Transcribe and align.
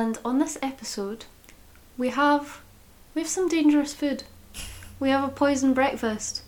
and 0.00 0.18
on 0.26 0.38
this 0.38 0.58
episode, 0.60 1.24
we 1.96 2.10
have 2.10 2.60
we 3.14 3.22
have 3.22 3.30
some 3.30 3.48
dangerous 3.48 3.94
food. 3.94 4.24
We 5.00 5.08
have 5.08 5.24
a 5.24 5.32
poison 5.32 5.72
breakfast. 5.72 6.42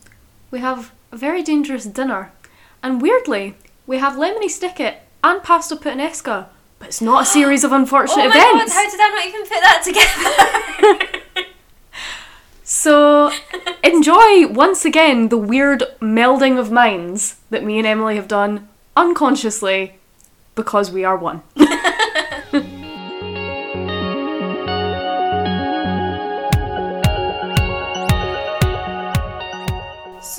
We 0.50 0.58
have 0.60 0.92
a 1.10 1.16
very 1.16 1.42
dangerous 1.42 1.86
dinner, 1.86 2.30
and 2.82 3.00
weirdly, 3.00 3.54
we 3.86 3.98
have 3.98 4.14
lemony 4.14 4.50
snicket 4.50 4.96
and 5.24 5.42
pasta 5.42 5.76
puttanesca. 5.76 6.46
But 6.78 6.88
it's 6.88 7.00
not 7.00 7.22
a 7.22 7.26
series 7.26 7.64
of 7.64 7.72
unfortunate 7.80 8.26
oh 8.26 8.28
my 8.28 8.36
events. 8.36 8.74
god, 8.74 8.84
how 8.84 8.90
did 8.90 9.00
I 9.00 9.08
not 9.16 9.26
even 9.26 9.42
put 9.52 9.62
that 9.66 9.82
together? 9.88 11.14
So 12.70 13.32
enjoy 13.82 14.46
once 14.48 14.84
again 14.84 15.30
the 15.30 15.38
weird 15.38 15.84
melding 16.02 16.58
of 16.58 16.70
minds 16.70 17.36
that 17.48 17.64
me 17.64 17.78
and 17.78 17.86
Emily 17.86 18.16
have 18.16 18.28
done 18.28 18.68
unconsciously 18.94 19.94
because 20.54 20.90
we 20.90 21.02
are 21.02 21.16
one. 21.16 21.40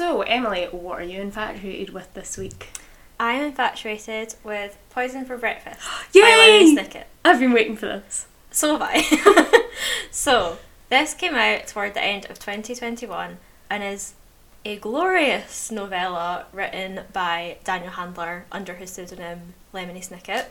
so, 0.09 0.23
Emily, 0.23 0.66
what 0.72 0.99
are 0.99 1.04
you 1.04 1.22
infatuated 1.22 1.94
with 1.94 2.12
this 2.16 2.36
week? 2.36 2.70
I'm 3.20 3.43
infatuated 3.43 4.34
with 4.43 4.76
Poison 4.90 5.24
for 5.24 5.38
Breakfast 5.38 5.88
Yay! 6.13 6.21
by 6.21 6.27
Lemony 6.27 6.76
Snicket. 6.76 7.04
I've 7.24 7.40
been 7.40 7.54
waiting 7.54 7.76
for 7.77 7.85
this. 7.85 8.26
So 8.49 8.76
have 8.76 8.82
I. 8.82 9.68
so, 10.12 10.57
this 10.90 11.13
came 11.13 11.35
out 11.35 11.68
toward 11.68 11.93
the 11.93 12.04
end 12.04 12.26
of 12.26 12.40
2021 12.40 13.38
and 13.70 13.84
is 13.84 14.16
a 14.66 14.77
glorious 14.77 15.70
novella 15.70 16.48
written 16.54 17.01
by 17.13 17.57
Daniel 17.63 17.91
Handler 17.91 18.46
under 18.51 18.73
his 18.73 18.90
pseudonym 18.90 19.54
Lemony 19.76 20.04
Snicket. 20.04 20.48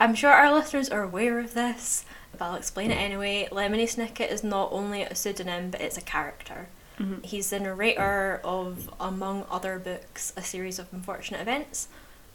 I'm 0.00 0.14
sure 0.14 0.32
our 0.32 0.50
listeners 0.50 0.88
are 0.88 1.02
aware 1.02 1.38
of 1.40 1.52
this, 1.52 2.06
but 2.32 2.40
I'll 2.40 2.54
explain 2.54 2.90
it 2.90 2.94
anyway. 2.94 3.48
Lemony 3.52 3.84
Snicket 3.84 4.32
is 4.32 4.42
not 4.42 4.72
only 4.72 5.02
a 5.02 5.14
pseudonym, 5.14 5.70
but 5.70 5.82
it's 5.82 5.98
a 5.98 6.00
character. 6.00 6.68
He's 7.22 7.50
the 7.50 7.60
narrator 7.60 8.40
of, 8.44 8.92
among 9.00 9.44
other 9.50 9.78
books, 9.78 10.32
a 10.36 10.42
series 10.42 10.78
of 10.78 10.92
unfortunate 10.92 11.40
events. 11.40 11.88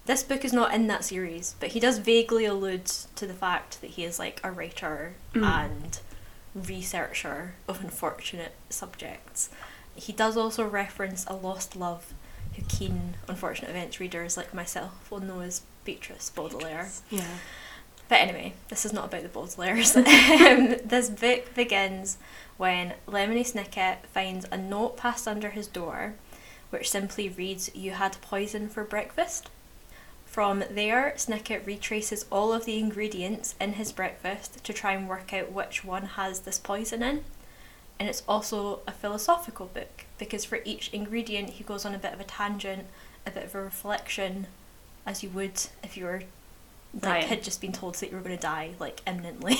This 0.05 0.23
book 0.23 0.45
is 0.45 0.53
not 0.53 0.73
in 0.73 0.87
that 0.87 1.03
series, 1.03 1.55
but 1.59 1.69
he 1.69 1.79
does 1.79 1.97
vaguely 1.99 2.45
allude 2.45 2.85
to 2.85 3.25
the 3.27 3.33
fact 3.33 3.81
that 3.81 3.91
he 3.91 4.05
is 4.05 4.19
like 4.19 4.39
a 4.43 4.51
writer 4.51 5.15
and 5.33 5.99
researcher 6.55 7.55
of 7.67 7.81
unfortunate 7.81 8.53
subjects. 8.69 9.49
He 9.95 10.13
does 10.13 10.37
also 10.37 10.65
reference 10.65 11.25
a 11.27 11.35
lost 11.35 11.75
love, 11.75 12.13
who 12.55 12.63
keen 12.67 13.15
unfortunate 13.27 13.69
events 13.69 13.99
readers 13.99 14.37
like 14.37 14.53
myself 14.53 15.11
will 15.11 15.19
know 15.19 15.41
as 15.41 15.61
Beatrice 15.83 16.29
Baudelaire. 16.29 16.89
Yeah. 17.09 17.37
But 18.09 18.21
anyway, 18.21 18.53
this 18.69 18.85
is 18.85 18.93
not 18.93 19.05
about 19.05 19.23
the 19.23 19.29
Baudelaires. 19.29 19.95
um, 19.97 20.87
this 20.87 21.09
book 21.09 21.53
begins 21.53 22.17
when 22.57 22.95
Lemony 23.07 23.45
Snicket 23.45 24.05
finds 24.11 24.45
a 24.51 24.57
note 24.57 24.97
passed 24.97 25.27
under 25.27 25.51
his 25.51 25.67
door, 25.67 26.15
which 26.69 26.89
simply 26.89 27.29
reads, 27.29 27.73
You 27.73 27.91
had 27.91 28.21
poison 28.21 28.67
for 28.67 28.83
breakfast. 28.83 29.49
From 30.25 30.63
there, 30.69 31.13
Snicket 31.15 31.65
retraces 31.65 32.25
all 32.31 32.51
of 32.51 32.65
the 32.65 32.79
ingredients 32.79 33.55
in 33.61 33.73
his 33.73 33.91
breakfast 33.91 34.63
to 34.63 34.73
try 34.73 34.93
and 34.93 35.07
work 35.07 35.33
out 35.33 35.51
which 35.51 35.85
one 35.85 36.05
has 36.05 36.41
this 36.41 36.59
poison 36.59 37.01
in. 37.01 37.23
And 37.99 38.07
it's 38.09 38.23
also 38.27 38.81
a 38.85 38.91
philosophical 38.91 39.67
book 39.67 40.05
because 40.19 40.45
for 40.45 40.59
each 40.65 40.93
ingredient, 40.93 41.51
he 41.51 41.63
goes 41.63 41.85
on 41.85 41.95
a 41.95 41.99
bit 41.99 42.13
of 42.13 42.19
a 42.19 42.25
tangent, 42.25 42.87
a 43.25 43.31
bit 43.31 43.45
of 43.45 43.55
a 43.55 43.63
reflection, 43.63 44.47
as 45.05 45.23
you 45.23 45.29
would 45.29 45.59
if 45.83 45.97
you 45.97 46.05
were 46.05 46.23
like 47.01 47.25
had 47.25 47.43
just 47.43 47.61
been 47.61 47.71
told 47.71 47.95
that 47.95 48.09
you 48.09 48.15
were 48.15 48.23
going 48.23 48.35
to 48.35 48.41
die 48.41 48.71
like 48.79 49.01
imminently. 49.05 49.57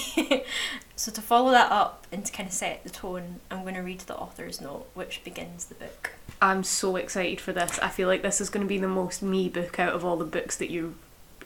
so 0.96 1.12
to 1.12 1.22
follow 1.22 1.52
that 1.52 1.72
up 1.72 2.08
and 2.12 2.26
to 2.26 2.32
kind 2.32 2.48
of 2.48 2.54
set 2.54 2.84
the 2.84 2.90
tone, 2.90 3.40
I'm 3.52 3.64
going 3.64 3.76
to 3.76 3.82
read 3.82 4.00
the 4.02 4.16
author's 4.16 4.62
note, 4.62 4.88
which 4.94 5.24
begins 5.24 5.66
the 5.66 5.76
book. 5.76 6.12
I'm 6.42 6.64
so 6.64 6.96
excited 6.96 7.42
for 7.42 7.54
this. 7.54 7.80
I 7.80 7.90
feel 7.90 8.08
like 8.08 8.22
this 8.22 8.42
is 8.42 8.50
going 8.50 8.66
to 8.66 8.70
be 8.70 8.78
the 8.78 8.88
most 8.88 9.22
me 9.22 9.50
book 9.50 9.80
out 9.80 9.94
of 9.94 10.06
all 10.06 10.18
the 10.18 10.26
books 10.26 10.58
that 10.58 10.70
you 10.70 10.96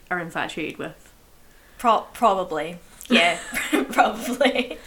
are 0.10 0.20
infatuated 0.20 0.78
with. 0.78 1.14
Pro- 1.78 2.08
probably, 2.14 2.78
yeah, 3.10 3.40
probably. 3.92 4.78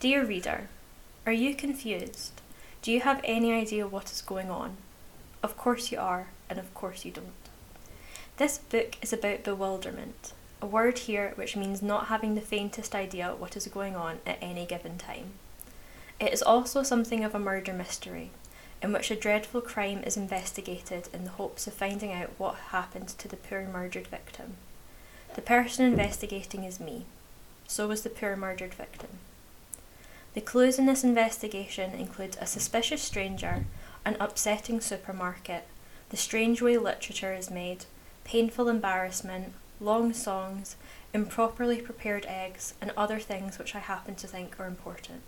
Dear 0.00 0.24
reader, 0.24 0.68
are 1.26 1.32
you 1.32 1.54
confused? 1.54 2.40
Do 2.82 2.92
you 2.92 3.00
have 3.00 3.20
any 3.24 3.52
idea 3.52 3.86
what 3.86 4.10
is 4.10 4.22
going 4.22 4.50
on? 4.50 4.76
Of 5.42 5.56
course 5.56 5.90
you 5.90 5.98
are, 5.98 6.28
and 6.48 6.58
of 6.58 6.72
course 6.74 7.04
you 7.04 7.10
don't. 7.10 7.32
This 8.38 8.58
book 8.58 8.96
is 9.02 9.12
about 9.12 9.42
bewilderment, 9.42 10.32
a 10.62 10.66
word 10.66 11.00
here 11.00 11.32
which 11.34 11.56
means 11.56 11.82
not 11.82 12.06
having 12.06 12.36
the 12.36 12.40
faintest 12.40 12.94
idea 12.94 13.34
what 13.36 13.56
is 13.56 13.66
going 13.66 13.96
on 13.96 14.20
at 14.24 14.38
any 14.40 14.64
given 14.64 14.96
time. 14.96 15.32
It 16.20 16.32
is 16.32 16.40
also 16.40 16.84
something 16.84 17.24
of 17.24 17.34
a 17.34 17.40
murder 17.40 17.72
mystery, 17.72 18.30
in 18.80 18.92
which 18.92 19.10
a 19.10 19.16
dreadful 19.16 19.60
crime 19.60 20.04
is 20.04 20.16
investigated 20.16 21.08
in 21.12 21.24
the 21.24 21.30
hopes 21.30 21.66
of 21.66 21.72
finding 21.72 22.12
out 22.12 22.30
what 22.38 22.54
happened 22.70 23.08
to 23.08 23.26
the 23.26 23.36
poor 23.36 23.64
murdered 23.64 24.06
victim. 24.06 24.54
The 25.34 25.42
person 25.42 25.84
investigating 25.84 26.62
is 26.62 26.78
me. 26.78 27.06
So 27.66 27.88
was 27.88 28.02
the 28.02 28.08
poor 28.08 28.36
murdered 28.36 28.74
victim. 28.74 29.18
The 30.34 30.40
clues 30.40 30.78
in 30.78 30.86
this 30.86 31.02
investigation 31.02 31.90
include 31.90 32.36
a 32.40 32.46
suspicious 32.46 33.02
stranger, 33.02 33.64
an 34.04 34.16
upsetting 34.20 34.80
supermarket, 34.80 35.64
the 36.10 36.16
strange 36.16 36.62
way 36.62 36.78
literature 36.78 37.34
is 37.34 37.50
made, 37.50 37.86
painful 38.28 38.68
embarrassment, 38.68 39.54
long 39.80 40.12
songs, 40.12 40.76
improperly 41.14 41.80
prepared 41.80 42.26
eggs, 42.26 42.74
and 42.78 42.92
other 42.94 43.18
things 43.18 43.58
which 43.58 43.74
I 43.74 43.78
happen 43.78 44.16
to 44.16 44.26
think 44.26 44.60
are 44.60 44.66
important. 44.66 45.22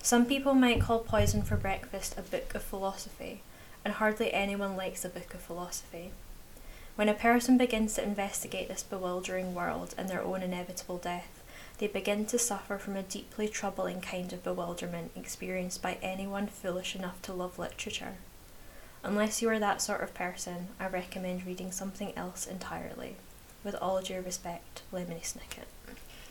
Some 0.00 0.24
people 0.24 0.54
might 0.54 0.80
call 0.80 1.00
Poison 1.00 1.42
for 1.42 1.56
Breakfast 1.56 2.16
a 2.16 2.22
book 2.22 2.54
of 2.54 2.62
philosophy, 2.62 3.42
and 3.84 3.92
hardly 3.92 4.32
anyone 4.32 4.74
likes 4.74 5.04
a 5.04 5.10
book 5.10 5.34
of 5.34 5.40
philosophy. 5.42 6.12
When 6.96 7.10
a 7.10 7.14
person 7.14 7.58
begins 7.58 7.94
to 7.94 8.02
investigate 8.02 8.68
this 8.68 8.82
bewildering 8.82 9.54
world 9.54 9.94
and 9.98 10.08
their 10.08 10.22
own 10.22 10.42
inevitable 10.42 10.96
death, 10.96 11.42
they 11.76 11.88
begin 11.88 12.24
to 12.26 12.38
suffer 12.38 12.78
from 12.78 12.96
a 12.96 13.02
deeply 13.02 13.48
troubling 13.48 14.00
kind 14.00 14.32
of 14.32 14.42
bewilderment 14.42 15.10
experienced 15.14 15.82
by 15.82 15.98
anyone 16.00 16.46
foolish 16.46 16.96
enough 16.96 17.20
to 17.22 17.34
love 17.34 17.58
literature. 17.58 18.14
Unless 19.04 19.42
you 19.42 19.48
are 19.48 19.58
that 19.58 19.82
sort 19.82 20.02
of 20.02 20.14
person, 20.14 20.68
I 20.78 20.86
recommend 20.86 21.44
reading 21.44 21.72
something 21.72 22.12
else 22.16 22.46
entirely. 22.46 23.16
With 23.64 23.74
all 23.76 24.00
due 24.00 24.20
respect, 24.20 24.82
Lemony 24.92 25.22
Snicket. 25.22 25.66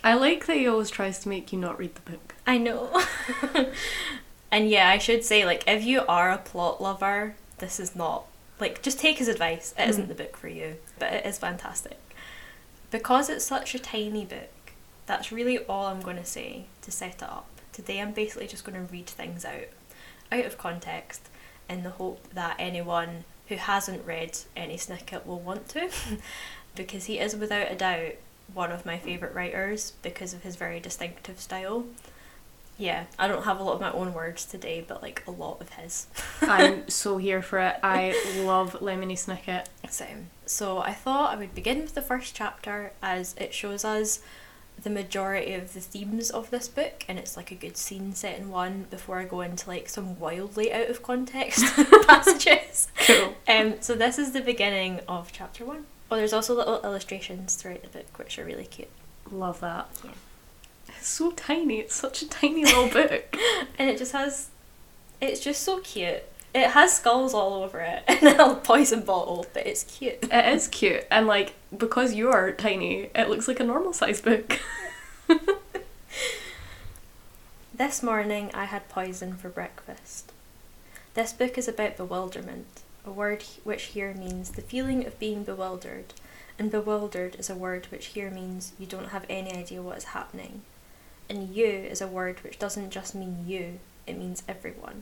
I 0.03 0.15
like 0.15 0.45
that 0.45 0.57
he 0.57 0.67
always 0.67 0.89
tries 0.89 1.19
to 1.19 1.29
make 1.29 1.51
you 1.51 1.59
not 1.59 1.77
read 1.77 1.95
the 1.95 2.11
book. 2.11 2.35
I 2.47 2.57
know. 2.57 3.03
and 4.51 4.69
yeah, 4.69 4.89
I 4.89 4.97
should 4.97 5.23
say, 5.23 5.45
like, 5.45 5.63
if 5.67 5.83
you 5.83 6.01
are 6.07 6.31
a 6.31 6.37
plot 6.37 6.81
lover, 6.81 7.35
this 7.59 7.79
is 7.79 7.95
not. 7.95 8.25
Like, 8.59 8.81
just 8.81 8.99
take 8.99 9.17
his 9.17 9.27
advice. 9.27 9.73
It 9.77 9.89
isn't 9.89 10.05
mm. 10.05 10.09
the 10.09 10.15
book 10.15 10.37
for 10.37 10.47
you, 10.47 10.77
but 10.97 11.13
it 11.13 11.25
is 11.25 11.37
fantastic. 11.37 11.99
Because 12.89 13.29
it's 13.29 13.45
such 13.45 13.75
a 13.75 13.79
tiny 13.79 14.25
book, 14.25 14.73
that's 15.05 15.31
really 15.31 15.59
all 15.59 15.85
I'm 15.85 16.01
going 16.01 16.17
to 16.17 16.25
say 16.25 16.65
to 16.81 16.91
set 16.91 17.15
it 17.15 17.23
up. 17.23 17.47
Today, 17.73 18.01
I'm 18.01 18.11
basically 18.13 18.47
just 18.47 18.63
going 18.63 18.75
to 18.75 18.91
read 18.91 19.07
things 19.07 19.45
out, 19.45 19.67
out 20.31 20.45
of 20.45 20.57
context, 20.57 21.29
in 21.72 21.84
the 21.84 21.91
hope 21.91 22.34
that 22.34 22.56
anyone 22.59 23.23
who 23.47 23.56
hasn't 23.56 24.06
read 24.06 24.38
any 24.56 24.78
snicket 24.78 25.26
will 25.26 25.40
want 25.40 25.70
to, 25.70 25.90
because 26.76 27.06
he 27.06 27.20
is 27.20 27.35
without 27.35 27.72
a 27.72 27.76
doubt 27.76 28.14
one 28.53 28.72
of 28.72 28.85
my 28.85 28.97
favourite 28.97 29.34
writers 29.34 29.94
because 30.02 30.34
of 30.34 30.44
his 30.44 30.56
very 30.56 30.79
distinctive 30.79 31.40
style. 31.40 31.85
Yeah, 32.78 33.06
I 33.20 33.28
don't 33.28 33.44
have 33.44 33.59
a 33.59 33.64
lot 33.64 33.76
of 33.76 33.82
my 33.82 33.91
own 33.91 34.14
words 34.14 34.46
today, 34.46 34.84
but 34.85 35.02
like 35.02 35.23
a 35.28 35.32
lot 35.32 35.62
of 35.62 35.70
his. 35.73 36.08
I'm 36.41 36.90
so 36.90 37.18
here 37.18 37.41
for 37.41 37.59
it. 37.59 37.76
I 37.84 38.16
love 38.44 38.79
Lemony 38.79 39.14
Snicket. 39.14 39.68
Same. 39.90 40.29
So 40.46 40.79
I 40.79 40.94
thought 40.94 41.34
I 41.34 41.38
would 41.38 41.53
begin 41.53 41.82
with 41.82 41.94
the 41.94 42.02
first 42.02 42.35
chapter 42.35 42.94
as 43.02 43.35
it 43.38 43.53
shows 43.53 43.85
us 43.85 44.22
the 44.82 44.90
majority 44.90 45.53
of 45.53 45.73
the 45.73 45.79
themes 45.79 46.29
of 46.32 46.50
this 46.50 46.68
book 46.68 47.06
and 47.08 47.20
it's 47.20 47.38
like 47.38 47.52
a 47.52 47.56
good 47.56 47.78
scene 47.78 48.14
set 48.14 48.40
in 48.40 48.50
one 48.50 48.88
before 48.90 49.20
I 49.20 49.26
go 49.26 49.41
into 49.41 49.70
like 49.70 49.88
some 49.88 50.20
wildly 50.20 50.73
out 50.73 50.90
of 50.90 51.03
context 51.03 51.64
passages. 52.08 52.88
Cool. 53.06 53.35
Um 53.47 53.76
so 53.82 53.94
this 53.96 54.18
is 54.18 54.32
the 54.32 54.41
beginning 54.41 55.02
of 55.08 55.32
chapter 55.32 55.66
one. 55.66 55.85
Oh 56.09 56.16
there's 56.16 56.34
also 56.34 56.56
little 56.56 56.82
illustrations 56.84 57.56
throughout 57.56 57.84
the 57.84 57.90
book 57.90 58.18
which 58.18 58.40
are 58.40 58.46
really 58.46 58.66
cute. 58.66 58.90
Love 59.32 59.59
that. 59.59 59.88
Yeah. 60.03 60.12
It's 60.97 61.08
so 61.08 61.32
tiny. 61.32 61.79
It's 61.79 61.96
such 61.96 62.22
a 62.22 62.29
tiny 62.29 62.66
little 62.66 62.90
book. 62.90 63.35
And 63.78 63.90
it 63.90 63.97
just 63.97 64.14
has 64.14 64.50
it's 65.20 65.40
just 65.40 65.62
so 65.62 65.79
cute. 65.79 66.23
It 66.53 66.71
has 66.71 66.93
skulls 66.93 67.33
all 67.33 67.63
over 67.63 67.79
it 67.79 68.03
and 68.07 68.39
a 68.39 68.55
poison 68.55 69.01
bottle, 69.01 69.45
but 69.53 69.65
it's 69.65 69.83
cute. 69.83 70.23
It 70.23 70.53
is 70.53 70.67
cute, 70.67 71.05
and 71.09 71.27
like 71.27 71.53
because 71.75 72.13
you 72.13 72.29
are 72.29 72.51
tiny, 72.51 73.09
it 73.15 73.29
looks 73.29 73.47
like 73.47 73.59
a 73.59 73.63
normal 73.63 73.93
size 73.93 74.21
book. 74.21 74.59
This 77.81 78.03
morning 78.03 78.51
I 78.53 78.65
had 78.65 78.89
poison 78.89 79.33
for 79.37 79.49
breakfast. 79.49 80.31
This 81.15 81.33
book 81.33 81.57
is 81.57 81.67
about 81.67 81.97
bewilderment, 81.97 82.83
a 83.03 83.11
word 83.11 83.43
which 83.63 83.85
here 83.85 84.13
means 84.13 84.51
the 84.51 84.61
feeling 84.61 85.07
of 85.07 85.17
being 85.17 85.43
bewildered, 85.43 86.13
and 86.59 86.69
bewildered 86.69 87.37
is 87.39 87.49
a 87.49 87.55
word 87.55 87.87
which 87.87 88.07
here 88.07 88.29
means 88.29 88.73
you 88.77 88.85
don't 88.85 89.09
have 89.09 89.25
any 89.27 89.51
idea 89.53 89.81
what 89.81 89.97
is 89.97 90.13
happening. 90.13 90.61
And 91.27 91.55
you 91.55 91.65
is 91.65 92.01
a 92.01 92.07
word 92.07 92.43
which 92.43 92.59
doesn't 92.59 92.91
just 92.91 93.15
mean 93.15 93.45
you, 93.47 93.79
it 94.05 94.15
means 94.15 94.43
everyone. 94.47 95.01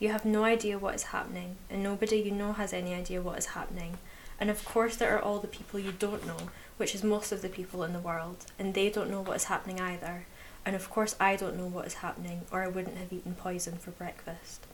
You 0.00 0.08
have 0.08 0.24
no 0.24 0.44
idea 0.44 0.78
what 0.78 0.94
is 0.94 1.02
happening, 1.04 1.56
and 1.68 1.82
nobody 1.82 2.16
you 2.16 2.30
know 2.30 2.54
has 2.54 2.72
any 2.72 2.94
idea 2.94 3.20
what 3.20 3.38
is 3.38 3.46
happening. 3.46 3.98
And 4.40 4.48
of 4.48 4.64
course, 4.64 4.96
there 4.96 5.14
are 5.14 5.20
all 5.20 5.38
the 5.38 5.46
people 5.46 5.78
you 5.78 5.92
don't 5.92 6.26
know, 6.26 6.48
which 6.78 6.94
is 6.94 7.04
most 7.04 7.32
of 7.32 7.42
the 7.42 7.50
people 7.50 7.84
in 7.84 7.92
the 7.92 8.00
world, 8.00 8.46
and 8.58 8.72
they 8.72 8.88
don't 8.88 9.10
know 9.10 9.20
what 9.20 9.36
is 9.36 9.44
happening 9.44 9.78
either. 9.78 10.24
And 10.64 10.74
of 10.74 10.88
course, 10.88 11.14
I 11.20 11.36
don't 11.36 11.58
know 11.58 11.66
what 11.66 11.86
is 11.86 11.94
happening, 11.94 12.46
or 12.50 12.62
I 12.62 12.68
wouldn't 12.68 12.96
have 12.96 13.12
eaten 13.12 13.34
poison 13.34 13.76
for 13.76 13.90
breakfast. 13.90 14.66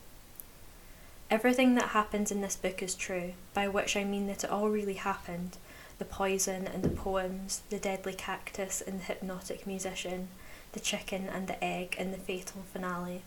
Everything 1.28 1.74
that 1.74 1.88
happens 1.88 2.30
in 2.30 2.40
this 2.40 2.54
book 2.54 2.80
is 2.80 2.94
true, 2.94 3.32
by 3.52 3.66
which 3.66 3.96
I 3.96 4.04
mean 4.04 4.28
that 4.28 4.44
it 4.44 4.50
all 4.50 4.70
really 4.70 4.94
happened 4.94 5.56
the 5.98 6.04
poison 6.04 6.66
and 6.66 6.82
the 6.82 6.90
poems, 6.90 7.62
the 7.70 7.78
deadly 7.78 8.12
cactus 8.12 8.82
and 8.82 9.00
the 9.00 9.04
hypnotic 9.04 9.66
musician, 9.66 10.28
the 10.72 10.80
chicken 10.80 11.26
and 11.26 11.48
the 11.48 11.64
egg 11.64 11.96
and 11.98 12.12
the 12.12 12.18
fatal 12.18 12.62
finale, 12.70 13.22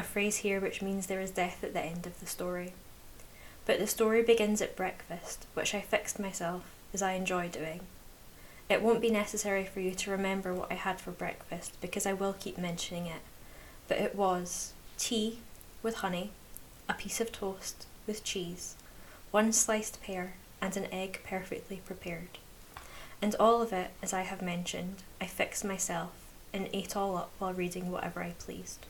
a 0.00 0.02
phrase 0.02 0.38
here 0.38 0.60
which 0.60 0.80
means 0.80 1.06
there 1.06 1.20
is 1.20 1.30
death 1.30 1.62
at 1.62 1.74
the 1.74 1.80
end 1.80 2.06
of 2.06 2.18
the 2.20 2.26
story. 2.26 2.72
But 3.66 3.78
the 3.78 3.86
story 3.86 4.22
begins 4.22 4.62
at 4.62 4.74
breakfast, 4.74 5.44
which 5.52 5.74
I 5.74 5.82
fixed 5.82 6.18
myself, 6.18 6.62
as 6.94 7.02
I 7.02 7.12
enjoy 7.12 7.48
doing. 7.48 7.80
It 8.70 8.80
won't 8.80 9.02
be 9.02 9.10
necessary 9.10 9.66
for 9.66 9.80
you 9.80 9.94
to 9.94 10.10
remember 10.10 10.54
what 10.54 10.72
I 10.72 10.76
had 10.76 11.00
for 11.00 11.10
breakfast 11.10 11.78
because 11.82 12.06
I 12.06 12.14
will 12.14 12.32
keep 12.32 12.56
mentioning 12.56 13.04
it, 13.04 13.20
but 13.88 13.98
it 13.98 14.14
was 14.14 14.72
tea 14.96 15.40
with 15.82 15.96
honey, 15.96 16.30
a 16.88 16.94
piece 16.94 17.20
of 17.20 17.30
toast 17.30 17.84
with 18.06 18.24
cheese, 18.24 18.76
one 19.30 19.52
sliced 19.52 20.02
pear, 20.02 20.32
and 20.62 20.74
an 20.78 20.86
egg 20.90 21.20
perfectly 21.24 21.82
prepared. 21.84 22.38
And 23.20 23.36
all 23.38 23.60
of 23.60 23.74
it, 23.74 23.90
as 24.02 24.14
I 24.14 24.22
have 24.22 24.40
mentioned, 24.40 25.02
I 25.20 25.26
fixed 25.26 25.62
myself 25.62 26.12
and 26.54 26.70
ate 26.72 26.96
all 26.96 27.18
up 27.18 27.32
while 27.38 27.52
reading 27.52 27.90
whatever 27.92 28.22
I 28.22 28.30
pleased. 28.38 28.86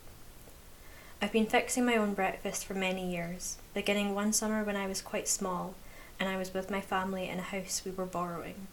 I've 1.23 1.33
been 1.33 1.45
fixing 1.45 1.85
my 1.85 1.97
own 1.97 2.15
breakfast 2.15 2.65
for 2.65 2.73
many 2.73 3.13
years, 3.13 3.59
beginning 3.75 4.15
one 4.15 4.33
summer 4.33 4.65
when 4.65 4.77
I 4.77 4.87
was 4.87 5.03
quite 5.03 5.29
small 5.29 5.75
and 6.19 6.31
I 6.31 6.39
was 6.39 6.55
with 6.55 6.71
my 6.71 6.81
family 6.81 7.29
in 7.29 7.39
a 7.39 7.43
house 7.43 7.83
we 7.85 7.91
were 7.91 8.07
borrowing. 8.07 8.69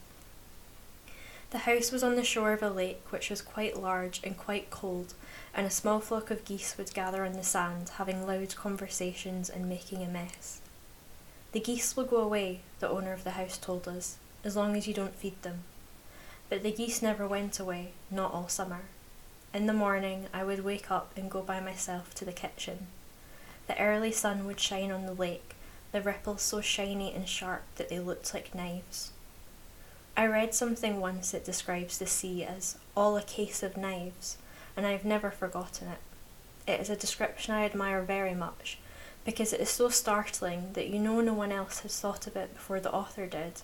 The 1.49 1.59
house 1.59 1.91
was 1.91 2.03
on 2.03 2.15
the 2.15 2.23
shore 2.23 2.53
of 2.53 2.63
a 2.63 2.69
lake 2.69 3.01
which 3.09 3.29
was 3.29 3.41
quite 3.41 3.81
large 3.81 4.21
and 4.23 4.37
quite 4.37 4.69
cold, 4.69 5.13
and 5.53 5.67
a 5.67 5.69
small 5.69 5.99
flock 5.99 6.31
of 6.31 6.45
geese 6.45 6.77
would 6.77 6.93
gather 6.93 7.25
on 7.25 7.33
the 7.33 7.43
sand, 7.43 7.91
having 7.97 8.25
loud 8.25 8.55
conversations 8.55 9.49
and 9.49 9.67
making 9.67 10.01
a 10.01 10.07
mess. 10.07 10.61
The 11.51 11.59
geese 11.59 11.97
will 11.97 12.05
go 12.05 12.17
away, 12.17 12.61
the 12.79 12.89
owner 12.89 13.11
of 13.11 13.25
the 13.25 13.31
house 13.31 13.57
told 13.57 13.89
us, 13.89 14.17
as 14.45 14.55
long 14.55 14.77
as 14.77 14.87
you 14.87 14.93
don't 14.93 15.15
feed 15.15 15.41
them. 15.41 15.63
But 16.49 16.63
the 16.63 16.71
geese 16.71 17.01
never 17.01 17.27
went 17.27 17.59
away, 17.59 17.91
not 18.09 18.33
all 18.33 18.47
summer. 18.47 18.83
In 19.57 19.65
the 19.65 19.73
morning, 19.73 20.27
I 20.35 20.43
would 20.43 20.63
wake 20.63 20.91
up 20.91 21.13
and 21.17 21.31
go 21.31 21.41
by 21.41 21.59
myself 21.59 22.13
to 22.13 22.25
the 22.25 22.31
kitchen. 22.31 22.85
The 23.65 23.81
early 23.81 24.11
sun 24.11 24.45
would 24.45 24.59
shine 24.59 24.91
on 24.91 25.07
the 25.07 25.15
lake, 25.15 25.55
the 25.91 25.99
ripples 25.99 26.43
so 26.43 26.61
shiny 26.61 27.11
and 27.11 27.27
sharp 27.27 27.63
that 27.77 27.89
they 27.89 27.97
looked 27.99 28.35
like 28.35 28.53
knives. 28.53 29.13
I 30.15 30.27
read 30.27 30.53
something 30.53 30.99
once 30.99 31.31
that 31.31 31.43
describes 31.43 31.97
the 31.97 32.05
sea 32.05 32.43
as 32.43 32.77
all 32.95 33.17
a 33.17 33.23
case 33.23 33.63
of 33.63 33.77
knives, 33.77 34.37
and 34.75 34.85
I 34.85 34.91
have 34.91 35.03
never 35.03 35.31
forgotten 35.31 35.87
it. 35.87 36.71
It 36.71 36.79
is 36.79 36.91
a 36.91 36.95
description 36.95 37.55
I 37.55 37.65
admire 37.65 38.03
very 38.03 38.35
much, 38.35 38.77
because 39.25 39.53
it 39.53 39.59
is 39.59 39.71
so 39.71 39.89
startling 39.89 40.73
that 40.73 40.89
you 40.89 40.99
know 40.99 41.19
no 41.19 41.33
one 41.33 41.51
else 41.51 41.79
has 41.79 41.99
thought 41.99 42.27
of 42.27 42.35
it 42.35 42.53
before 42.53 42.79
the 42.79 42.93
author 42.93 43.25
did, 43.25 43.63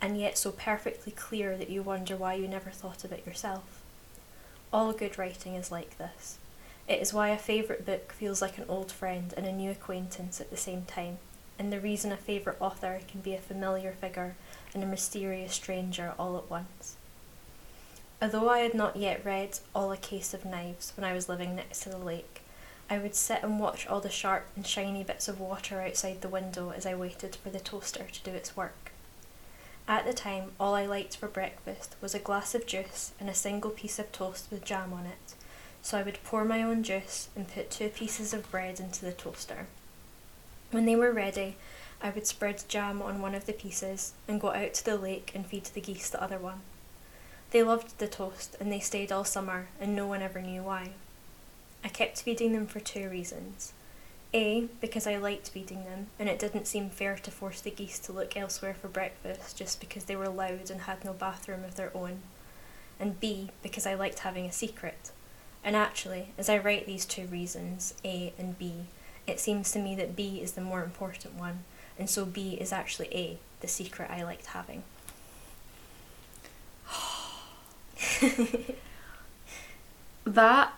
and 0.00 0.18
yet 0.18 0.36
so 0.36 0.50
perfectly 0.50 1.12
clear 1.12 1.56
that 1.56 1.70
you 1.70 1.84
wonder 1.84 2.16
why 2.16 2.34
you 2.34 2.48
never 2.48 2.70
thought 2.70 3.04
of 3.04 3.12
it 3.12 3.24
yourself. 3.24 3.77
All 4.70 4.92
good 4.92 5.18
writing 5.18 5.54
is 5.54 5.72
like 5.72 5.96
this. 5.96 6.36
It 6.86 7.00
is 7.00 7.14
why 7.14 7.28
a 7.28 7.38
favourite 7.38 7.86
book 7.86 8.12
feels 8.12 8.42
like 8.42 8.58
an 8.58 8.66
old 8.68 8.92
friend 8.92 9.32
and 9.34 9.46
a 9.46 9.52
new 9.52 9.70
acquaintance 9.70 10.42
at 10.42 10.50
the 10.50 10.58
same 10.58 10.82
time, 10.82 11.18
and 11.58 11.72
the 11.72 11.80
reason 11.80 12.12
a 12.12 12.18
favourite 12.18 12.60
author 12.60 13.00
can 13.08 13.22
be 13.22 13.34
a 13.34 13.40
familiar 13.40 13.92
figure 13.92 14.36
and 14.74 14.82
a 14.82 14.86
mysterious 14.86 15.54
stranger 15.54 16.12
all 16.18 16.36
at 16.36 16.50
once. 16.50 16.96
Although 18.20 18.50
I 18.50 18.58
had 18.58 18.74
not 18.74 18.96
yet 18.96 19.24
read 19.24 19.58
All 19.74 19.90
a 19.90 19.96
Case 19.96 20.34
of 20.34 20.44
Knives 20.44 20.92
when 20.96 21.04
I 21.04 21.14
was 21.14 21.30
living 21.30 21.56
next 21.56 21.80
to 21.84 21.88
the 21.88 21.96
lake, 21.96 22.42
I 22.90 22.98
would 22.98 23.14
sit 23.14 23.42
and 23.42 23.58
watch 23.58 23.86
all 23.86 24.00
the 24.00 24.10
sharp 24.10 24.48
and 24.54 24.66
shiny 24.66 25.02
bits 25.02 25.28
of 25.28 25.40
water 25.40 25.80
outside 25.80 26.20
the 26.20 26.28
window 26.28 26.70
as 26.70 26.84
I 26.84 26.94
waited 26.94 27.36
for 27.36 27.48
the 27.48 27.60
toaster 27.60 28.04
to 28.04 28.22
do 28.22 28.32
its 28.32 28.54
work. 28.56 28.87
At 29.88 30.04
the 30.04 30.12
time, 30.12 30.52
all 30.60 30.74
I 30.74 30.84
liked 30.84 31.16
for 31.16 31.28
breakfast 31.28 31.96
was 32.02 32.14
a 32.14 32.18
glass 32.18 32.54
of 32.54 32.66
juice 32.66 33.12
and 33.18 33.30
a 33.30 33.34
single 33.34 33.70
piece 33.70 33.98
of 33.98 34.12
toast 34.12 34.48
with 34.50 34.62
jam 34.62 34.92
on 34.92 35.06
it, 35.06 35.34
so 35.80 35.96
I 35.96 36.02
would 36.02 36.22
pour 36.22 36.44
my 36.44 36.62
own 36.62 36.82
juice 36.82 37.30
and 37.34 37.48
put 37.48 37.70
two 37.70 37.88
pieces 37.88 38.34
of 38.34 38.50
bread 38.50 38.80
into 38.80 39.06
the 39.06 39.12
toaster. 39.12 39.66
When 40.70 40.84
they 40.84 40.94
were 40.94 41.10
ready, 41.10 41.56
I 42.02 42.10
would 42.10 42.26
spread 42.26 42.64
jam 42.68 43.00
on 43.00 43.22
one 43.22 43.34
of 43.34 43.46
the 43.46 43.54
pieces 43.54 44.12
and 44.28 44.38
go 44.38 44.52
out 44.52 44.74
to 44.74 44.84
the 44.84 44.98
lake 44.98 45.32
and 45.34 45.46
feed 45.46 45.64
the 45.64 45.80
geese 45.80 46.10
the 46.10 46.22
other 46.22 46.38
one. 46.38 46.60
They 47.50 47.62
loved 47.62 47.98
the 47.98 48.08
toast 48.08 48.56
and 48.60 48.70
they 48.70 48.80
stayed 48.80 49.10
all 49.10 49.24
summer, 49.24 49.68
and 49.80 49.96
no 49.96 50.06
one 50.06 50.20
ever 50.20 50.42
knew 50.42 50.64
why. 50.64 50.90
I 51.82 51.88
kept 51.88 52.20
feeding 52.20 52.52
them 52.52 52.66
for 52.66 52.80
two 52.80 53.08
reasons. 53.08 53.72
A, 54.34 54.68
because 54.80 55.06
I 55.06 55.16
liked 55.16 55.48
feeding 55.48 55.84
them, 55.84 56.08
and 56.18 56.28
it 56.28 56.38
didn't 56.38 56.66
seem 56.66 56.90
fair 56.90 57.16
to 57.16 57.30
force 57.30 57.62
the 57.62 57.70
geese 57.70 57.98
to 58.00 58.12
look 58.12 58.36
elsewhere 58.36 58.74
for 58.74 58.88
breakfast 58.88 59.56
just 59.56 59.80
because 59.80 60.04
they 60.04 60.16
were 60.16 60.28
loud 60.28 60.70
and 60.70 60.82
had 60.82 61.02
no 61.04 61.14
bathroom 61.14 61.64
of 61.64 61.76
their 61.76 61.90
own. 61.96 62.20
And 63.00 63.18
B, 63.18 63.50
because 63.62 63.86
I 63.86 63.94
liked 63.94 64.18
having 64.20 64.44
a 64.44 64.52
secret. 64.52 65.12
And 65.64 65.74
actually, 65.74 66.28
as 66.36 66.50
I 66.50 66.58
write 66.58 66.86
these 66.86 67.06
two 67.06 67.26
reasons, 67.26 67.94
A 68.04 68.34
and 68.38 68.58
B, 68.58 68.86
it 69.26 69.40
seems 69.40 69.72
to 69.72 69.78
me 69.78 69.94
that 69.94 70.14
B 70.14 70.40
is 70.42 70.52
the 70.52 70.60
more 70.60 70.82
important 70.82 71.34
one, 71.34 71.64
and 71.98 72.10
so 72.10 72.26
B 72.26 72.58
is 72.60 72.72
actually 72.72 73.08
A, 73.14 73.38
the 73.60 73.68
secret 73.68 74.10
I 74.10 74.22
liked 74.24 74.46
having. 74.46 74.82
that 80.24 80.72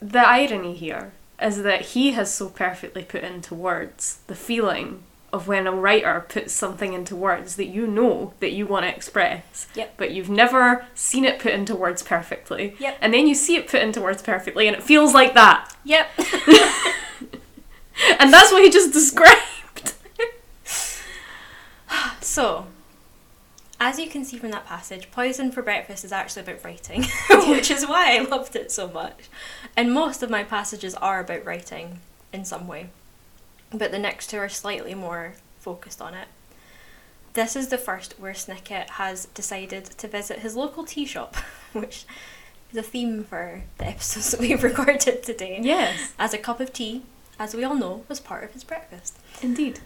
the 0.00 0.26
irony 0.26 0.74
here 0.74 1.12
is 1.42 1.62
that 1.62 1.80
he 1.82 2.12
has 2.12 2.32
so 2.32 2.48
perfectly 2.48 3.02
put 3.02 3.22
into 3.24 3.54
words 3.54 4.18
the 4.26 4.34
feeling 4.34 5.02
of 5.32 5.46
when 5.46 5.66
a 5.66 5.72
writer 5.72 6.24
puts 6.28 6.52
something 6.52 6.92
into 6.92 7.14
words 7.14 7.54
that 7.56 7.66
you 7.66 7.86
know 7.86 8.32
that 8.40 8.50
you 8.50 8.66
want 8.66 8.84
to 8.84 8.94
express 8.94 9.68
Yep. 9.74 9.94
but 9.96 10.10
you've 10.10 10.28
never 10.30 10.84
seen 10.94 11.24
it 11.24 11.38
put 11.38 11.52
into 11.52 11.74
words 11.76 12.02
perfectly 12.02 12.74
Yep. 12.80 12.98
and 13.00 13.14
then 13.14 13.28
you 13.28 13.34
see 13.36 13.54
it 13.56 13.68
put 13.68 13.80
into 13.80 14.00
words 14.00 14.22
perfectly 14.22 14.66
and 14.66 14.76
it 14.76 14.82
feels 14.82 15.14
like 15.14 15.34
that 15.34 15.72
Yep. 15.84 16.08
and 18.18 18.32
that's 18.32 18.50
what 18.50 18.62
he 18.64 18.70
just 18.70 18.92
described 18.92 19.94
So, 22.20 22.66
as 23.80 23.98
you 23.98 24.08
can 24.08 24.24
see 24.24 24.36
from 24.36 24.50
that 24.50 24.66
passage, 24.66 25.10
Poison 25.10 25.50
for 25.50 25.62
Breakfast 25.62 26.04
is 26.04 26.12
actually 26.12 26.42
about 26.42 26.62
writing, 26.64 27.04
which 27.48 27.70
is 27.70 27.86
why 27.86 28.14
I 28.16 28.20
loved 28.20 28.54
it 28.54 28.70
so 28.70 28.88
much. 28.88 29.30
And 29.76 29.92
most 29.92 30.22
of 30.22 30.30
my 30.30 30.44
passages 30.44 30.94
are 30.96 31.20
about 31.20 31.44
writing 31.46 32.00
in 32.32 32.44
some 32.44 32.68
way, 32.68 32.90
but 33.72 33.90
the 33.90 33.98
next 33.98 34.28
two 34.28 34.36
are 34.38 34.48
slightly 34.50 34.94
more 34.94 35.32
focused 35.58 36.02
on 36.02 36.14
it. 36.14 36.28
This 37.32 37.56
is 37.56 37.68
the 37.68 37.78
first 37.78 38.18
where 38.20 38.34
Snicket 38.34 38.90
has 38.90 39.26
decided 39.26 39.84
to 39.86 40.08
visit 40.08 40.40
his 40.40 40.56
local 40.56 40.84
tea 40.84 41.06
shop, 41.06 41.36
which 41.72 42.04
is 42.70 42.76
a 42.76 42.82
theme 42.82 43.24
for 43.24 43.62
the 43.78 43.86
episodes 43.86 44.30
that 44.32 44.40
we've 44.40 44.62
recorded 44.62 45.22
today. 45.22 45.58
yes 45.62 46.12
As 46.18 46.34
a 46.34 46.38
cup 46.38 46.60
of 46.60 46.72
tea, 46.72 47.02
as 47.38 47.54
we 47.54 47.64
all 47.64 47.74
know, 47.76 48.04
was 48.08 48.20
part 48.20 48.44
of 48.44 48.52
his 48.52 48.62
breakfast. 48.64 49.18
indeed 49.40 49.80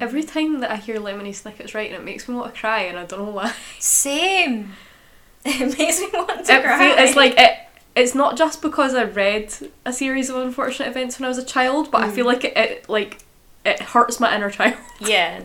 every 0.00 0.22
time 0.22 0.60
that 0.60 0.70
i 0.70 0.76
hear 0.76 0.96
lemony 0.98 1.34
snicket's 1.34 1.74
writing 1.74 1.94
it 1.94 2.02
makes 2.04 2.28
me 2.28 2.34
want 2.34 2.52
to 2.54 2.60
cry 2.60 2.80
and 2.82 2.98
i 2.98 3.04
don't 3.04 3.24
know 3.24 3.30
why 3.30 3.52
Same. 3.78 4.72
It 5.46 5.78
makes 5.78 6.00
me 6.00 6.08
want 6.14 6.46
to 6.46 6.52
it 6.54 6.62
cry. 6.64 6.94
it's 7.02 7.16
like 7.16 7.34
it. 7.36 7.58
It's 7.94 8.14
not 8.14 8.36
just 8.38 8.62
because 8.62 8.94
I 8.94 9.04
read 9.04 9.54
a 9.84 9.92
series 9.92 10.30
of 10.30 10.36
unfortunate 10.36 10.88
events 10.88 11.18
when 11.18 11.26
I 11.26 11.28
was 11.28 11.36
a 11.38 11.44
child, 11.44 11.90
but 11.92 12.02
I 12.02 12.10
feel 12.10 12.24
Mm. 12.24 12.28
like 12.32 12.44
it, 12.44 12.56
it 12.56 12.88
like 12.88 13.18
it 13.64 13.78
hurts 13.80 14.18
my 14.18 14.34
inner 14.34 14.50
child. 14.50 14.74
yeah, 15.00 15.42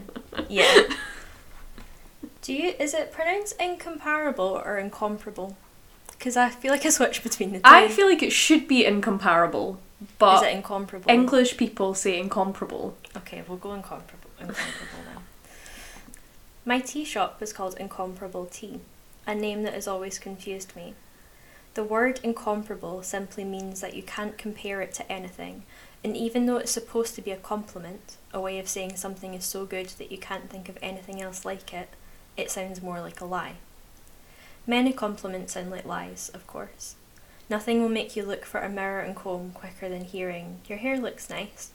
yeah. 0.48 0.84
Do 2.42 2.54
you? 2.54 2.74
Is 2.80 2.94
it 2.94 3.12
pronounced 3.12 3.56
incomparable 3.60 4.62
or 4.66 4.78
incomparable? 4.78 5.58
Because 6.12 6.36
I 6.38 6.50
feel 6.50 6.72
like 6.72 6.86
I 6.86 6.90
switch 6.90 7.22
between 7.22 7.52
the 7.52 7.58
two. 7.60 7.64
I 7.66 7.88
feel 7.90 8.08
like 8.08 8.24
it 8.24 8.32
should 8.32 8.68
be 8.68 8.86
incomparable, 8.86 9.80
Is 10.02 10.08
but 10.18 10.44
it 10.44 10.54
incomparable? 10.56 11.12
English 11.12 11.58
people 11.58 11.94
say 11.94 12.18
incomparable. 12.20 12.96
Okay, 13.20 13.44
we'll 13.48 13.58
go 13.58 13.74
incomparable. 13.74 14.30
Incomparable 14.40 15.04
then. 15.06 15.24
My 16.66 16.80
tea 16.80 17.04
shop 17.04 17.40
was 17.40 17.54
called 17.54 17.78
Incomparable 17.78 18.46
Tea, 18.46 18.80
a 19.26 19.34
name 19.34 19.64
that 19.64 19.74
has 19.74 19.88
always 19.88 20.20
confused 20.20 20.76
me. 20.76 20.94
The 21.74 21.84
word 21.84 22.20
incomparable 22.24 23.04
simply 23.04 23.44
means 23.44 23.82
that 23.82 23.96
you 23.96 24.04
can't 24.04 24.38
compare 24.38 24.82
it 24.82 24.94
to 24.96 25.12
anything, 25.12 25.64
and 26.04 26.16
even 26.16 26.46
though 26.46 26.58
it's 26.58 26.72
supposed 26.72 27.16
to 27.16 27.22
be 27.22 27.32
a 27.32 27.38
compliment, 27.38 28.18
a 28.34 28.40
way 28.40 28.60
of 28.60 28.70
saying 28.70 28.96
something 28.96 29.34
is 29.34 29.46
so 29.46 29.66
good 29.66 29.88
that 29.98 30.12
you 30.12 30.18
can't 30.18 30.50
think 30.50 30.70
of 30.70 30.78
anything 30.82 31.22
else 31.22 31.46
like 31.46 31.74
it, 31.74 31.90
it 32.38 32.50
sounds 32.50 32.82
more 32.82 33.02
like 33.02 33.22
a 33.22 33.26
lie. 33.26 33.56
Many 34.66 34.94
compliments 34.94 35.54
sound 35.54 35.72
like 35.72 35.86
lies, 35.86 36.30
of 36.34 36.46
course. 36.48 36.96
Nothing 37.50 37.82
will 37.82 37.90
make 37.90 38.16
you 38.16 38.24
look 38.24 38.46
for 38.46 38.62
a 38.62 38.70
mirror 38.70 39.00
and 39.02 39.16
comb 39.16 39.52
quicker 39.52 39.90
than 39.90 40.06
hearing, 40.06 40.62
Your 40.68 40.78
hair 40.78 40.98
looks 40.98 41.30
nice. 41.30 41.72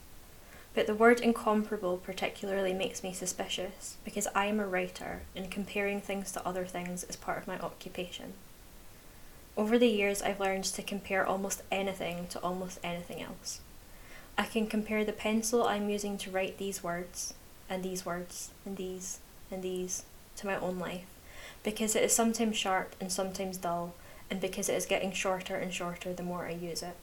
But 0.75 0.87
the 0.87 0.93
word 0.93 1.21
incomparable 1.21 1.97
particularly 1.97 2.73
makes 2.73 3.01
me 3.01 3.13
suspicious 3.13 3.95
because 4.03 4.27
I 4.35 4.47
am 4.47 4.59
a 4.59 4.67
writer 4.67 5.21
and 5.33 5.49
comparing 5.49 6.01
things 6.01 6.33
to 6.33 6.45
other 6.45 6.65
things 6.65 7.05
is 7.05 7.15
part 7.15 7.37
of 7.37 7.47
my 7.47 7.57
occupation. 7.57 8.33
Over 9.55 9.79
the 9.79 9.87
years, 9.87 10.21
I've 10.21 10.41
learned 10.41 10.65
to 10.65 10.83
compare 10.83 11.25
almost 11.25 11.63
anything 11.71 12.27
to 12.27 12.39
almost 12.39 12.79
anything 12.83 13.21
else. 13.21 13.61
I 14.37 14.43
can 14.43 14.67
compare 14.67 15.05
the 15.05 15.13
pencil 15.13 15.63
I'm 15.63 15.89
using 15.89 16.17
to 16.17 16.29
write 16.29 16.57
these 16.57 16.83
words, 16.83 17.33
and 17.69 17.81
these 17.81 18.05
words, 18.05 18.49
and 18.65 18.75
these, 18.75 19.19
and 19.49 19.63
these, 19.63 20.03
to 20.35 20.45
my 20.45 20.59
own 20.59 20.77
life, 20.77 21.05
because 21.63 21.95
it 21.95 22.03
is 22.03 22.13
sometimes 22.13 22.57
sharp 22.57 22.97
and 22.99 23.09
sometimes 23.09 23.55
dull, 23.55 23.93
and 24.29 24.41
because 24.41 24.67
it 24.67 24.75
is 24.75 24.85
getting 24.85 25.13
shorter 25.13 25.55
and 25.55 25.73
shorter 25.73 26.11
the 26.11 26.21
more 26.21 26.47
I 26.47 26.51
use 26.51 26.83
it, 26.83 26.97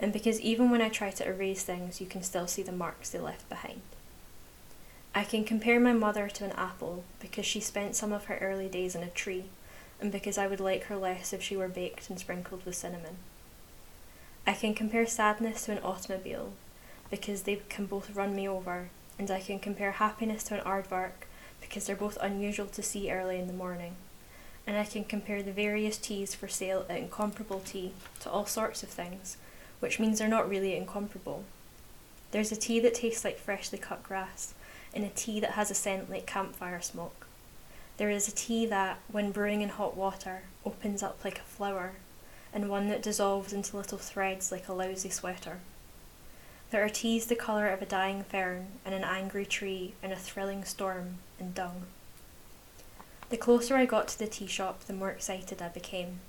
and 0.00 0.12
because 0.12 0.40
even 0.40 0.70
when 0.70 0.80
I 0.80 0.88
try 0.88 1.10
to 1.10 1.26
erase 1.26 1.62
things, 1.62 2.00
you 2.00 2.06
can 2.06 2.22
still 2.22 2.46
see 2.46 2.62
the 2.62 2.72
marks 2.72 3.10
they 3.10 3.18
left 3.18 3.48
behind. 3.48 3.80
I 5.14 5.24
can 5.24 5.44
compare 5.44 5.78
my 5.78 5.92
mother 5.92 6.28
to 6.28 6.44
an 6.44 6.52
apple 6.52 7.04
because 7.20 7.46
she 7.46 7.60
spent 7.60 7.94
some 7.94 8.12
of 8.12 8.24
her 8.24 8.38
early 8.38 8.68
days 8.68 8.94
in 8.94 9.02
a 9.02 9.08
tree, 9.08 9.44
and 10.00 10.10
because 10.10 10.38
I 10.38 10.46
would 10.46 10.60
like 10.60 10.84
her 10.84 10.96
less 10.96 11.32
if 11.32 11.42
she 11.42 11.56
were 11.56 11.68
baked 11.68 12.10
and 12.10 12.18
sprinkled 12.18 12.64
with 12.64 12.74
cinnamon. 12.74 13.16
I 14.46 14.52
can 14.52 14.74
compare 14.74 15.06
sadness 15.06 15.64
to 15.66 15.72
an 15.72 15.82
automobile 15.82 16.52
because 17.10 17.42
they 17.42 17.60
can 17.68 17.86
both 17.86 18.14
run 18.14 18.34
me 18.34 18.48
over, 18.48 18.88
and 19.18 19.30
I 19.30 19.40
can 19.40 19.58
compare 19.60 19.92
happiness 19.92 20.42
to 20.44 20.56
an 20.58 20.64
aardvark 20.64 21.28
because 21.60 21.86
they're 21.86 21.96
both 21.96 22.18
unusual 22.20 22.66
to 22.66 22.82
see 22.82 23.10
early 23.10 23.38
in 23.38 23.46
the 23.46 23.52
morning 23.52 23.96
and 24.66 24.76
I 24.76 24.84
can 24.84 25.04
compare 25.04 25.42
the 25.42 25.52
various 25.52 25.98
teas 25.98 26.34
for 26.34 26.48
sale 26.48 26.86
at 26.88 26.98
Incomparable 26.98 27.60
Tea 27.60 27.92
to 28.20 28.30
all 28.30 28.46
sorts 28.46 28.82
of 28.82 28.88
things, 28.88 29.36
which 29.84 30.00
means 30.00 30.18
they're 30.18 30.26
not 30.26 30.48
really 30.48 30.74
incomparable. 30.74 31.44
There's 32.30 32.50
a 32.50 32.56
tea 32.56 32.80
that 32.80 32.94
tastes 32.94 33.22
like 33.22 33.38
freshly 33.38 33.78
cut 33.78 34.02
grass, 34.02 34.54
and 34.94 35.04
a 35.04 35.10
tea 35.10 35.40
that 35.40 35.50
has 35.50 35.70
a 35.70 35.74
scent 35.74 36.08
like 36.08 36.24
campfire 36.24 36.80
smoke. 36.80 37.26
There 37.98 38.08
is 38.08 38.26
a 38.26 38.34
tea 38.34 38.64
that, 38.64 38.98
when 39.12 39.30
brewing 39.30 39.60
in 39.60 39.68
hot 39.68 39.94
water, 39.94 40.44
opens 40.64 41.02
up 41.02 41.18
like 41.22 41.38
a 41.38 41.42
flower, 41.42 41.92
and 42.50 42.70
one 42.70 42.88
that 42.88 43.02
dissolves 43.02 43.52
into 43.52 43.76
little 43.76 43.98
threads 43.98 44.50
like 44.50 44.68
a 44.68 44.72
lousy 44.72 45.10
sweater. 45.10 45.58
There 46.70 46.82
are 46.82 46.88
teas 46.88 47.26
the 47.26 47.36
colour 47.36 47.68
of 47.68 47.82
a 47.82 47.86
dying 47.86 48.24
fern, 48.24 48.68
and 48.86 48.94
an 48.94 49.04
angry 49.04 49.44
tree, 49.44 49.92
and 50.02 50.14
a 50.14 50.16
thrilling 50.16 50.64
storm, 50.64 51.18
and 51.38 51.54
dung. 51.54 51.82
The 53.28 53.36
closer 53.36 53.76
I 53.76 53.84
got 53.84 54.08
to 54.08 54.18
the 54.18 54.28
tea 54.28 54.46
shop, 54.46 54.84
the 54.84 54.94
more 54.94 55.10
excited 55.10 55.60
I 55.60 55.68
became. 55.68 56.20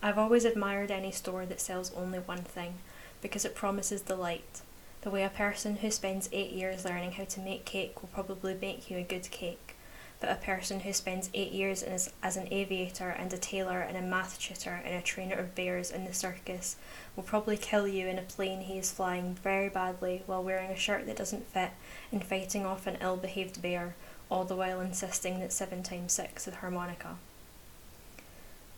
I've 0.00 0.18
always 0.18 0.44
admired 0.44 0.92
any 0.92 1.10
store 1.10 1.46
that 1.46 1.60
sells 1.60 1.92
only 1.94 2.20
one 2.20 2.42
thing, 2.42 2.74
because 3.22 3.46
it 3.46 3.54
promises 3.54 4.02
delight, 4.02 4.60
the 5.00 5.10
way 5.10 5.24
a 5.24 5.30
person 5.30 5.76
who 5.76 5.90
spends 5.90 6.28
eight 6.32 6.50
years 6.50 6.84
learning 6.84 7.12
how 7.12 7.24
to 7.24 7.40
make 7.40 7.64
cake 7.64 8.02
will 8.02 8.10
probably 8.12 8.54
make 8.54 8.90
you 8.90 8.98
a 8.98 9.02
good 9.02 9.30
cake, 9.30 9.74
but 10.20 10.30
a 10.30 10.36
person 10.36 10.80
who 10.80 10.92
spends 10.92 11.30
eight 11.32 11.52
years 11.52 11.82
as, 11.82 12.12
as 12.22 12.36
an 12.36 12.46
aviator 12.52 13.08
and 13.08 13.32
a 13.32 13.38
tailor 13.38 13.80
and 13.80 13.96
a 13.96 14.02
math 14.02 14.38
tutor 14.38 14.80
and 14.84 14.94
a 14.94 15.02
trainer 15.02 15.34
of 15.34 15.54
bears 15.54 15.90
in 15.90 16.04
the 16.04 16.14
circus 16.14 16.76
will 17.16 17.22
probably 17.24 17.56
kill 17.56 17.88
you 17.88 18.06
in 18.06 18.18
a 18.18 18.22
plane 18.22 18.60
he 18.60 18.78
is 18.78 18.92
flying 18.92 19.34
very 19.42 19.68
badly 19.68 20.22
while 20.26 20.42
wearing 20.42 20.70
a 20.70 20.76
shirt 20.76 21.06
that 21.06 21.16
doesn't 21.16 21.48
fit 21.48 21.70
and 22.12 22.22
fighting 22.22 22.64
off 22.64 22.86
an 22.86 22.98
ill 23.00 23.16
behaved 23.16 23.60
bear 23.62 23.96
all 24.30 24.44
the 24.44 24.56
while 24.56 24.80
insisting 24.80 25.40
that 25.40 25.52
seven 25.52 25.82
times 25.82 26.12
six 26.12 26.48
is 26.48 26.54
harmonica. 26.54 27.16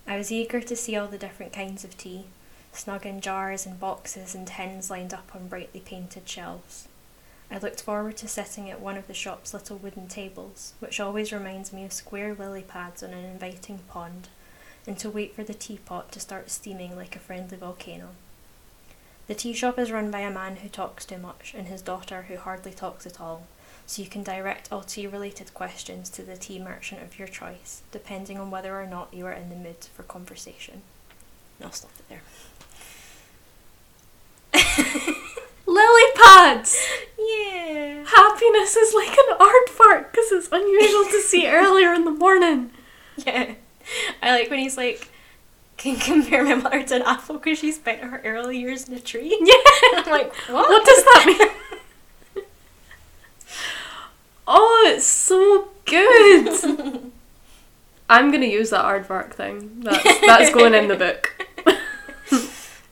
I 0.06 0.16
was 0.16 0.32
eager 0.32 0.60
to 0.60 0.76
see 0.76 0.96
all 0.96 1.06
the 1.06 1.16
different 1.16 1.52
kinds 1.52 1.84
of 1.84 1.96
tea, 1.96 2.24
snug 2.76 3.06
in 3.06 3.20
jars 3.20 3.66
and 3.66 3.78
boxes 3.80 4.34
and 4.34 4.46
tins 4.46 4.90
lined 4.90 5.14
up 5.14 5.30
on 5.34 5.48
brightly 5.48 5.80
painted 5.80 6.28
shelves. 6.28 6.88
I 7.50 7.58
looked 7.58 7.82
forward 7.82 8.16
to 8.18 8.28
sitting 8.28 8.70
at 8.70 8.80
one 8.80 8.96
of 8.96 9.06
the 9.06 9.14
shop's 9.14 9.54
little 9.54 9.76
wooden 9.76 10.08
tables, 10.08 10.74
which 10.80 10.98
always 10.98 11.32
reminds 11.32 11.72
me 11.72 11.84
of 11.84 11.92
square 11.92 12.34
lily 12.34 12.62
pads 12.62 13.02
on 13.02 13.10
an 13.10 13.24
inviting 13.24 13.78
pond, 13.88 14.28
and 14.86 14.98
to 14.98 15.10
wait 15.10 15.34
for 15.34 15.44
the 15.44 15.54
teapot 15.54 16.10
to 16.12 16.20
start 16.20 16.50
steaming 16.50 16.96
like 16.96 17.14
a 17.14 17.20
friendly 17.20 17.56
volcano. 17.56 18.08
The 19.26 19.34
tea 19.34 19.52
shop 19.52 19.78
is 19.78 19.90
run 19.90 20.10
by 20.10 20.20
a 20.20 20.30
man 20.30 20.56
who 20.56 20.68
talks 20.68 21.04
too 21.04 21.18
much 21.18 21.54
and 21.56 21.68
his 21.68 21.80
daughter 21.80 22.22
who 22.22 22.36
hardly 22.36 22.72
talks 22.72 23.06
at 23.06 23.20
all, 23.20 23.46
so 23.86 24.02
you 24.02 24.08
can 24.08 24.22
direct 24.22 24.72
all 24.72 24.82
tea 24.82 25.06
related 25.06 25.54
questions 25.54 26.10
to 26.10 26.22
the 26.22 26.36
tea 26.36 26.58
merchant 26.58 27.02
of 27.02 27.18
your 27.18 27.28
choice, 27.28 27.82
depending 27.92 28.38
on 28.38 28.50
whether 28.50 28.78
or 28.78 28.86
not 28.86 29.12
you 29.12 29.26
are 29.26 29.32
in 29.32 29.48
the 29.48 29.56
mood 29.56 29.84
for 29.94 30.02
conversation. 30.02 30.82
And 31.58 31.66
I'll 31.66 31.72
stop 31.72 31.92
it 31.98 32.08
there. 32.08 32.22
Lily 35.66 36.02
pads! 36.14 36.86
Yeah! 37.18 38.04
Happiness 38.06 38.76
is 38.76 38.94
like 38.94 39.16
an 39.16 39.36
art 39.40 39.54
aardvark 39.68 40.10
because 40.10 40.32
it's 40.32 40.48
unusual 40.52 41.04
to 41.04 41.20
see 41.20 41.48
earlier 41.50 41.92
in 41.92 42.04
the 42.04 42.10
morning. 42.10 42.70
Yeah. 43.16 43.54
I 44.22 44.30
like 44.30 44.50
when 44.50 44.60
he's 44.60 44.76
like, 44.76 45.08
can 45.76 45.96
compare 45.96 46.44
my 46.44 46.54
mother 46.54 46.82
to 46.82 46.96
an 46.96 47.02
apple 47.02 47.36
because 47.36 47.58
she 47.58 47.72
spent 47.72 48.00
her 48.02 48.20
early 48.24 48.58
years 48.58 48.88
in 48.88 48.94
a 48.94 49.00
tree. 49.00 49.36
Yeah! 49.44 50.00
I'm 50.00 50.10
like, 50.10 50.34
what? 50.48 50.68
What 50.68 50.84
does 50.84 51.04
that 51.04 51.50
mean? 52.34 52.44
oh, 54.46 54.92
it's 54.94 55.06
so 55.06 55.68
good! 55.84 57.10
I'm 58.08 58.30
gonna 58.30 58.46
use 58.46 58.70
that 58.70 58.84
aardvark 58.84 59.32
thing. 59.32 59.80
That's, 59.80 60.20
that's 60.20 60.54
going 60.54 60.74
in 60.74 60.88
the 60.88 60.96
book. 60.96 61.33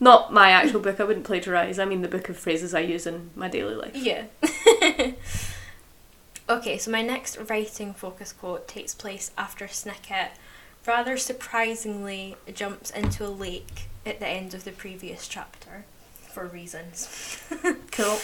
Not 0.03 0.33
my 0.33 0.49
actual 0.49 0.81
book, 0.81 0.99
I 0.99 1.05
wouldn't 1.05 1.25
plagiarise. 1.25 1.79
I 1.79 1.85
mean 1.85 2.01
the 2.01 2.09
book 2.09 2.27
of 2.27 2.37
phrases 2.37 2.73
I 2.73 2.81
use 2.81 3.07
in 3.07 3.29
my 3.35 3.47
daily 3.47 3.73
life. 3.73 3.95
Yeah. 3.95 4.25
okay, 6.49 6.77
so 6.77 6.91
my 6.91 7.01
next 7.01 7.37
writing 7.49 7.93
focus 7.93 8.33
quote 8.33 8.67
takes 8.67 8.93
place 8.93 9.31
after 9.37 9.65
Snicket 9.65 10.31
rather 10.85 11.15
surprisingly 11.15 12.35
jumps 12.53 12.89
into 12.91 13.25
a 13.25 13.29
lake 13.29 13.87
at 14.05 14.19
the 14.19 14.27
end 14.27 14.53
of 14.53 14.65
the 14.65 14.73
previous 14.73 15.25
chapter 15.25 15.85
for 16.33 16.45
reasons. 16.47 17.41
Cool. 17.91 18.19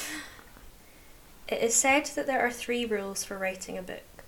It 1.48 1.62
is 1.62 1.76
said 1.76 2.08
that 2.16 2.28
there 2.28 2.42
are 2.42 2.52
three 2.52 2.84
rules 2.84 3.24
for 3.24 3.38
writing 3.38 3.78
a 3.78 3.82
book. 3.82 4.26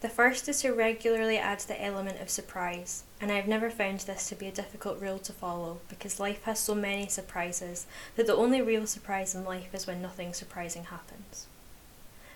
The 0.00 0.08
first 0.08 0.48
is 0.48 0.62
to 0.62 0.72
regularly 0.72 1.36
add 1.36 1.60
the 1.60 1.84
element 1.84 2.18
of 2.22 2.30
surprise, 2.30 3.02
and 3.20 3.32
I 3.32 3.36
have 3.36 3.48
never 3.48 3.70
found 3.70 4.00
this 4.00 4.28
to 4.28 4.34
be 4.34 4.46
a 4.46 4.52
difficult 4.52 5.00
rule 5.00 5.18
to 5.18 5.32
follow 5.32 5.80
because 5.88 6.20
life 6.20 6.44
has 6.44 6.58
so 6.58 6.74
many 6.74 7.08
surprises 7.08 7.86
that 8.16 8.26
the 8.26 8.36
only 8.36 8.62
real 8.62 8.86
surprise 8.86 9.34
in 9.34 9.44
life 9.44 9.74
is 9.74 9.86
when 9.86 10.00
nothing 10.00 10.32
surprising 10.32 10.84
happens. 10.84 11.46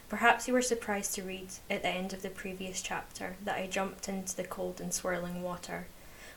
Perhaps 0.08 0.46
you 0.46 0.54
were 0.54 0.62
surprised 0.62 1.14
to 1.14 1.22
read 1.22 1.48
at 1.70 1.82
the 1.82 1.88
end 1.88 2.12
of 2.12 2.22
the 2.22 2.28
previous 2.28 2.82
chapter 2.82 3.36
that 3.44 3.56
I 3.56 3.66
jumped 3.66 4.08
into 4.08 4.36
the 4.36 4.44
cold 4.44 4.80
and 4.80 4.92
swirling 4.92 5.42
water, 5.42 5.86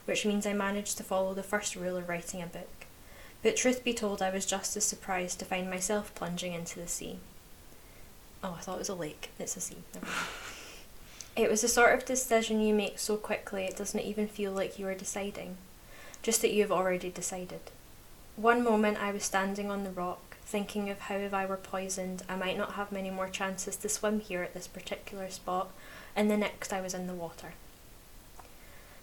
which 0.05 0.25
means 0.25 0.45
I 0.45 0.53
managed 0.53 0.97
to 0.97 1.03
follow 1.03 1.33
the 1.33 1.43
first 1.43 1.75
rule 1.75 1.97
of 1.97 2.07
writing 2.07 2.41
a 2.41 2.45
book. 2.45 2.85
But 3.43 3.57
truth 3.57 3.83
be 3.83 3.93
told, 3.93 4.21
I 4.21 4.29
was 4.29 4.45
just 4.45 4.77
as 4.77 4.85
surprised 4.85 5.39
to 5.39 5.45
find 5.45 5.69
myself 5.69 6.15
plunging 6.15 6.53
into 6.53 6.79
the 6.79 6.87
sea. 6.87 7.19
Oh, 8.43 8.55
I 8.57 8.61
thought 8.61 8.75
it 8.75 8.79
was 8.79 8.89
a 8.89 8.95
lake. 8.95 9.31
It's 9.39 9.57
a 9.57 9.59
sea. 9.59 9.77
It 11.35 11.49
was 11.49 11.61
the 11.61 11.67
sort 11.67 11.93
of 11.93 12.05
decision 12.05 12.61
you 12.61 12.73
make 12.73 12.97
so 12.97 13.17
quickly 13.17 13.65
it 13.65 13.75
doesn't 13.75 13.99
even 13.99 14.27
feel 14.27 14.53
like 14.53 14.79
you 14.79 14.87
are 14.87 14.95
deciding, 14.95 15.57
just 16.23 16.41
that 16.41 16.53
you 16.53 16.61
have 16.61 16.71
already 16.71 17.09
decided. 17.09 17.59
One 18.37 18.63
moment 18.63 19.01
I 19.01 19.11
was 19.11 19.23
standing 19.23 19.69
on 19.69 19.83
the 19.83 19.89
rock, 19.89 20.37
thinking 20.45 20.89
of 20.89 20.99
how 20.99 21.15
if 21.15 21.33
I 21.33 21.45
were 21.45 21.57
poisoned 21.57 22.23
I 22.29 22.37
might 22.37 22.57
not 22.57 22.73
have 22.73 22.91
many 22.91 23.09
more 23.09 23.27
chances 23.27 23.75
to 23.77 23.89
swim 23.89 24.21
here 24.21 24.43
at 24.43 24.53
this 24.53 24.67
particular 24.67 25.29
spot, 25.29 25.71
and 26.15 26.31
the 26.31 26.37
next 26.37 26.71
I 26.71 26.79
was 26.79 26.93
in 26.93 27.07
the 27.07 27.13
water. 27.13 27.53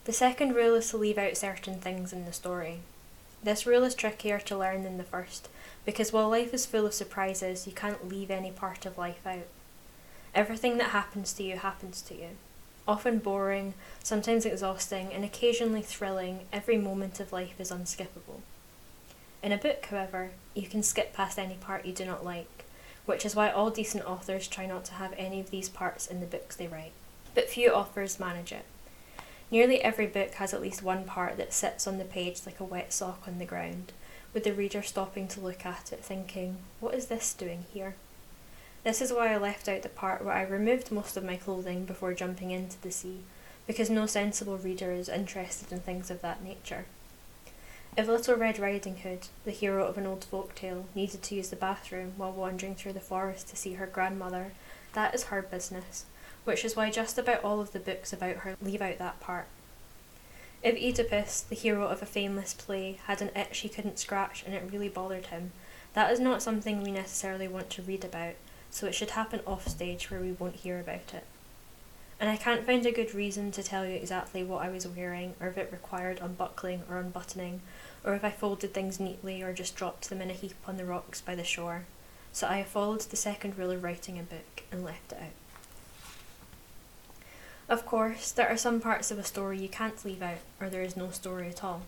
The 0.04 0.12
second 0.12 0.54
rule 0.54 0.74
is 0.74 0.88
to 0.90 0.96
leave 0.96 1.18
out 1.18 1.36
certain 1.36 1.80
things 1.80 2.14
in 2.14 2.24
the 2.24 2.32
story. 2.32 2.80
This 3.42 3.66
rule 3.66 3.84
is 3.84 3.94
trickier 3.94 4.38
to 4.40 4.56
learn 4.56 4.84
than 4.84 4.96
the 4.96 5.04
first, 5.04 5.50
because 5.84 6.12
while 6.14 6.30
life 6.30 6.54
is 6.54 6.64
full 6.64 6.86
of 6.86 6.94
surprises, 6.94 7.66
you 7.66 7.72
can't 7.72 8.08
leave 8.08 8.30
any 8.30 8.50
part 8.50 8.86
of 8.86 8.96
life 8.96 9.26
out. 9.26 9.48
Everything 10.34 10.78
that 10.78 10.90
happens 10.90 11.32
to 11.34 11.42
you 11.42 11.58
happens 11.58 12.00
to 12.02 12.14
you. 12.14 12.28
Often 12.88 13.18
boring, 13.18 13.74
sometimes 14.02 14.46
exhausting, 14.46 15.12
and 15.12 15.24
occasionally 15.24 15.82
thrilling, 15.82 16.46
every 16.52 16.78
moment 16.78 17.20
of 17.20 17.32
life 17.32 17.60
is 17.60 17.70
unskippable. 17.70 18.40
In 19.42 19.52
a 19.52 19.58
book, 19.58 19.86
however, 19.86 20.30
you 20.54 20.66
can 20.66 20.82
skip 20.82 21.12
past 21.12 21.38
any 21.38 21.54
part 21.54 21.84
you 21.84 21.92
do 21.92 22.06
not 22.06 22.24
like, 22.24 22.64
which 23.04 23.26
is 23.26 23.36
why 23.36 23.50
all 23.50 23.70
decent 23.70 24.06
authors 24.06 24.48
try 24.48 24.66
not 24.66 24.84
to 24.86 24.94
have 24.94 25.12
any 25.18 25.38
of 25.38 25.50
these 25.50 25.68
parts 25.68 26.06
in 26.06 26.20
the 26.20 26.26
books 26.26 26.56
they 26.56 26.66
write. 26.66 26.92
But 27.34 27.50
few 27.50 27.70
authors 27.70 28.18
manage 28.18 28.52
it. 28.52 28.64
Nearly 29.50 29.82
every 29.82 30.06
book 30.06 30.32
has 30.34 30.54
at 30.54 30.62
least 30.62 30.82
one 30.82 31.04
part 31.04 31.36
that 31.36 31.52
sits 31.52 31.86
on 31.86 31.98
the 31.98 32.04
page 32.04 32.40
like 32.46 32.58
a 32.58 32.64
wet 32.64 32.92
sock 32.92 33.24
on 33.26 33.38
the 33.38 33.44
ground, 33.44 33.92
with 34.32 34.44
the 34.44 34.54
reader 34.54 34.82
stopping 34.82 35.28
to 35.28 35.40
look 35.40 35.66
at 35.66 35.92
it, 35.92 36.02
thinking, 36.02 36.56
What 36.80 36.94
is 36.94 37.06
this 37.06 37.34
doing 37.34 37.66
here? 37.72 37.96
This 38.84 39.00
is 39.00 39.12
why 39.12 39.32
I 39.32 39.36
left 39.36 39.68
out 39.68 39.82
the 39.82 39.88
part 39.88 40.24
where 40.24 40.34
I 40.34 40.42
removed 40.42 40.90
most 40.90 41.16
of 41.16 41.24
my 41.24 41.36
clothing 41.36 41.84
before 41.84 42.14
jumping 42.14 42.50
into 42.50 42.80
the 42.82 42.90
sea, 42.90 43.20
because 43.66 43.88
no 43.88 44.06
sensible 44.06 44.58
reader 44.58 44.90
is 44.90 45.08
interested 45.08 45.70
in 45.70 45.80
things 45.80 46.10
of 46.10 46.20
that 46.22 46.42
nature. 46.42 46.86
If 47.96 48.08
Little 48.08 48.36
Red 48.36 48.58
Riding 48.58 48.96
Hood, 48.96 49.28
the 49.44 49.52
hero 49.52 49.86
of 49.86 49.98
an 49.98 50.06
old 50.06 50.24
folk 50.24 50.54
tale, 50.56 50.86
needed 50.94 51.22
to 51.22 51.34
use 51.36 51.50
the 51.50 51.56
bathroom 51.56 52.14
while 52.16 52.32
wandering 52.32 52.74
through 52.74 52.94
the 52.94 53.00
forest 53.00 53.48
to 53.48 53.56
see 53.56 53.74
her 53.74 53.86
grandmother, 53.86 54.52
that 54.94 55.14
is 55.14 55.24
her 55.24 55.42
business, 55.42 56.06
which 56.44 56.64
is 56.64 56.74
why 56.74 56.90
just 56.90 57.18
about 57.18 57.44
all 57.44 57.60
of 57.60 57.72
the 57.72 57.78
books 57.78 58.12
about 58.12 58.36
her 58.38 58.56
leave 58.60 58.82
out 58.82 58.98
that 58.98 59.20
part. 59.20 59.46
If 60.62 60.74
Oedipus, 60.74 61.42
the 61.42 61.54
hero 61.54 61.86
of 61.86 62.02
a 62.02 62.06
famous 62.06 62.54
play, 62.54 62.98
had 63.04 63.22
an 63.22 63.30
itch 63.36 63.58
he 63.58 63.68
couldn't 63.68 63.98
scratch 63.98 64.42
and 64.44 64.54
it 64.54 64.68
really 64.72 64.88
bothered 64.88 65.26
him, 65.26 65.52
that 65.94 66.10
is 66.10 66.18
not 66.18 66.42
something 66.42 66.82
we 66.82 66.90
necessarily 66.90 67.46
want 67.46 67.70
to 67.70 67.82
read 67.82 68.04
about, 68.04 68.34
so 68.72 68.86
it 68.86 68.94
should 68.94 69.10
happen 69.10 69.40
off 69.46 69.68
stage 69.68 70.10
where 70.10 70.20
we 70.20 70.32
won't 70.32 70.56
hear 70.56 70.80
about 70.80 71.14
it. 71.14 71.24
And 72.18 72.30
I 72.30 72.36
can't 72.36 72.64
find 72.64 72.84
a 72.86 72.92
good 72.92 73.14
reason 73.14 73.52
to 73.52 73.62
tell 73.62 73.84
you 73.84 73.94
exactly 73.94 74.42
what 74.42 74.64
I 74.64 74.70
was 74.70 74.86
wearing, 74.86 75.34
or 75.40 75.48
if 75.48 75.58
it 75.58 75.70
required 75.70 76.20
unbuckling 76.20 76.82
or 76.88 76.98
unbuttoning, 76.98 77.60
or 78.04 78.14
if 78.14 78.24
I 78.24 78.30
folded 78.30 78.72
things 78.72 78.98
neatly 78.98 79.42
or 79.42 79.52
just 79.52 79.76
dropped 79.76 80.08
them 80.08 80.22
in 80.22 80.30
a 80.30 80.34
heap 80.34 80.56
on 80.66 80.78
the 80.78 80.84
rocks 80.84 81.20
by 81.20 81.34
the 81.34 81.44
shore. 81.44 81.84
So 82.32 82.46
I 82.48 82.62
followed 82.62 83.02
the 83.02 83.16
second 83.16 83.58
rule 83.58 83.70
of 83.70 83.82
writing 83.82 84.18
a 84.18 84.22
book 84.22 84.62
and 84.72 84.84
left 84.84 85.12
it 85.12 85.18
out. 85.20 85.32
Of 87.68 87.84
course, 87.84 88.30
there 88.32 88.48
are 88.48 88.56
some 88.56 88.80
parts 88.80 89.10
of 89.10 89.18
a 89.18 89.24
story 89.24 89.58
you 89.58 89.68
can't 89.68 90.04
leave 90.04 90.22
out, 90.22 90.38
or 90.60 90.68
there 90.68 90.82
is 90.82 90.96
no 90.96 91.10
story 91.10 91.48
at 91.48 91.62
all. 91.62 91.82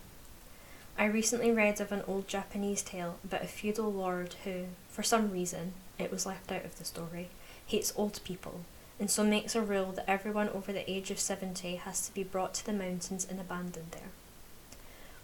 I 0.98 1.06
recently 1.06 1.50
read 1.50 1.80
of 1.80 1.92
an 1.92 2.02
old 2.06 2.28
Japanese 2.28 2.82
tale 2.82 3.18
about 3.24 3.42
a 3.42 3.46
feudal 3.46 3.92
lord 3.92 4.34
who, 4.44 4.66
for 4.90 5.02
some 5.02 5.30
reason, 5.30 5.72
it 5.98 6.10
was 6.10 6.26
left 6.26 6.50
out 6.50 6.64
of 6.64 6.78
the 6.78 6.84
story, 6.84 7.28
hates 7.66 7.92
old 7.96 8.20
people, 8.24 8.60
and 8.98 9.10
so 9.10 9.24
makes 9.24 9.54
a 9.54 9.60
rule 9.60 9.92
that 9.92 10.08
everyone 10.08 10.48
over 10.50 10.72
the 10.72 10.90
age 10.90 11.10
of 11.10 11.18
70 11.18 11.76
has 11.76 12.06
to 12.06 12.14
be 12.14 12.22
brought 12.22 12.54
to 12.54 12.66
the 12.66 12.72
mountains 12.72 13.26
and 13.28 13.40
abandoned 13.40 13.92
there. 13.92 14.10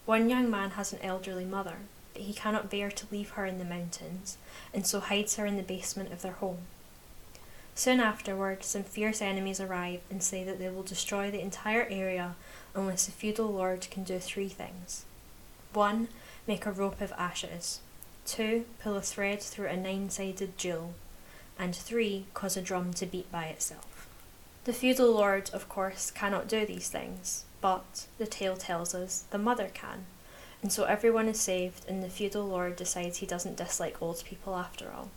One 0.07 0.29
young 0.29 0.51
man 0.51 0.71
has 0.71 0.93
an 0.93 0.99
elderly 1.03 1.45
mother, 1.45 1.77
but 2.15 2.23
he 2.23 2.33
cannot 2.33 2.71
bear 2.71 2.91
to 2.91 3.07
leave 3.11 3.31
her 3.31 3.47
in 3.47 3.59
the 3.59 3.65
mountains, 3.65 4.39
and 4.75 4.87
so 4.87 5.01
hides 5.01 5.37
her 5.37 5.47
in 5.47 5.57
the 5.57 5.63
basement 5.63 6.13
of 6.13 6.23
their 6.23 6.33
home. 6.33 6.59
Soon 7.75 8.01
afterward, 8.01 8.65
some 8.65 8.83
fierce 8.83 9.23
enemies 9.23 9.61
arrive 9.61 10.01
and 10.11 10.23
say 10.23 10.45
that 10.45 10.59
they 10.59 10.69
will 10.69 10.83
destroy 10.83 11.31
the 11.31 11.41
entire 11.41 11.87
area 11.89 12.35
unless 12.75 13.07
the 13.07 13.13
feudal 13.13 13.53
lord 13.53 13.89
can 13.91 14.05
do 14.05 14.19
three 14.19 14.49
things 14.49 15.05
1. 15.73 16.09
Make 16.47 16.67
a 16.67 16.73
rope 16.73 17.01
of 17.01 17.13
ashes, 17.13 17.81
2. 18.31 18.65
Pull 18.81 18.97
a 18.97 19.03
thread 19.03 19.43
through 19.43 19.67
a 19.67 19.77
nine 19.77 20.09
sided 20.09 20.57
jewel, 20.57 20.95
and 21.59 21.75
3. 21.75 22.27
Cause 22.33 22.57
a 22.57 22.63
drum 22.63 22.93
to 22.95 23.05
beat 23.05 23.31
by 23.33 23.47
itself. 23.47 24.07
The 24.65 24.73
feudal 24.73 25.13
lord, 25.13 25.51
of 25.53 25.69
course, 25.69 26.13
cannot 26.13 26.47
do 26.47 26.65
these 26.65 26.89
things, 26.89 27.45
but, 27.61 28.07
the 28.19 28.27
tale 28.27 28.57
tells 28.57 28.95
us, 28.95 29.25
the 29.31 29.39
mother 29.39 29.69
can, 29.75 30.05
and 30.63 30.73
so 30.73 30.85
everyone 30.85 31.27
is 31.29 31.41
saved, 31.41 31.85
and 31.89 32.05
the 32.05 32.09
feudal 32.09 32.47
lord 32.47 32.77
decides 32.77 33.19
he 33.19 33.27
doesn't 33.27 33.57
dislike 33.57 34.01
old 34.01 34.23
people 34.25 34.55
after 34.55 34.93
all. 34.93 35.11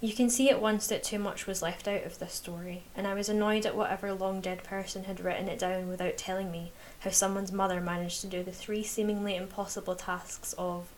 You 0.00 0.12
can 0.12 0.28
see 0.28 0.50
at 0.50 0.60
once 0.60 0.86
that 0.88 1.02
too 1.02 1.18
much 1.18 1.46
was 1.46 1.62
left 1.62 1.88
out 1.88 2.04
of 2.04 2.18
this 2.18 2.34
story, 2.34 2.82
and 2.94 3.06
I 3.06 3.14
was 3.14 3.30
annoyed 3.30 3.64
at 3.64 3.74
whatever 3.74 4.12
long 4.12 4.42
dead 4.42 4.62
person 4.62 5.04
had 5.04 5.20
written 5.20 5.48
it 5.48 5.58
down 5.58 5.88
without 5.88 6.18
telling 6.18 6.52
me 6.52 6.72
how 7.00 7.10
someone's 7.10 7.50
mother 7.50 7.80
managed 7.80 8.20
to 8.20 8.26
do 8.26 8.42
the 8.42 8.52
three 8.52 8.82
seemingly 8.82 9.36
impossible 9.36 9.94
tasks 9.94 10.54
of 10.58 10.88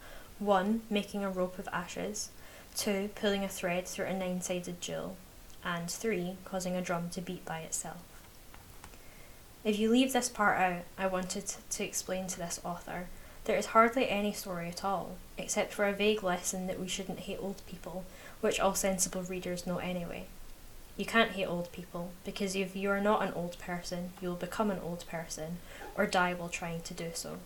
1. 0.40 0.82
Making 0.88 1.22
a 1.22 1.30
rope 1.30 1.58
of 1.58 1.68
ashes, 1.70 2.30
2. 2.76 3.10
Pulling 3.14 3.44
a 3.44 3.48
thread 3.48 3.86
through 3.86 4.06
a 4.06 4.18
nine 4.18 4.40
sided 4.40 4.80
jewel, 4.80 5.16
and 5.62 5.90
3. 5.90 6.36
Causing 6.46 6.74
a 6.74 6.80
drum 6.80 7.10
to 7.10 7.20
beat 7.20 7.44
by 7.44 7.60
itself. 7.60 7.98
If 9.62 9.78
you 9.78 9.90
leave 9.90 10.14
this 10.14 10.30
part 10.30 10.58
out, 10.58 10.82
I 10.98 11.06
wanted 11.06 11.44
to 11.68 11.84
explain 11.84 12.26
to 12.28 12.38
this 12.38 12.58
author 12.64 13.08
there 13.44 13.58
is 13.58 13.66
hardly 13.66 14.08
any 14.08 14.32
story 14.32 14.68
at 14.68 14.82
all, 14.84 15.16
except 15.36 15.74
for 15.74 15.86
a 15.86 15.92
vague 15.92 16.22
lesson 16.22 16.66
that 16.66 16.80
we 16.80 16.88
shouldn't 16.88 17.20
hate 17.20 17.38
old 17.40 17.60
people, 17.66 18.04
which 18.40 18.58
all 18.58 18.74
sensible 18.74 19.22
readers 19.22 19.66
know 19.66 19.78
anyway. 19.78 20.26
You 20.96 21.04
can't 21.04 21.32
hate 21.32 21.46
old 21.46 21.70
people, 21.72 22.12
because 22.24 22.56
if 22.56 22.74
you 22.74 22.90
are 22.90 23.00
not 23.00 23.22
an 23.22 23.34
old 23.34 23.58
person, 23.58 24.12
you 24.22 24.28
will 24.28 24.36
become 24.36 24.70
an 24.70 24.80
old 24.82 25.06
person, 25.06 25.58
or 25.96 26.06
die 26.06 26.32
while 26.32 26.48
trying 26.48 26.80
to 26.82 26.94
do 26.94 27.10
so. 27.12 27.38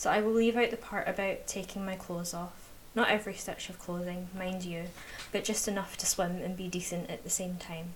So 0.00 0.08
I 0.08 0.22
will 0.22 0.32
leave 0.32 0.56
out 0.56 0.70
the 0.70 0.78
part 0.78 1.06
about 1.06 1.46
taking 1.46 1.84
my 1.84 1.94
clothes 1.94 2.32
off. 2.32 2.70
Not 2.94 3.10
every 3.10 3.34
stitch 3.34 3.68
of 3.68 3.78
clothing, 3.78 4.28
mind 4.34 4.64
you, 4.64 4.84
but 5.30 5.44
just 5.44 5.68
enough 5.68 5.98
to 5.98 6.06
swim 6.06 6.36
and 6.36 6.56
be 6.56 6.68
decent 6.68 7.10
at 7.10 7.22
the 7.22 7.28
same 7.28 7.58
time. 7.58 7.92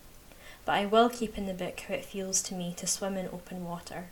But 0.66 0.72
I 0.72 0.84
will 0.84 1.08
keep 1.08 1.38
in 1.38 1.46
the 1.46 1.54
book 1.54 1.80
how 1.80 1.94
it 1.94 2.04
feels 2.04 2.42
to 2.42 2.54
me 2.54 2.74
to 2.76 2.86
swim 2.86 3.16
in 3.16 3.28
open 3.28 3.64
water, 3.64 4.08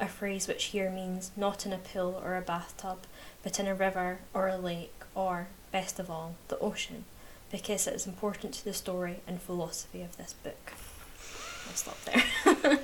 a 0.00 0.08
phrase 0.08 0.48
which 0.48 0.64
here 0.72 0.88
means 0.88 1.32
not 1.36 1.66
in 1.66 1.74
a 1.74 1.76
pool 1.76 2.18
or 2.24 2.34
a 2.34 2.40
bathtub, 2.40 3.00
but 3.42 3.60
in 3.60 3.66
a 3.66 3.74
river 3.74 4.20
or 4.32 4.48
a 4.48 4.56
lake 4.56 5.02
or, 5.14 5.48
best 5.70 5.98
of 6.00 6.10
all, 6.10 6.36
the 6.48 6.58
ocean, 6.60 7.04
because 7.50 7.86
it 7.86 7.92
is 7.92 8.06
important 8.06 8.54
to 8.54 8.64
the 8.64 8.72
story 8.72 9.16
and 9.26 9.42
philosophy 9.42 10.00
of 10.00 10.16
this 10.16 10.32
book. 10.32 10.72
I'll 11.66 11.74
stop 11.74 11.98
there. 12.06 12.80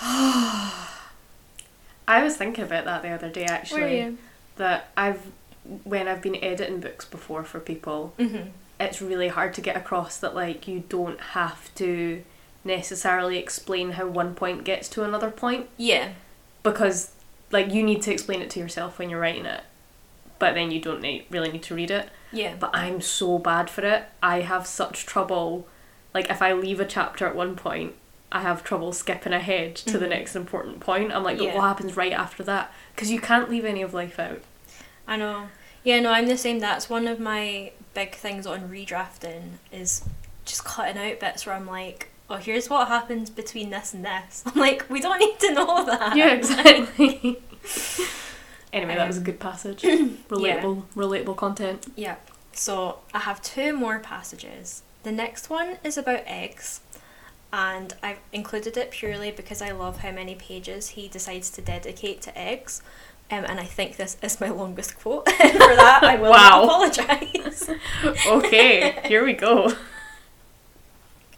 I 2.06 2.22
was 2.22 2.36
thinking 2.36 2.64
about 2.64 2.84
that 2.84 3.02
the 3.02 3.08
other 3.10 3.28
day 3.30 3.44
actually. 3.44 4.16
That 4.56 4.88
I've 4.96 5.20
when 5.84 6.06
I've 6.08 6.20
been 6.22 6.36
editing 6.36 6.80
books 6.80 7.04
before 7.04 7.42
for 7.44 7.58
people, 7.60 8.12
Mm-hmm. 8.18 8.48
it's 8.78 9.00
really 9.00 9.28
hard 9.28 9.54
to 9.54 9.60
get 9.60 9.76
across 9.76 10.16
that 10.18 10.34
like 10.34 10.68
you 10.68 10.84
don't 10.88 11.18
have 11.20 11.74
to 11.76 12.22
necessarily 12.64 13.38
explain 13.38 13.92
how 13.92 14.06
one 14.06 14.34
point 14.34 14.64
gets 14.64 14.88
to 14.90 15.04
another 15.04 15.30
point 15.30 15.68
Yeah. 15.76 16.10
because 16.62 17.12
like 17.50 17.72
you 17.72 17.82
need 17.82 18.02
to 18.02 18.12
explain 18.12 18.40
it 18.40 18.50
to 18.50 18.58
yourself 18.60 18.98
when 18.98 19.10
you're 19.10 19.20
writing 19.20 19.44
it 19.46 19.62
but 20.38 20.54
then 20.54 20.70
you 20.70 20.80
don't 20.80 21.00
need, 21.02 21.26
really 21.30 21.52
need 21.52 21.62
to 21.64 21.74
read 21.74 21.90
it 21.90 22.08
Yeah. 22.32 22.54
but 22.58 22.70
i'm 22.74 23.00
so 23.02 23.38
bad 23.38 23.68
for 23.68 23.82
it 23.84 24.04
i 24.22 24.40
have 24.40 24.66
such 24.66 25.04
trouble 25.04 25.68
like 26.14 26.30
if 26.30 26.40
i 26.40 26.52
leave 26.54 26.80
a 26.80 26.86
chapter 26.86 27.26
at 27.26 27.36
one 27.36 27.54
point 27.54 27.92
i 28.34 28.40
have 28.40 28.62
trouble 28.64 28.92
skipping 28.92 29.32
ahead 29.32 29.74
to 29.76 29.96
the 29.98 30.04
Mhm. 30.06 30.10
next 30.10 30.36
important 30.36 30.80
point 30.80 31.12
i'm 31.12 31.22
like 31.24 31.40
Yeah. 31.40 31.54
what 31.54 31.62
happens 31.62 31.96
right 31.96 32.12
after 32.12 32.42
that 32.42 32.70
because 32.94 33.10
you 33.10 33.20
can't 33.20 33.48
leave 33.48 33.64
any 33.64 33.80
of 33.82 33.94
life 33.94 34.18
out 34.18 34.40
I 35.06 35.16
know. 35.16 35.48
Yeah, 35.82 36.00
no, 36.00 36.10
I'm 36.10 36.26
the 36.28 36.38
same. 36.38 36.60
That's 36.60 36.88
one 36.88 37.06
of 37.06 37.20
my 37.20 37.72
big 37.92 38.14
things 38.14 38.46
on 38.46 38.70
redrafting 38.70 39.58
is 39.70 40.02
just 40.46 40.64
cutting 40.64 40.96
out 40.96 41.20
bits 41.20 41.44
where 41.44 41.54
I'm 41.54 41.66
like, 41.66 42.08
oh, 42.30 42.36
here's 42.36 42.70
what 42.70 42.88
happens 42.88 43.28
between 43.28 43.68
this 43.68 43.92
and 43.92 44.02
this. 44.02 44.42
I'm 44.46 44.58
like, 44.58 44.86
we 44.88 45.00
don't 45.02 45.18
need 45.18 45.38
to 45.40 45.52
know 45.52 45.84
that. 45.84 46.16
yeah 46.20 46.32
exactly 46.32 47.38
anyway 48.72 48.94
that 48.96 49.06
was 49.06 49.16
a 49.16 49.20
Um, 49.20 49.24
good 49.24 49.40
passage 49.40 49.82
relatable 50.28 50.84
relatable 50.96 51.36
content 51.36 51.86
Yeah. 51.96 52.16
So 52.52 53.00
I 53.12 53.18
have 53.20 53.42
two 53.42 53.72
more 53.76 53.98
passages. 53.98 54.82
The 55.02 55.12
next 55.12 55.50
one 55.50 55.76
is 55.84 55.98
about 55.98 56.22
eggs, 56.26 56.80
and 57.54 57.94
I've 58.02 58.18
included 58.32 58.76
it 58.76 58.90
purely 58.90 59.30
because 59.30 59.62
I 59.62 59.70
love 59.70 59.98
how 60.00 60.10
many 60.10 60.34
pages 60.34 60.88
he 60.88 61.06
decides 61.06 61.50
to 61.50 61.62
dedicate 61.62 62.20
to 62.22 62.36
eggs. 62.36 62.82
Um, 63.30 63.44
and 63.44 63.60
I 63.60 63.64
think 63.64 63.96
this 63.96 64.16
is 64.22 64.40
my 64.40 64.48
longest 64.48 64.98
quote. 64.98 65.28
For 65.30 65.36
that, 65.40 66.00
I 66.02 66.16
will 66.16 66.32
Wow. 66.32 66.64
apologise. 66.64 67.70
okay 68.26 68.98
here 69.04 69.24
we 69.24 69.34
go 69.34 69.72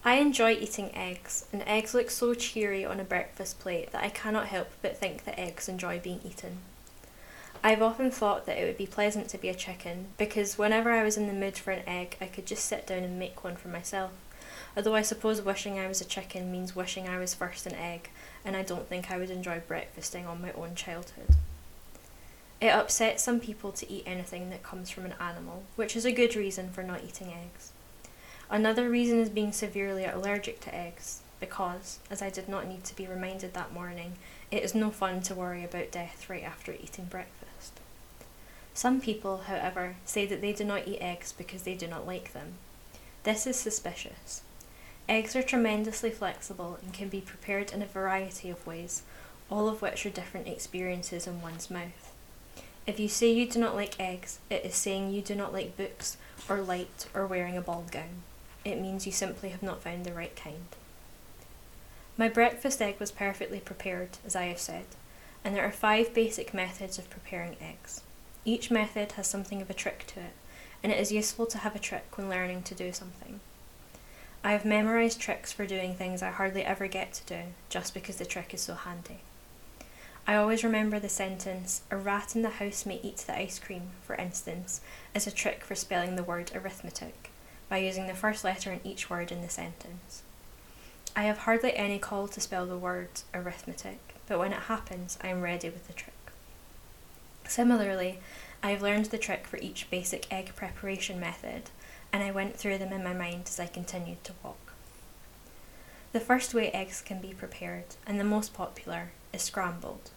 I 0.05 0.15
enjoy 0.15 0.53
eating 0.53 0.95
eggs, 0.95 1.47
and 1.53 1.63
eggs 1.67 1.93
look 1.93 2.11
so 2.11 2.33
cheery 2.33 2.85
on 2.85 2.99
a 2.99 3.05
breakfast 3.05 3.59
plate 3.59 3.91
that 3.91 4.03
I 4.03 4.09
cannot 4.09 4.47
help 4.47 4.69
but 4.81 4.97
think 4.97 5.25
that 5.25 5.39
eggs 5.39 5.69
enjoy 5.69 5.99
being 5.99 6.21
eaten. 6.25 6.59
I've 7.63 7.83
often 7.83 8.11
thought 8.13 8.47
that 8.47 8.57
it 8.57 8.65
would 8.65 8.79
be 8.79 8.87
pleasant 8.87 9.29
to 9.31 9.39
be 9.39 9.49
a 9.49 9.55
chicken, 9.55 10.07
because 10.17 10.57
whenever 10.57 10.93
I 10.93 11.03
was 11.03 11.17
in 11.17 11.27
the 11.27 11.33
mood 11.33 11.59
for 11.59 11.73
an 11.73 11.83
egg, 11.89 12.17
I 12.21 12.27
could 12.27 12.47
just 12.47 12.65
sit 12.65 12.87
down 12.87 13.03
and 13.03 13.19
make 13.19 13.43
one 13.43 13.57
for 13.57 13.67
myself. 13.67 14.13
Although 14.77 14.95
I 14.95 15.03
suppose 15.03 15.41
wishing 15.41 15.79
I 15.79 15.89
was 15.89 16.03
a 16.03 16.05
chicken 16.05 16.53
means 16.53 16.77
wishing 16.77 17.09
I 17.09 17.19
was 17.19 17.35
first 17.35 17.65
an 17.65 17.75
egg, 17.75 18.11
and 18.45 18.55
I 18.55 18.63
don't 18.63 18.87
think 18.89 19.11
I 19.11 19.17
would 19.17 19.31
enjoy 19.31 19.63
breakfasting 19.67 20.27
on 20.27 20.43
my 20.43 20.53
own 20.53 20.75
childhood. 20.75 21.35
It 22.61 22.69
upsets 22.69 23.23
some 23.23 23.41
people 23.41 23.73
to 23.73 23.91
eat 23.91 24.05
anything 24.07 24.51
that 24.51 24.63
comes 24.63 24.91
from 24.91 25.07
an 25.07 25.15
animal, 25.19 25.63
which 25.77 25.97
is 25.97 26.05
a 26.05 26.13
good 26.13 26.37
reason 26.37 26.71
for 26.71 26.83
not 26.83 27.05
eating 27.05 27.29
eggs. 27.29 27.73
Another 28.51 28.89
reason 28.89 29.19
is 29.19 29.31
being 29.31 29.53
severely 29.53 30.05
allergic 30.05 30.61
to 30.61 30.75
eggs, 30.75 31.23
because, 31.41 31.99
as 32.11 32.21
I 32.21 32.31
did 32.31 32.49
not 32.49 32.69
need 32.69 32.85
to 32.85 32.97
be 32.97 33.07
reminded 33.07 33.55
that 33.55 33.73
morning, 33.73 34.13
it 34.51 34.63
is 34.63 34.75
no 34.75 34.91
fun 34.91 35.23
to 35.23 35.35
worry 35.35 35.65
about 35.65 35.91
death 35.91 36.29
right 36.29 36.45
after 36.45 36.73
eating 36.73 37.07
breakfast. 37.07 37.81
Some 38.75 39.01
people, 39.01 39.45
however, 39.47 39.97
say 40.05 40.27
that 40.27 40.43
they 40.43 40.53
do 40.53 40.65
not 40.65 40.87
eat 40.87 41.01
eggs 41.01 41.33
because 41.33 41.63
they 41.63 41.75
do 41.75 41.87
not 41.87 42.07
like 42.07 42.33
them. 42.35 42.55
This 43.23 43.47
is 43.47 43.57
suspicious. 43.57 44.43
Eggs 45.09 45.37
are 45.37 45.43
tremendously 45.43 46.11
flexible 46.11 46.79
and 46.83 46.93
can 46.93 47.09
be 47.09 47.21
prepared 47.21 47.73
in 47.73 47.81
a 47.81 47.87
variety 47.87 48.51
of 48.51 48.67
ways, 48.67 49.03
all 49.49 49.69
of 49.69 49.81
which 49.81 50.05
are 50.05 50.11
different 50.11 50.49
experiences 50.49 51.29
in 51.29 51.41
one's 51.41 51.71
mouth. 51.71 52.13
If 52.89 52.99
you 52.99 53.09
say 53.09 53.31
you 53.31 53.49
do 53.49 53.61
not 53.61 53.77
like 53.77 54.01
eggs, 54.01 54.41
it 54.51 54.65
is 54.65 54.75
saying 54.75 55.13
you 55.13 55.23
do 55.23 55.37
not 55.37 55.53
like 55.53 55.77
books 55.77 56.17
or 56.49 56.61
light 56.61 57.07
or 57.15 57.27
wearing 57.27 57.57
a 57.57 57.61
ball 57.61 57.85
gown. 57.91 58.23
It 58.65 58.81
means 58.81 59.07
you 59.07 59.13
simply 59.13 59.51
have 59.51 59.63
not 59.63 59.81
found 59.81 60.05
the 60.05 60.13
right 60.13 60.35
kind. 60.35 60.67
My 62.17 62.29
breakfast 62.29 62.83
egg 62.83 62.99
was 62.99 63.13
perfectly 63.13 63.61
prepared, 63.61 64.19
as 64.27 64.35
I 64.35 64.47
have 64.47 64.59
said, 64.59 64.87
and 65.45 65.55
there 65.55 65.65
are 65.65 65.73
five 65.73 66.15
basic 66.15 66.53
methods 66.53 66.99
of 66.99 67.11
preparing 67.11 67.57
eggs. 67.61 68.03
Each 68.45 68.71
method 68.73 69.13
has 69.13 69.29
something 69.29 69.63
of 69.63 69.71
a 69.71 69.75
trick 69.75 70.05
to 70.09 70.21
it, 70.21 70.33
and 70.83 70.91
it 70.91 70.99
is 70.99 71.13
useful 71.13 71.47
to 71.47 71.59
have 71.59 71.77
a 71.77 71.81
trick 71.81 72.17
when 72.17 72.29
learning 72.29 72.63
to 72.65 72.75
do 72.75 72.93
something. 72.93 73.39
I 74.47 74.53
have 74.53 74.65
memorised 74.65 75.19
tricks 75.19 75.51
for 75.51 75.67
doing 75.67 75.97
things 75.97 76.23
I 76.23 76.31
hardly 76.31 76.63
ever 76.63 76.87
get 76.87 77.13
to 77.15 77.25
do, 77.25 77.41
just 77.69 77.93
because 77.93 78.15
the 78.15 78.25
trick 78.25 78.55
is 78.55 78.61
so 78.61 78.75
handy. 78.75 79.23
I 80.25 80.37
always 80.37 80.63
remember 80.63 81.01
the 81.01 81.09
sentence, 81.09 81.83
a 81.91 81.97
rat 81.97 82.37
in 82.37 82.43
the 82.43 82.51
house 82.51 82.87
may 82.87 83.01
eat 83.03 83.17
the 83.17 83.37
ice 83.37 83.59
cream, 83.59 83.89
for 84.03 84.15
instance, 84.15 84.83
as 85.17 85.27
a 85.27 85.33
trick 85.33 85.65
for 85.65 85.75
spelling 85.75 86.15
the 86.15 86.23
word 86.23 86.53
arithmetic, 86.55 87.33
by 87.69 87.79
using 87.79 88.07
the 88.07 88.15
first 88.15 88.45
letter 88.45 88.71
in 88.71 88.79
each 88.85 89.11
word 89.11 89.33
in 89.33 89.43
the 89.43 89.49
sentence. 89.49 90.23
I 91.17 91.25
have 91.25 91.39
hardly 91.39 91.75
any 91.75 91.99
call 91.99 92.29
to 92.29 92.41
spell 92.41 92.67
the 92.67 92.79
word 92.79 93.09
arithmetic, 93.35 93.99
but 94.29 94.39
when 94.39 94.53
it 94.53 94.63
happens, 94.71 95.19
I 95.25 95.27
am 95.27 95.43
ready 95.43 95.71
with 95.71 95.89
the 95.89 95.93
trick. 95.93 96.15
Similarly, 97.49 98.21
I 98.63 98.71
have 98.71 98.83
learned 98.83 99.07
the 99.07 99.19
trick 99.19 99.45
for 99.49 99.57
each 99.57 99.91
basic 99.91 100.33
egg 100.33 100.53
preparation 100.55 101.19
method, 101.19 101.71
and 102.13 102.23
I 102.23 102.31
went 102.31 102.57
through 102.57 102.79
them 102.79 102.93
in 102.93 103.05
my 103.05 103.13
mind 103.13 103.45
as 103.47 103.61
I 103.61 103.67
continued 103.67 104.23
to 104.25 104.33
walk. 104.43 104.73
The 106.13 106.21
first 106.21 106.55
way 106.55 106.71
eggs 106.71 107.03
can 107.03 107.21
be 107.21 107.35
prepared, 107.35 107.85
and 108.07 108.19
the 108.19 108.25
most 108.25 108.55
popular, 108.55 109.11
is 109.33 109.43
scrambled. 109.43 110.11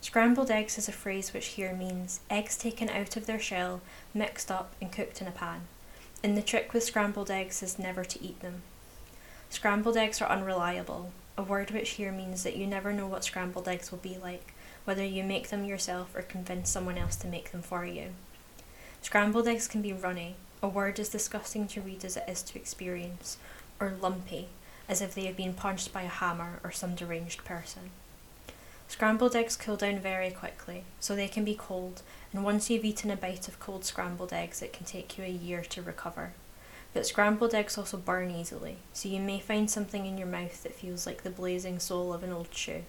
Scrambled 0.00 0.50
eggs 0.50 0.78
is 0.78 0.88
a 0.88 0.92
phrase 0.92 1.32
which 1.32 1.46
here 1.46 1.72
means 1.72 2.20
eggs 2.30 2.56
taken 2.56 2.88
out 2.88 3.16
of 3.16 3.26
their 3.26 3.38
shell, 3.38 3.80
mixed 4.12 4.50
up, 4.50 4.74
and 4.80 4.92
cooked 4.92 5.20
in 5.20 5.26
a 5.26 5.32
pan. 5.32 5.62
And 6.22 6.36
the 6.36 6.42
trick 6.42 6.72
with 6.72 6.84
scrambled 6.84 7.30
eggs 7.30 7.62
is 7.62 7.78
never 7.78 8.04
to 8.04 8.22
eat 8.22 8.40
them. 8.40 8.62
Scrambled 9.50 9.96
eggs 9.96 10.20
are 10.20 10.28
unreliable, 10.28 11.12
a 11.38 11.42
word 11.42 11.70
which 11.70 11.90
here 11.90 12.12
means 12.12 12.42
that 12.42 12.56
you 12.56 12.66
never 12.66 12.92
know 12.92 13.06
what 13.06 13.24
scrambled 13.24 13.68
eggs 13.68 13.90
will 13.90 13.98
be 13.98 14.16
like, 14.16 14.54
whether 14.84 15.04
you 15.04 15.22
make 15.22 15.48
them 15.48 15.64
yourself 15.64 16.14
or 16.14 16.22
convince 16.22 16.70
someone 16.70 16.98
else 16.98 17.16
to 17.16 17.26
make 17.26 17.52
them 17.52 17.62
for 17.62 17.84
you. 17.84 18.10
Scrambled 19.02 19.46
eggs 19.46 19.68
can 19.68 19.82
be 19.82 19.92
runny, 19.92 20.36
a 20.62 20.68
word 20.68 20.98
as 20.98 21.08
disgusting 21.08 21.66
to 21.68 21.80
read 21.80 22.04
as 22.04 22.16
it 22.16 22.24
is 22.28 22.42
to 22.42 22.58
experience, 22.58 23.38
or 23.80 23.96
lumpy, 24.00 24.48
as 24.88 25.00
if 25.00 25.14
they 25.14 25.26
have 25.26 25.36
been 25.36 25.54
punched 25.54 25.92
by 25.92 26.02
a 26.02 26.08
hammer 26.08 26.60
or 26.64 26.70
some 26.70 26.94
deranged 26.94 27.44
person. 27.44 27.90
Scrambled 28.88 29.34
eggs 29.34 29.56
cool 29.56 29.76
down 29.76 29.98
very 29.98 30.30
quickly, 30.30 30.84
so 31.00 31.16
they 31.16 31.28
can 31.28 31.44
be 31.44 31.54
cold, 31.54 32.02
and 32.32 32.44
once 32.44 32.70
you've 32.70 32.84
eaten 32.84 33.10
a 33.10 33.16
bite 33.16 33.48
of 33.48 33.58
cold 33.58 33.84
scrambled 33.84 34.32
eggs, 34.32 34.62
it 34.62 34.72
can 34.72 34.86
take 34.86 35.18
you 35.18 35.24
a 35.24 35.28
year 35.28 35.62
to 35.62 35.82
recover. 35.82 36.32
But 36.94 37.06
scrambled 37.06 37.54
eggs 37.54 37.76
also 37.76 37.96
burn 37.96 38.30
easily, 38.30 38.76
so 38.92 39.08
you 39.08 39.20
may 39.20 39.40
find 39.40 39.70
something 39.70 40.06
in 40.06 40.16
your 40.16 40.28
mouth 40.28 40.62
that 40.62 40.74
feels 40.74 41.04
like 41.04 41.22
the 41.22 41.30
blazing 41.30 41.78
sole 41.78 42.12
of 42.12 42.22
an 42.22 42.32
old 42.32 42.54
shoe. 42.54 42.84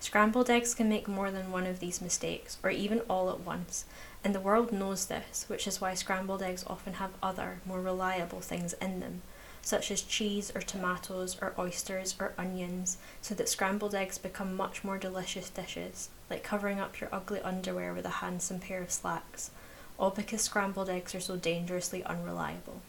Scrambled 0.00 0.50
eggs 0.50 0.74
can 0.74 0.88
make 0.88 1.08
more 1.08 1.30
than 1.30 1.50
one 1.50 1.66
of 1.66 1.80
these 1.80 2.02
mistakes, 2.02 2.58
or 2.62 2.68
even 2.68 3.00
all 3.08 3.30
at 3.30 3.40
once, 3.40 3.86
and 4.24 4.34
the 4.34 4.40
world 4.40 4.72
knows 4.72 5.06
this, 5.06 5.44
which 5.48 5.66
is 5.66 5.80
why 5.80 5.92
scrambled 5.92 6.42
eggs 6.42 6.64
often 6.66 6.94
have 6.94 7.10
other, 7.22 7.60
more 7.66 7.80
reliable 7.80 8.40
things 8.40 8.72
in 8.74 9.00
them, 9.00 9.20
such 9.60 9.90
as 9.90 10.00
cheese 10.00 10.50
or 10.54 10.62
tomatoes 10.62 11.36
or 11.42 11.52
oysters 11.58 12.14
or 12.18 12.32
onions, 12.38 12.96
so 13.20 13.34
that 13.34 13.50
scrambled 13.50 13.94
eggs 13.94 14.16
become 14.16 14.56
much 14.56 14.82
more 14.82 14.96
delicious 14.96 15.50
dishes, 15.50 16.08
like 16.30 16.42
covering 16.42 16.80
up 16.80 17.00
your 17.00 17.10
ugly 17.12 17.40
underwear 17.42 17.92
with 17.92 18.06
a 18.06 18.20
handsome 18.20 18.60
pair 18.60 18.80
of 18.80 18.90
slacks, 18.90 19.50
all 19.98 20.10
because 20.10 20.40
scrambled 20.40 20.88
eggs 20.88 21.14
are 21.14 21.20
so 21.20 21.36
dangerously 21.36 22.02
unreliable. 22.04 22.80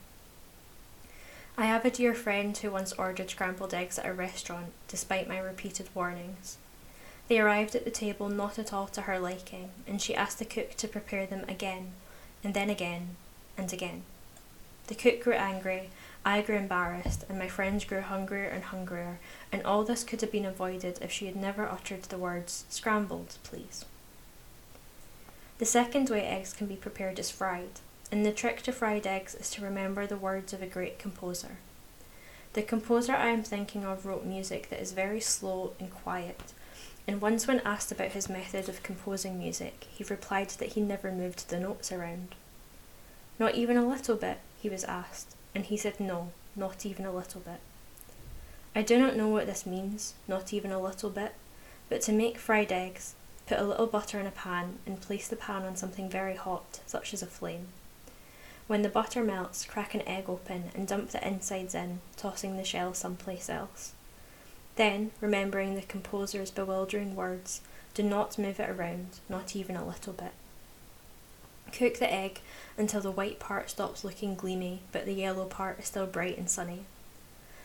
I 1.58 1.66
have 1.66 1.86
a 1.86 1.92
dear 1.92 2.14
friend 2.14 2.58
who 2.58 2.72
once 2.72 2.94
ordered 2.94 3.30
scrambled 3.30 3.74
eggs 3.74 4.00
at 4.00 4.06
a 4.06 4.14
restaurant, 4.14 4.74
despite 4.88 5.28
my 5.28 5.40
repeated 5.40 5.88
warnings. 5.94 6.58
They 7.28 7.40
arrived 7.40 7.76
at 7.76 7.86
the 7.86 7.92
table 7.92 8.30
not 8.30 8.60
at 8.60 8.72
all 8.72 8.88
to 8.88 9.02
her 9.02 9.20
liking, 9.20 9.72
and 9.88 10.02
she 10.02 10.16
asked 10.16 10.40
the 10.40 10.46
cook 10.46 10.76
to 10.78 10.88
prepare 10.88 11.26
them 11.26 11.46
again, 11.48 11.94
and 12.44 12.54
then 12.54 12.70
again, 12.70 13.16
and 13.58 13.72
again. 13.74 14.04
The 14.88 14.96
cook 14.96 15.24
grew 15.24 15.34
angry 15.34 15.90
I 16.28 16.42
grew 16.42 16.58
embarrassed, 16.58 17.24
and 17.30 17.38
my 17.38 17.48
friends 17.48 17.86
grew 17.86 18.02
hungrier 18.02 18.48
and 18.48 18.64
hungrier, 18.64 19.20
and 19.52 19.64
all 19.64 19.84
this 19.84 20.04
could 20.04 20.22
have 20.22 20.32
been 20.32 20.46
avoided 20.46 20.98
if 21.00 21.12
she 21.12 21.28
had 21.28 21.36
never 21.36 21.70
uttered 21.70 22.04
the 22.04 22.18
words, 22.18 22.66
scrambled, 22.68 23.38
please. 23.44 23.86
The 25.60 25.66
second 25.66 26.10
way 26.10 26.26
eggs 26.26 26.52
can 26.52 26.66
be 26.66 26.76
prepared 26.76 27.20
is 27.20 27.30
fried, 27.30 27.80
and 28.12 28.26
the 28.26 28.32
trick 28.32 28.64
to 28.64 28.72
fried 28.72 29.06
eggs 29.06 29.36
is 29.36 29.52
to 29.52 29.64
remember 29.64 30.08
the 30.08 30.18
words 30.18 30.52
of 30.52 30.64
a 30.64 30.68
great 30.68 30.98
composer. 30.98 31.58
The 32.54 32.64
composer 32.64 33.14
I 33.14 33.28
am 33.28 33.44
thinking 33.44 33.86
of 33.86 34.06
wrote 34.08 34.26
music 34.26 34.70
that 34.70 34.82
is 34.82 34.94
very 34.94 35.22
slow 35.22 35.74
and 35.80 35.92
quiet, 35.92 36.54
and 37.08 37.22
once 37.22 37.48
when 37.48 37.60
asked 37.62 37.92
about 37.92 38.12
his 38.12 38.30
method 38.30 38.68
of 38.68 38.84
composing 38.84 39.38
music, 39.38 39.88
he 39.92 40.04
replied 40.04 40.50
that 40.52 40.74
he 40.74 40.82
never 40.82 41.12
moved 41.12 41.50
the 41.50 41.60
notes 41.60 41.92
around. 41.92 42.36
Not 43.38 43.56
even 43.56 43.78
a 43.78 43.88
little 43.88 44.16
bit, 44.16 44.40
he 44.62 44.70
was 44.70 44.84
asked, 44.86 45.36
and 45.54 45.66
he 45.66 45.78
said 45.78 46.00
no, 46.00 46.32
not 46.56 46.86
even 46.86 47.06
a 47.06 47.12
little 47.12 47.42
bit. 47.42 47.60
I 48.76 48.82
do 48.82 48.98
not 48.98 49.16
know 49.16 49.28
what 49.28 49.46
this 49.46 49.66
means, 49.66 50.16
not 50.28 50.52
even 50.52 50.72
a 50.72 50.82
little 50.82 51.10
bit, 51.10 51.34
but 51.90 52.02
to 52.02 52.12
make 52.12 52.38
fried 52.38 52.72
eggs, 52.72 53.16
put 53.48 53.60
a 53.60 53.64
little 53.64 53.88
butter 53.88 54.20
in 54.20 54.26
a 54.26 54.32
pan 54.32 54.80
and 54.86 55.00
place 55.00 55.28
the 55.28 55.36
pan 55.36 55.64
on 55.64 55.76
something 55.76 56.10
very 56.10 56.36
hot, 56.36 56.80
such 56.88 57.14
as 57.14 57.22
a 57.22 57.28
flame. 57.28 57.68
When 58.68 58.82
the 58.82 58.90
butter 58.90 59.24
melts, 59.24 59.64
crack 59.66 59.94
an 59.94 60.02
egg 60.08 60.28
open 60.28 60.72
and 60.74 60.88
dump 60.88 61.12
the 61.12 61.26
insides 61.26 61.76
in, 61.76 62.00
tossing 62.18 62.58
the 62.58 62.64
shell 62.64 62.94
someplace 62.94 63.50
else. 63.50 63.94
Then, 64.76 65.12
remembering 65.22 65.76
the 65.76 65.82
composer's 65.82 66.52
bewildering 66.52 67.16
words, 67.16 67.62
do 67.94 68.04
not 68.04 68.38
move 68.38 68.60
it 68.60 68.70
around, 68.70 69.08
not 69.30 69.56
even 69.56 69.76
a 69.76 69.88
little 69.88 70.14
bit. 70.14 70.34
Cook 71.72 72.00
the 72.00 72.12
egg 72.12 72.42
until 72.78 73.02
the 73.02 73.12
white 73.12 73.40
part 73.40 73.70
stops 73.70 74.04
looking 74.04 74.36
gleamy, 74.36 74.82
but 74.92 75.06
the 75.06 75.14
yellow 75.14 75.46
part 75.46 75.80
is 75.80 75.86
still 75.86 76.06
bright 76.06 76.38
and 76.38 76.50
sunny. 76.50 76.86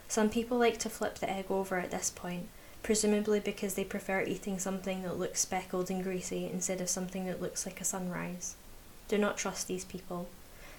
Some 0.08 0.30
people 0.30 0.58
like 0.58 0.78
to 0.78 0.90
flip 0.90 1.18
the 1.18 1.30
egg 1.30 1.46
over 1.50 1.78
at 1.78 1.90
this 1.90 2.10
point, 2.10 2.48
presumably 2.82 3.40
because 3.40 3.74
they 3.74 3.84
prefer 3.84 4.22
eating 4.22 4.58
something 4.58 5.02
that 5.02 5.18
looks 5.18 5.40
speckled 5.40 5.90
and 5.90 6.02
greasy 6.02 6.46
instead 6.46 6.80
of 6.80 6.88
something 6.88 7.26
that 7.26 7.42
looks 7.42 7.66
like 7.66 7.80
a 7.80 7.84
sunrise. 7.84 8.56
Do 9.08 9.18
not 9.18 9.36
trust 9.36 9.66
these 9.66 9.84
people. 9.84 10.28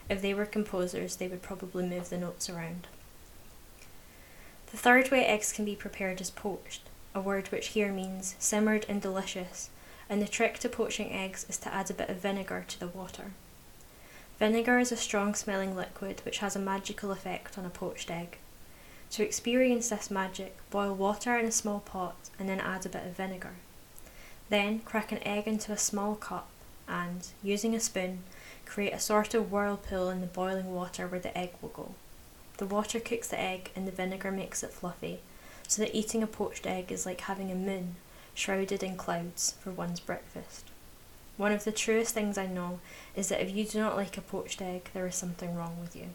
If 0.10 0.22
they 0.22 0.34
were 0.34 0.46
composers, 0.46 1.18
they 1.18 1.28
would 1.28 1.42
probably 1.42 1.86
move 1.86 2.10
the 2.10 2.18
notes 2.18 2.50
around. 2.50 2.88
The 4.72 4.78
third 4.78 5.12
way 5.12 5.26
eggs 5.26 5.52
can 5.52 5.66
be 5.66 5.76
prepared 5.76 6.22
is 6.22 6.32
poached, 6.32 6.84
a 7.14 7.20
word 7.20 7.50
which 7.50 7.70
here 7.70 7.92
means 7.92 8.36
simmered 8.40 8.86
and 8.88 9.02
delicious, 9.02 9.70
and 10.10 10.22
the 10.22 10.30
trick 10.30 10.60
to 10.60 10.70
poaching 10.70 11.12
eggs 11.12 11.46
is 11.50 11.58
to 11.58 11.74
add 11.74 11.92
a 11.92 11.94
bit 11.94 12.08
of 12.10 12.22
vinegar 12.22 12.64
to 12.70 12.80
the 12.80 12.88
water. 12.88 13.32
Vinegar 14.40 14.80
is 14.80 14.94
a 14.94 14.96
strong 14.96 15.36
smelling 15.36 15.76
liquid 15.76 16.22
which 16.24 16.38
has 16.38 16.56
a 16.56 16.60
magical 16.60 17.12
effect 17.12 17.58
on 17.58 17.66
a 17.66 17.70
poached 17.70 18.10
egg. 18.10 18.38
To 19.12 19.24
experience 19.26 19.90
this 19.90 20.10
magic, 20.10 20.56
boil 20.70 20.96
water 20.96 21.38
in 21.38 21.46
a 21.46 21.52
small 21.52 21.82
pot 21.82 22.30
and 22.40 22.48
then 22.48 22.62
add 22.62 22.86
a 22.86 22.90
bit 22.90 23.06
of 23.06 23.18
vinegar. 23.18 23.56
Then 24.48 24.80
crack 24.80 25.12
an 25.12 25.22
egg 25.28 25.48
into 25.48 25.74
a 25.74 25.78
small 25.78 26.16
cup 26.16 26.48
and, 26.88 27.28
using 27.44 27.76
a 27.76 27.80
spoon, 27.82 28.24
create 28.66 28.94
a 28.94 29.00
sort 29.00 29.34
of 29.34 29.52
whirlpool 29.52 30.10
in 30.10 30.22
the 30.22 30.28
boiling 30.28 30.74
water 30.74 31.08
where 31.08 31.20
the 31.20 31.38
egg 31.38 31.52
will 31.62 31.70
go. 31.70 31.94
The 32.62 32.68
water 32.68 33.00
cooks 33.00 33.28
the 33.28 33.40
egg 33.40 33.72
and 33.76 33.88
the 33.88 33.92
vinegar 33.92 34.32
makes 34.32 34.62
it 34.62 34.72
fluffy, 34.72 35.22
so 35.68 35.82
that 35.82 35.98
eating 35.98 36.22
a 36.22 36.28
poached 36.28 36.68
egg 36.68 36.92
is 36.92 37.08
like 37.08 37.22
having 37.22 37.52
a 37.52 37.56
moon 37.56 37.96
shrouded 38.36 38.84
in 38.84 38.98
clouds 38.98 39.56
for 39.64 39.72
one's 39.72 40.00
breakfast. 40.00 40.70
One 41.38 41.52
of 41.52 41.64
the 41.64 41.72
truest 41.72 42.14
things 42.14 42.38
I 42.38 42.46
know 42.46 42.80
is 43.16 43.30
that 43.30 43.42
if 43.42 43.50
you 43.50 43.66
do 43.66 43.80
not 43.80 43.96
like 43.96 44.16
a 44.16 44.22
poached 44.22 44.62
egg, 44.62 44.92
there 44.94 45.08
is 45.08 45.16
something 45.16 45.56
wrong 45.56 45.78
with 45.82 45.96
you. 45.96 46.10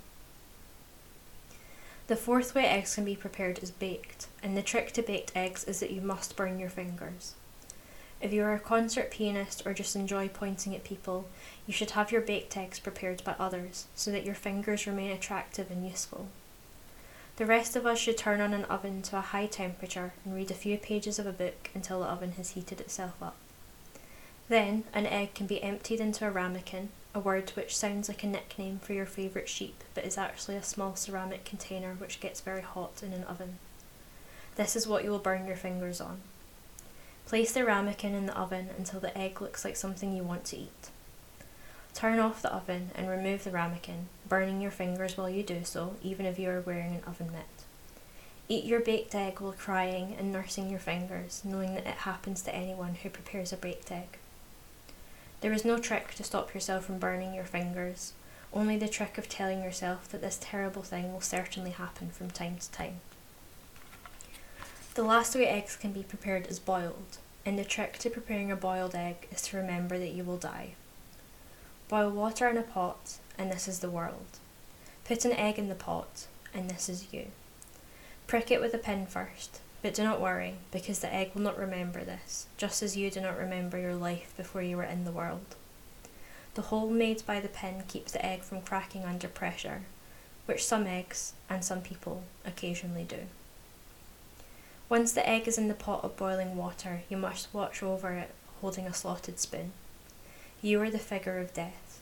The 2.06 2.14
fourth 2.14 2.54
way 2.54 2.66
eggs 2.66 2.94
can 2.94 3.04
be 3.04 3.16
prepared 3.16 3.60
is 3.60 3.72
baked, 3.72 4.28
and 4.40 4.56
the 4.56 4.62
trick 4.62 4.92
to 4.92 5.02
baked 5.02 5.32
eggs 5.34 5.64
is 5.64 5.80
that 5.80 5.90
you 5.90 6.00
must 6.00 6.36
burn 6.36 6.60
your 6.60 6.70
fingers. 6.70 7.34
If 8.20 8.32
you 8.32 8.42
are 8.44 8.54
a 8.54 8.60
concert 8.60 9.10
pianist 9.10 9.66
or 9.66 9.74
just 9.74 9.94
enjoy 9.94 10.28
pointing 10.28 10.74
at 10.74 10.84
people, 10.84 11.28
you 11.66 11.74
should 11.74 11.90
have 11.90 12.10
your 12.10 12.22
baked 12.22 12.56
eggs 12.56 12.78
prepared 12.78 13.22
by 13.24 13.34
others 13.38 13.86
so 13.94 14.10
that 14.10 14.24
your 14.24 14.34
fingers 14.34 14.86
remain 14.86 15.10
attractive 15.10 15.70
and 15.70 15.86
useful. 15.86 16.28
The 17.36 17.44
rest 17.44 17.76
of 17.76 17.84
us 17.84 17.98
should 17.98 18.16
turn 18.16 18.40
on 18.40 18.54
an 18.54 18.64
oven 18.64 19.02
to 19.02 19.18
a 19.18 19.20
high 19.20 19.46
temperature 19.46 20.14
and 20.24 20.34
read 20.34 20.50
a 20.50 20.54
few 20.54 20.78
pages 20.78 21.18
of 21.18 21.26
a 21.26 21.32
book 21.32 21.70
until 21.74 22.00
the 22.00 22.06
oven 22.06 22.32
has 22.32 22.50
heated 22.50 22.80
itself 22.80 23.22
up. 23.22 23.36
Then, 24.48 24.84
an 24.94 25.06
egg 25.06 25.34
can 25.34 25.46
be 25.46 25.62
emptied 25.62 26.00
into 26.00 26.26
a 26.26 26.30
ramekin, 26.30 26.88
a 27.14 27.20
word 27.20 27.50
which 27.50 27.76
sounds 27.76 28.08
like 28.08 28.22
a 28.22 28.26
nickname 28.26 28.78
for 28.78 28.94
your 28.94 29.06
favourite 29.06 29.48
sheep 29.48 29.84
but 29.94 30.04
is 30.04 30.16
actually 30.16 30.56
a 30.56 30.62
small 30.62 30.96
ceramic 30.96 31.44
container 31.44 31.94
which 31.94 32.20
gets 32.20 32.40
very 32.40 32.62
hot 32.62 33.02
in 33.02 33.12
an 33.12 33.24
oven. 33.24 33.58
This 34.54 34.74
is 34.74 34.88
what 34.88 35.04
you 35.04 35.10
will 35.10 35.18
burn 35.18 35.46
your 35.46 35.56
fingers 35.56 36.00
on. 36.00 36.22
Place 37.26 37.52
the 37.52 37.64
ramekin 37.64 38.14
in 38.14 38.26
the 38.26 38.38
oven 38.38 38.70
until 38.78 39.00
the 39.00 39.16
egg 39.18 39.42
looks 39.42 39.64
like 39.64 39.74
something 39.74 40.16
you 40.16 40.22
want 40.22 40.44
to 40.46 40.56
eat. 40.56 40.90
Turn 41.92 42.20
off 42.20 42.40
the 42.40 42.52
oven 42.54 42.90
and 42.94 43.08
remove 43.08 43.42
the 43.42 43.50
ramekin, 43.50 44.06
burning 44.28 44.60
your 44.60 44.70
fingers 44.70 45.16
while 45.16 45.28
you 45.28 45.42
do 45.42 45.64
so, 45.64 45.96
even 46.02 46.24
if 46.24 46.38
you 46.38 46.48
are 46.50 46.60
wearing 46.60 46.94
an 46.94 47.02
oven 47.04 47.32
mitt. 47.32 47.64
Eat 48.48 48.64
your 48.64 48.78
baked 48.78 49.12
egg 49.14 49.40
while 49.40 49.54
crying 49.58 50.14
and 50.16 50.32
nursing 50.32 50.70
your 50.70 50.78
fingers, 50.78 51.42
knowing 51.44 51.74
that 51.74 51.86
it 51.86 52.04
happens 52.04 52.42
to 52.42 52.54
anyone 52.54 52.94
who 53.02 53.10
prepares 53.10 53.52
a 53.52 53.56
baked 53.56 53.90
egg. 53.90 54.18
There 55.40 55.52
is 55.52 55.64
no 55.64 55.78
trick 55.78 56.14
to 56.14 56.22
stop 56.22 56.54
yourself 56.54 56.84
from 56.84 57.00
burning 57.00 57.34
your 57.34 57.44
fingers, 57.44 58.12
only 58.52 58.76
the 58.76 58.88
trick 58.88 59.18
of 59.18 59.28
telling 59.28 59.64
yourself 59.64 60.08
that 60.10 60.20
this 60.20 60.38
terrible 60.40 60.82
thing 60.82 61.12
will 61.12 61.20
certainly 61.20 61.70
happen 61.70 62.10
from 62.10 62.30
time 62.30 62.58
to 62.58 62.70
time. 62.70 63.00
The 64.96 65.02
last 65.02 65.34
way 65.34 65.46
eggs 65.46 65.76
can 65.76 65.92
be 65.92 66.02
prepared 66.02 66.46
is 66.46 66.58
boiled, 66.58 67.18
and 67.44 67.58
the 67.58 67.66
trick 67.66 67.98
to 67.98 68.08
preparing 68.08 68.50
a 68.50 68.56
boiled 68.56 68.94
egg 68.94 69.28
is 69.30 69.42
to 69.42 69.58
remember 69.58 69.98
that 69.98 70.12
you 70.12 70.24
will 70.24 70.38
die. 70.38 70.70
Boil 71.90 72.08
water 72.08 72.48
in 72.48 72.56
a 72.56 72.62
pot, 72.62 73.18
and 73.36 73.52
this 73.52 73.68
is 73.68 73.80
the 73.80 73.90
world. 73.90 74.38
Put 75.04 75.26
an 75.26 75.34
egg 75.34 75.58
in 75.58 75.68
the 75.68 75.74
pot, 75.74 76.28
and 76.54 76.70
this 76.70 76.88
is 76.88 77.12
you. 77.12 77.26
Prick 78.26 78.50
it 78.50 78.58
with 78.58 78.72
a 78.72 78.78
pin 78.78 79.04
first, 79.04 79.60
but 79.82 79.92
do 79.92 80.02
not 80.02 80.18
worry, 80.18 80.54
because 80.72 81.00
the 81.00 81.12
egg 81.12 81.32
will 81.34 81.42
not 81.42 81.58
remember 81.58 82.02
this, 82.02 82.46
just 82.56 82.82
as 82.82 82.96
you 82.96 83.10
do 83.10 83.20
not 83.20 83.36
remember 83.36 83.76
your 83.76 83.96
life 83.96 84.32
before 84.34 84.62
you 84.62 84.78
were 84.78 84.82
in 84.82 85.04
the 85.04 85.12
world. 85.12 85.56
The 86.54 86.62
hole 86.62 86.88
made 86.88 87.22
by 87.26 87.40
the 87.40 87.48
pin 87.48 87.82
keeps 87.86 88.12
the 88.12 88.24
egg 88.24 88.40
from 88.44 88.62
cracking 88.62 89.04
under 89.04 89.28
pressure, 89.28 89.82
which 90.46 90.64
some 90.64 90.86
eggs, 90.86 91.34
and 91.50 91.62
some 91.62 91.82
people, 91.82 92.22
occasionally 92.46 93.04
do. 93.04 93.26
Once 94.88 95.12
the 95.12 95.28
egg 95.28 95.48
is 95.48 95.58
in 95.58 95.66
the 95.66 95.74
pot 95.74 96.04
of 96.04 96.16
boiling 96.16 96.56
water, 96.56 97.02
you 97.08 97.16
must 97.16 97.52
watch 97.52 97.82
over 97.82 98.12
it 98.12 98.30
holding 98.60 98.86
a 98.86 98.94
slotted 98.94 99.40
spoon. 99.40 99.72
You 100.62 100.80
are 100.80 100.90
the 100.90 100.98
figure 100.98 101.38
of 101.38 101.52
death. 101.52 102.00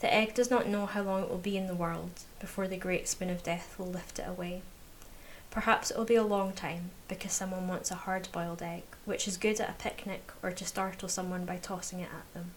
The 0.00 0.12
egg 0.12 0.34
does 0.34 0.50
not 0.50 0.68
know 0.68 0.86
how 0.86 1.02
long 1.02 1.24
it 1.24 1.30
will 1.30 1.38
be 1.38 1.56
in 1.56 1.66
the 1.66 1.74
world 1.74 2.20
before 2.38 2.68
the 2.68 2.76
great 2.76 3.08
spoon 3.08 3.30
of 3.30 3.42
death 3.42 3.74
will 3.78 3.86
lift 3.86 4.18
it 4.18 4.28
away. 4.28 4.62
Perhaps 5.50 5.90
it 5.90 5.96
will 5.96 6.04
be 6.04 6.14
a 6.14 6.22
long 6.22 6.52
time 6.52 6.90
because 7.08 7.32
someone 7.32 7.66
wants 7.66 7.90
a 7.90 7.96
hard 7.96 8.28
boiled 8.30 8.62
egg, 8.62 8.82
which 9.04 9.26
is 9.26 9.36
good 9.36 9.60
at 9.60 9.70
a 9.70 9.82
picnic 9.82 10.30
or 10.42 10.52
to 10.52 10.64
startle 10.64 11.08
someone 11.08 11.44
by 11.44 11.56
tossing 11.56 12.00
it 12.00 12.10
at 12.16 12.32
them. 12.32 12.52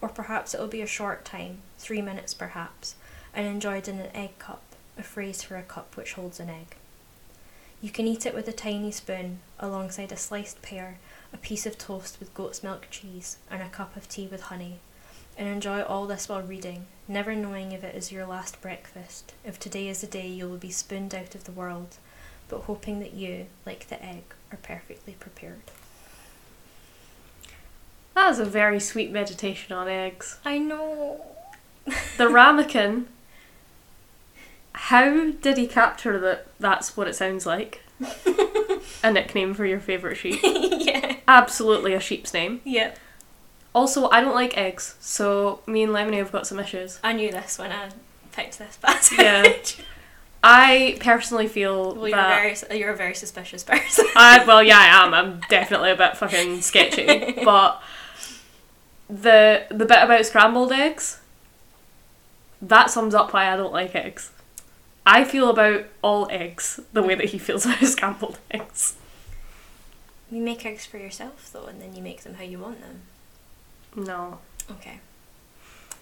Or 0.00 0.08
perhaps 0.08 0.54
it 0.54 0.60
will 0.60 0.66
be 0.66 0.82
a 0.82 0.86
short 0.86 1.24
time, 1.24 1.58
three 1.78 2.02
minutes 2.02 2.34
perhaps, 2.34 2.96
and 3.32 3.46
enjoyed 3.46 3.86
in 3.86 3.98
an 3.98 4.14
egg 4.14 4.38
cup, 4.38 4.62
a 4.98 5.02
phrase 5.02 5.42
for 5.42 5.56
a 5.56 5.62
cup 5.62 5.96
which 5.96 6.14
holds 6.14 6.40
an 6.40 6.50
egg. 6.50 6.76
You 7.86 7.92
can 7.92 8.08
eat 8.08 8.26
it 8.26 8.34
with 8.34 8.48
a 8.48 8.52
tiny 8.52 8.90
spoon, 8.90 9.38
alongside 9.60 10.10
a 10.10 10.16
sliced 10.16 10.60
pear, 10.60 10.98
a 11.32 11.36
piece 11.36 11.66
of 11.66 11.78
toast 11.78 12.18
with 12.18 12.34
goat's 12.34 12.64
milk 12.64 12.88
cheese, 12.90 13.36
and 13.48 13.62
a 13.62 13.68
cup 13.68 13.96
of 13.96 14.08
tea 14.08 14.26
with 14.26 14.40
honey, 14.40 14.80
and 15.38 15.46
enjoy 15.46 15.82
all 15.82 16.04
this 16.08 16.28
while 16.28 16.42
reading, 16.42 16.86
never 17.06 17.36
knowing 17.36 17.70
if 17.70 17.84
it 17.84 17.94
is 17.94 18.10
your 18.10 18.26
last 18.26 18.60
breakfast, 18.60 19.34
if 19.44 19.60
today 19.60 19.86
is 19.86 20.00
the 20.00 20.08
day 20.08 20.26
you 20.26 20.48
will 20.48 20.56
be 20.56 20.72
spooned 20.72 21.14
out 21.14 21.36
of 21.36 21.44
the 21.44 21.52
world, 21.52 21.98
but 22.48 22.62
hoping 22.62 22.98
that 22.98 23.14
you, 23.14 23.46
like 23.64 23.86
the 23.86 24.04
egg, 24.04 24.24
are 24.50 24.58
perfectly 24.60 25.14
prepared. 25.20 25.62
That 28.16 28.32
is 28.32 28.40
a 28.40 28.44
very 28.44 28.80
sweet 28.80 29.12
meditation 29.12 29.76
on 29.76 29.86
eggs. 29.86 30.40
I 30.44 30.58
know. 30.58 31.24
The 32.16 32.28
ramekin. 32.28 33.06
How 34.86 35.32
did 35.32 35.58
he 35.58 35.66
capture 35.66 36.16
that 36.20 36.46
that's 36.60 36.96
what 36.96 37.08
it 37.08 37.16
sounds 37.16 37.44
like? 37.44 37.82
a 39.02 39.12
nickname 39.12 39.52
for 39.52 39.66
your 39.66 39.80
favourite 39.80 40.16
sheep. 40.16 40.38
yeah. 40.44 41.16
Absolutely 41.26 41.92
a 41.92 41.98
sheep's 41.98 42.32
name. 42.32 42.60
Yeah. 42.62 42.94
Also, 43.74 44.08
I 44.10 44.20
don't 44.20 44.36
like 44.36 44.56
eggs, 44.56 44.94
so 45.00 45.58
me 45.66 45.82
and 45.82 45.92
Lemony 45.92 46.18
have 46.18 46.30
got 46.30 46.46
some 46.46 46.60
issues. 46.60 47.00
I 47.02 47.14
knew 47.14 47.32
this 47.32 47.58
when 47.58 47.72
I 47.72 47.88
picked 48.30 48.58
this 48.58 48.76
passage. 48.76 49.18
Yeah. 49.18 49.84
I 50.44 50.98
personally 51.00 51.48
feel 51.48 51.96
well, 51.96 52.06
you're 52.06 52.16
that 52.16 52.62
a 52.62 52.66
very 52.66 52.78
you're 52.78 52.92
a 52.92 52.96
very 52.96 53.16
suspicious 53.16 53.64
person. 53.64 54.06
I 54.14 54.44
well, 54.46 54.62
yeah, 54.62 54.78
I 54.78 55.04
am. 55.04 55.12
I'm 55.12 55.40
definitely 55.48 55.90
a 55.90 55.96
bit 55.96 56.16
fucking 56.16 56.60
sketchy, 56.60 57.32
but 57.44 57.82
the 59.10 59.64
the 59.68 59.84
bit 59.84 60.04
about 60.04 60.24
scrambled 60.26 60.70
eggs 60.70 61.18
that 62.62 62.88
sums 62.88 63.16
up 63.16 63.32
why 63.32 63.52
I 63.52 63.56
don't 63.56 63.72
like 63.72 63.96
eggs. 63.96 64.30
I 65.06 65.24
feel 65.24 65.48
about 65.48 65.84
all 66.02 66.26
eggs 66.30 66.80
the 66.92 67.02
way 67.02 67.14
that 67.14 67.26
he 67.26 67.38
feels 67.38 67.64
about 67.64 67.78
scrambled 67.84 68.38
eggs. 68.50 68.96
you 70.30 70.42
make 70.42 70.66
eggs 70.66 70.84
for 70.84 70.98
yourself 70.98 71.50
though, 71.52 71.66
and 71.66 71.80
then 71.80 71.94
you 71.94 72.02
make 72.02 72.22
them 72.22 72.34
how 72.34 72.42
you 72.44 72.58
want 72.58 72.80
them. 72.80 73.02
No. 73.94 74.38
Okay. 74.70 74.98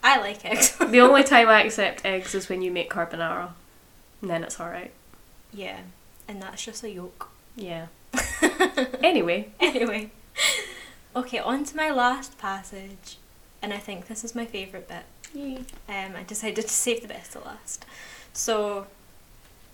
I 0.03 0.19
like 0.19 0.45
eggs. 0.45 0.77
The 0.81 1.01
only 1.01 1.23
time 1.23 1.49
I 1.49 1.62
accept 1.64 2.05
eggs 2.05 2.35
is 2.35 2.49
when 2.49 2.62
you 2.62 2.71
make 2.71 2.90
carbonara. 2.90 3.51
And 4.21 4.31
then 4.31 4.43
it's 4.43 4.59
alright. 4.59 4.93
yeah, 5.53 5.81
and 6.27 6.40
that's 6.40 6.64
just 6.64 6.83
a 6.83 6.90
yolk. 6.90 7.29
Yeah. 7.57 7.87
Anyway. 9.03 9.51
Anyway, 9.61 10.11
okay, 11.14 11.38
on 11.38 11.64
to 11.64 11.77
my 11.77 11.90
last 11.90 12.38
passage, 12.38 13.19
and 13.61 13.73
I 13.73 13.77
think 13.79 14.07
this 14.09 14.25
is 14.25 14.35
my 14.35 14.47
favourite 14.47 14.88
bit. 14.88 15.05
Um, 15.88 16.17
I 16.17 16.23
decided 16.27 16.62
to 16.62 16.69
save 16.73 17.03
the 17.03 17.09
best 17.09 17.33
to 17.33 17.40
last. 17.40 17.85
So, 18.35 18.87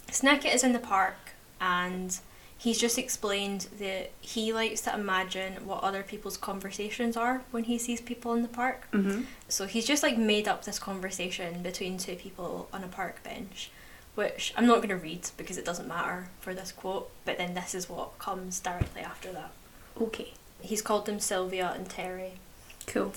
Snicket 0.09 0.55
is 0.55 0.62
in 0.62 0.73
the 0.73 0.79
park, 0.79 1.16
and 1.61 2.16
he's 2.61 2.79
just 2.79 2.99
explained 2.99 3.68
that 3.79 4.11
he 4.20 4.53
likes 4.53 4.83
to 4.83 4.94
imagine 4.94 5.66
what 5.66 5.83
other 5.83 6.03
people's 6.03 6.37
conversations 6.37 7.16
are 7.16 7.42
when 7.51 7.64
he 7.64 7.79
sees 7.79 8.03
people 8.03 8.35
in 8.35 8.42
the 8.42 8.49
park. 8.49 8.87
Mm-hmm. 8.92 9.23
So 9.49 9.66
he's 9.66 9.87
just 9.87 10.03
like 10.03 10.18
made 10.18 10.46
up 10.46 10.66
this 10.66 10.79
conversation 10.79 11.62
between 11.62 11.96
two 11.96 12.16
people 12.16 12.68
on 12.70 12.85
a 12.85 12.87
park 12.87 13.23
bench, 13.23 13.70
which 14.14 14.53
I'm 14.59 14.66
not 14.66 14.77
going 14.77 14.90
to 14.90 14.96
read 14.96 15.31
because 15.38 15.57
it 15.57 15.64
doesn't 15.64 15.88
matter 15.88 16.29
for 16.40 16.53
this 16.53 16.70
quote, 16.70 17.11
but 17.25 17.38
then 17.38 17.55
this 17.55 17.75
is 17.75 17.88
what 17.88 18.18
comes 18.18 18.61
directly 18.61 19.01
after 19.01 19.33
that. 19.33 19.53
Okay. 19.99 20.35
He's 20.61 20.83
called 20.83 21.07
them 21.07 21.18
Sylvia 21.18 21.73
and 21.75 21.88
Terry. 21.88 22.33
Cool. 22.87 23.14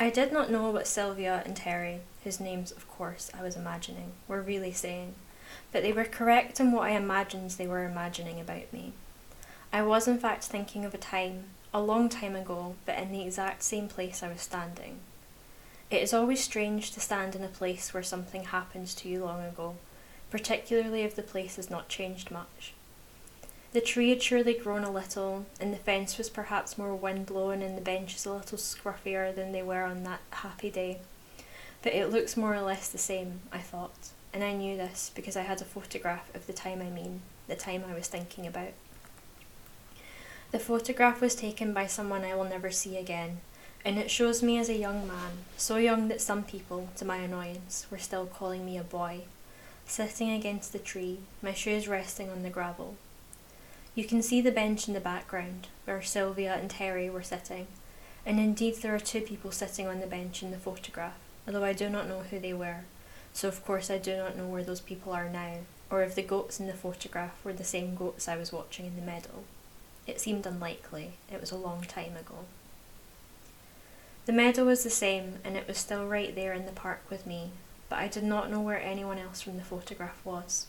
I 0.00 0.08
did 0.08 0.32
not 0.32 0.50
know 0.50 0.70
what 0.70 0.86
Sylvia 0.86 1.42
and 1.44 1.54
Terry, 1.54 2.00
whose 2.24 2.40
names, 2.40 2.72
of 2.72 2.88
course, 2.88 3.30
I 3.38 3.42
was 3.42 3.54
imagining, 3.54 4.12
were 4.26 4.40
really 4.40 4.72
saying, 4.72 5.14
but 5.70 5.82
they 5.82 5.92
were 5.92 6.04
correct 6.04 6.58
in 6.58 6.72
what 6.72 6.84
I 6.84 6.90
imagined 6.90 7.50
they 7.52 7.66
were 7.66 7.84
imagining 7.84 8.40
about 8.40 8.72
me. 8.72 8.94
I 9.72 9.82
was, 9.82 10.08
in 10.08 10.18
fact, 10.18 10.44
thinking 10.44 10.84
of 10.84 10.94
a 10.94 10.98
time, 10.98 11.44
a 11.72 11.80
long 11.80 12.08
time 12.08 12.34
ago, 12.34 12.76
but 12.86 12.98
in 12.98 13.12
the 13.12 13.22
exact 13.22 13.62
same 13.62 13.88
place 13.88 14.22
I 14.22 14.28
was 14.28 14.40
standing. 14.40 15.00
It 15.90 16.02
is 16.02 16.14
always 16.14 16.42
strange 16.42 16.92
to 16.92 17.00
stand 17.00 17.36
in 17.36 17.44
a 17.44 17.48
place 17.48 17.92
where 17.92 18.02
something 18.02 18.44
happened 18.44 18.88
to 18.88 19.08
you 19.08 19.24
long 19.24 19.44
ago, 19.44 19.76
particularly 20.30 21.02
if 21.02 21.14
the 21.14 21.22
place 21.22 21.56
has 21.56 21.70
not 21.70 21.88
changed 21.88 22.30
much. 22.30 22.72
The 23.72 23.80
tree 23.80 24.10
had 24.10 24.22
surely 24.22 24.54
grown 24.54 24.84
a 24.84 24.90
little, 24.90 25.46
and 25.60 25.72
the 25.72 25.78
fence 25.78 26.16
was 26.16 26.30
perhaps 26.30 26.78
more 26.78 26.94
wind 26.94 27.26
blown, 27.26 27.60
and 27.60 27.76
the 27.76 27.82
benches 27.82 28.24
a 28.24 28.32
little 28.32 28.56
scruffier 28.56 29.34
than 29.34 29.50
they 29.50 29.62
were 29.62 29.82
on 29.82 30.04
that 30.04 30.20
happy 30.30 30.70
day. 30.70 31.00
But 31.84 31.92
it 31.92 32.10
looks 32.10 32.34
more 32.34 32.54
or 32.54 32.62
less 32.62 32.88
the 32.88 32.96
same, 32.96 33.40
I 33.52 33.58
thought, 33.58 34.08
and 34.32 34.42
I 34.42 34.54
knew 34.54 34.74
this 34.74 35.12
because 35.14 35.36
I 35.36 35.42
had 35.42 35.60
a 35.60 35.66
photograph 35.66 36.34
of 36.34 36.46
the 36.46 36.54
time 36.54 36.80
I 36.80 36.88
mean, 36.88 37.20
the 37.46 37.56
time 37.56 37.84
I 37.86 37.92
was 37.92 38.08
thinking 38.08 38.46
about. 38.46 38.72
The 40.50 40.58
photograph 40.58 41.20
was 41.20 41.34
taken 41.34 41.74
by 41.74 41.86
someone 41.86 42.24
I 42.24 42.34
will 42.34 42.44
never 42.44 42.70
see 42.70 42.96
again, 42.96 43.42
and 43.84 43.98
it 43.98 44.10
shows 44.10 44.42
me 44.42 44.56
as 44.56 44.70
a 44.70 44.78
young 44.78 45.06
man, 45.06 45.32
so 45.58 45.76
young 45.76 46.08
that 46.08 46.22
some 46.22 46.42
people, 46.42 46.88
to 46.96 47.04
my 47.04 47.18
annoyance, 47.18 47.86
were 47.90 47.98
still 47.98 48.24
calling 48.24 48.64
me 48.64 48.78
a 48.78 48.82
boy, 48.82 49.24
sitting 49.84 50.30
against 50.30 50.72
the 50.72 50.78
tree, 50.78 51.18
my 51.42 51.52
shoes 51.52 51.86
resting 51.86 52.30
on 52.30 52.44
the 52.44 52.48
gravel. 52.48 52.96
You 53.94 54.06
can 54.06 54.22
see 54.22 54.40
the 54.40 54.50
bench 54.50 54.88
in 54.88 54.94
the 54.94 55.00
background, 55.00 55.68
where 55.84 56.00
Sylvia 56.00 56.54
and 56.54 56.70
Terry 56.70 57.10
were 57.10 57.22
sitting, 57.22 57.66
and 58.24 58.40
indeed 58.40 58.76
there 58.76 58.94
are 58.94 59.00
two 59.00 59.20
people 59.20 59.52
sitting 59.52 59.86
on 59.86 60.00
the 60.00 60.06
bench 60.06 60.42
in 60.42 60.50
the 60.50 60.56
photograph, 60.56 61.18
although 61.46 61.64
I 61.64 61.72
do 61.72 61.88
not 61.88 62.08
know 62.08 62.20
who 62.20 62.38
they 62.38 62.52
were, 62.52 62.84
so 63.32 63.48
of 63.48 63.64
course 63.64 63.90
I 63.90 63.98
do 63.98 64.16
not 64.16 64.36
know 64.36 64.46
where 64.46 64.62
those 64.62 64.80
people 64.80 65.12
are 65.12 65.28
now, 65.28 65.58
or 65.90 66.02
if 66.02 66.14
the 66.14 66.22
goats 66.22 66.60
in 66.60 66.66
the 66.66 66.72
photograph 66.72 67.44
were 67.44 67.52
the 67.52 67.64
same 67.64 67.94
goats 67.94 68.28
I 68.28 68.36
was 68.36 68.52
watching 68.52 68.86
in 68.86 68.96
the 68.96 69.02
meadow. 69.02 69.44
It 70.06 70.20
seemed 70.20 70.46
unlikely, 70.46 71.14
it 71.32 71.40
was 71.40 71.50
a 71.50 71.56
long 71.56 71.82
time 71.82 72.16
ago. 72.16 72.46
The 74.26 74.32
meadow 74.32 74.64
was 74.64 74.84
the 74.84 74.90
same, 74.90 75.38
and 75.44 75.56
it 75.56 75.68
was 75.68 75.78
still 75.78 76.06
right 76.06 76.34
there 76.34 76.54
in 76.54 76.64
the 76.64 76.72
park 76.72 77.02
with 77.10 77.26
me, 77.26 77.50
but 77.88 77.98
I 77.98 78.08
did 78.08 78.24
not 78.24 78.50
know 78.50 78.60
where 78.60 78.80
anyone 78.80 79.18
else 79.18 79.42
from 79.42 79.56
the 79.56 79.64
photograph 79.64 80.24
was. 80.24 80.66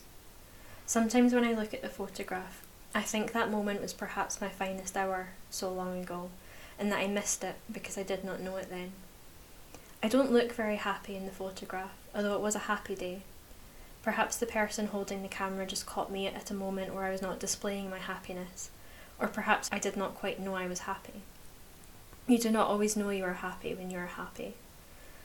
Sometimes 0.84 1.32
when 1.32 1.44
I 1.44 1.52
look 1.52 1.72
at 1.72 1.82
the 1.82 1.88
photograph, 1.88 2.62
I 2.94 3.02
think 3.02 3.32
that 3.32 3.50
moment 3.50 3.80
was 3.80 3.92
perhaps 3.92 4.40
my 4.40 4.48
finest 4.48 4.96
hour, 4.96 5.30
so 5.50 5.72
long 5.72 6.00
ago, 6.00 6.30
and 6.78 6.92
that 6.92 6.98
I 6.98 7.06
missed 7.06 7.42
it 7.44 7.56
because 7.70 7.96
I 7.96 8.02
did 8.02 8.24
not 8.24 8.40
know 8.40 8.56
it 8.56 8.70
then. 8.70 8.92
I 10.06 10.08
don't 10.08 10.30
look 10.30 10.52
very 10.52 10.76
happy 10.76 11.16
in 11.16 11.26
the 11.26 11.32
photograph, 11.32 11.90
although 12.14 12.36
it 12.36 12.40
was 12.40 12.54
a 12.54 12.70
happy 12.70 12.94
day. 12.94 13.22
Perhaps 14.04 14.36
the 14.36 14.46
person 14.46 14.86
holding 14.86 15.22
the 15.22 15.28
camera 15.28 15.66
just 15.66 15.84
caught 15.84 16.12
me 16.12 16.28
at 16.28 16.48
a 16.48 16.54
moment 16.54 16.94
where 16.94 17.02
I 17.02 17.10
was 17.10 17.22
not 17.22 17.40
displaying 17.40 17.90
my 17.90 17.98
happiness, 17.98 18.70
or 19.18 19.26
perhaps 19.26 19.68
I 19.72 19.80
did 19.80 19.96
not 19.96 20.14
quite 20.14 20.38
know 20.38 20.54
I 20.54 20.68
was 20.68 20.86
happy. 20.86 21.22
You 22.28 22.38
do 22.38 22.50
not 22.50 22.68
always 22.68 22.96
know 22.96 23.10
you 23.10 23.24
are 23.24 23.32
happy 23.32 23.74
when 23.74 23.90
you 23.90 23.98
are 23.98 24.06
happy. 24.06 24.54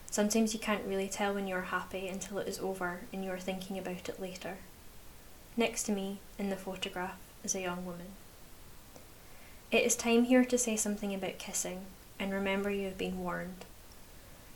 Sometimes 0.09 0.51
you 0.55 0.59
can't 0.59 0.87
really 0.87 1.07
tell 1.07 1.35
when 1.35 1.47
you 1.47 1.53
are 1.57 1.61
happy 1.61 2.07
until 2.07 2.39
it 2.39 2.47
is 2.47 2.57
over 2.57 3.01
and 3.13 3.23
you 3.23 3.29
are 3.29 3.37
thinking 3.37 3.77
about 3.77 4.09
it 4.09 4.19
later. 4.19 4.57
Next 5.55 5.83
to 5.83 5.91
me, 5.91 6.17
in 6.39 6.49
the 6.49 6.55
photograph, 6.55 7.19
is 7.43 7.53
a 7.53 7.61
young 7.61 7.85
woman. 7.85 8.13
It 9.69 9.83
is 9.83 9.95
time 9.95 10.23
here 10.23 10.43
to 10.43 10.57
say 10.57 10.75
something 10.75 11.13
about 11.13 11.37
kissing, 11.37 11.81
and 12.17 12.33
remember 12.33 12.71
you 12.71 12.85
have 12.85 12.97
been 12.97 13.19
warned. 13.19 13.65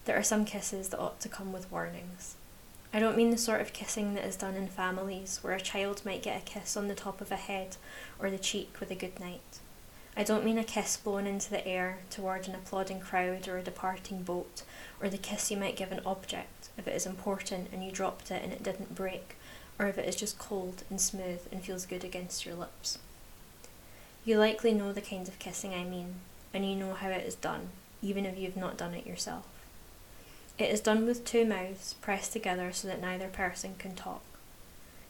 There 0.06 0.18
are 0.18 0.24
some 0.24 0.46
kisses 0.46 0.90
that 0.90 1.00
ought 1.00 1.20
to 1.22 1.30
come 1.30 1.52
with 1.52 1.72
warnings. 1.72 2.36
I 2.94 3.00
don't 3.00 3.18
mean 3.18 3.32
the 3.32 3.38
sort 3.38 3.60
of 3.60 3.74
kissing 3.74 4.14
that 4.14 4.24
is 4.24 4.36
done 4.36 4.56
in 4.56 4.68
families 4.68 5.40
where 5.42 5.54
a 5.54 5.60
child 5.60 6.06
might 6.06 6.22
get 6.22 6.42
a 6.42 6.46
kiss 6.46 6.78
on 6.78 6.88
the 6.88 6.96
top 6.96 7.22
of 7.22 7.32
a 7.32 7.36
head 7.36 7.78
or 8.20 8.30
the 8.30 8.38
cheek 8.38 8.78
with 8.80 8.92
a 8.92 8.96
good 8.96 9.20
night. 9.20 9.60
I 10.16 10.24
don't 10.24 10.46
mean 10.46 10.58
a 10.58 10.64
kiss 10.64 10.96
blown 10.96 11.26
into 11.28 11.50
the 11.50 11.68
air 11.68 11.98
toward 12.10 12.48
an 12.48 12.56
applauding 12.56 13.02
crowd 13.02 13.48
or 13.48 13.58
a 13.58 13.64
departing 13.64 14.24
boat, 14.24 14.62
or 15.02 15.10
the 15.10 15.18
kiss 15.18 15.52
you 15.52 15.58
might 15.58 15.76
give 15.76 15.92
an 15.92 16.00
object 16.06 16.70
if 16.78 16.88
it 16.88 16.96
is 16.96 17.06
important 17.06 17.68
and 17.74 17.84
you 17.84 17.92
dropped 17.92 18.32
it 18.32 18.42
and 18.42 18.54
it 18.54 18.64
didn't 18.64 18.96
break, 18.96 19.36
or 19.78 19.88
if 19.88 19.98
it 19.98 20.08
is 20.08 20.16
just 20.16 20.40
cold 20.40 20.84
and 20.90 21.02
smooth 21.02 21.42
and 21.52 21.64
feels 21.64 21.86
good 21.86 22.04
against 22.06 22.46
your 22.46 22.56
lips. 22.56 23.00
You 24.24 24.38
likely 24.38 24.74
know 24.74 24.94
the 24.94 25.02
kind 25.02 25.28
of 25.28 25.40
kissing 25.40 25.74
I 25.74 25.84
mean, 25.84 26.16
and 26.54 26.64
you 26.64 26.76
know 26.76 26.94
how 26.94 27.10
it 27.10 27.26
is 27.26 27.36
done, 27.36 27.70
even 28.02 28.26
if 28.26 28.38
you 28.38 28.46
have 28.46 28.56
not 28.56 28.78
done 28.78 28.94
it 28.94 29.06
yourself. 29.06 29.46
It 30.58 30.70
is 30.70 30.80
done 30.80 31.06
with 31.06 31.26
two 31.26 31.46
mouths 31.46 31.96
pressed 31.96 32.32
together 32.32 32.72
so 32.72 32.88
that 32.88 33.02
neither 33.02 33.28
person 33.28 33.76
can 33.78 33.94
talk. 33.94 34.22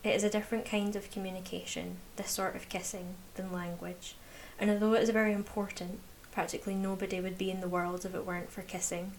It 0.03 0.15
is 0.15 0.23
a 0.23 0.29
different 0.29 0.65
kind 0.65 0.95
of 0.95 1.11
communication, 1.11 1.97
this 2.15 2.31
sort 2.31 2.55
of 2.55 2.69
kissing, 2.69 3.15
than 3.35 3.51
language, 3.51 4.15
and 4.59 4.69
although 4.69 4.93
it 4.93 5.03
is 5.03 5.09
very 5.09 5.33
important, 5.33 5.99
practically 6.31 6.75
nobody 6.75 7.19
would 7.19 7.37
be 7.37 7.51
in 7.51 7.61
the 7.61 7.67
world 7.67 8.05
if 8.05 8.15
it 8.15 8.25
weren't 8.25 8.51
for 8.51 8.61
kissing. 8.61 9.11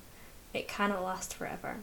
It 0.53 0.69
cannot 0.69 1.05
last 1.05 1.35
forever. 1.35 1.79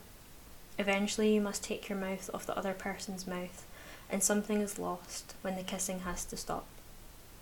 Eventually, 0.78 1.34
you 1.34 1.42
must 1.42 1.64
take 1.64 1.88
your 1.88 1.98
mouth 1.98 2.30
off 2.34 2.46
the 2.46 2.58
other 2.58 2.74
person's 2.74 3.28
mouth, 3.28 3.66
and 4.10 4.24
something 4.24 4.60
is 4.60 4.80
lost 4.80 5.36
when 5.42 5.56
the 5.56 5.64
kissing 5.64 6.00
has 6.00 6.26
to 6.26 6.38
stop. 6.38 6.66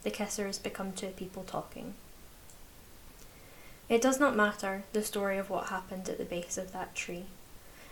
The 0.04 0.12
kissers 0.12 0.62
become 0.62 0.92
two 0.92 1.08
people 1.08 1.44
talking. 1.44 1.94
It 3.90 4.02
does 4.02 4.20
not 4.20 4.36
matter 4.36 4.84
the 4.94 5.04
story 5.04 5.38
of 5.38 5.50
what 5.50 5.68
happened 5.68 6.08
at 6.08 6.18
the 6.18 6.26
base 6.26 6.58
of 6.58 6.72
that 6.72 6.96
tree. 6.96 7.26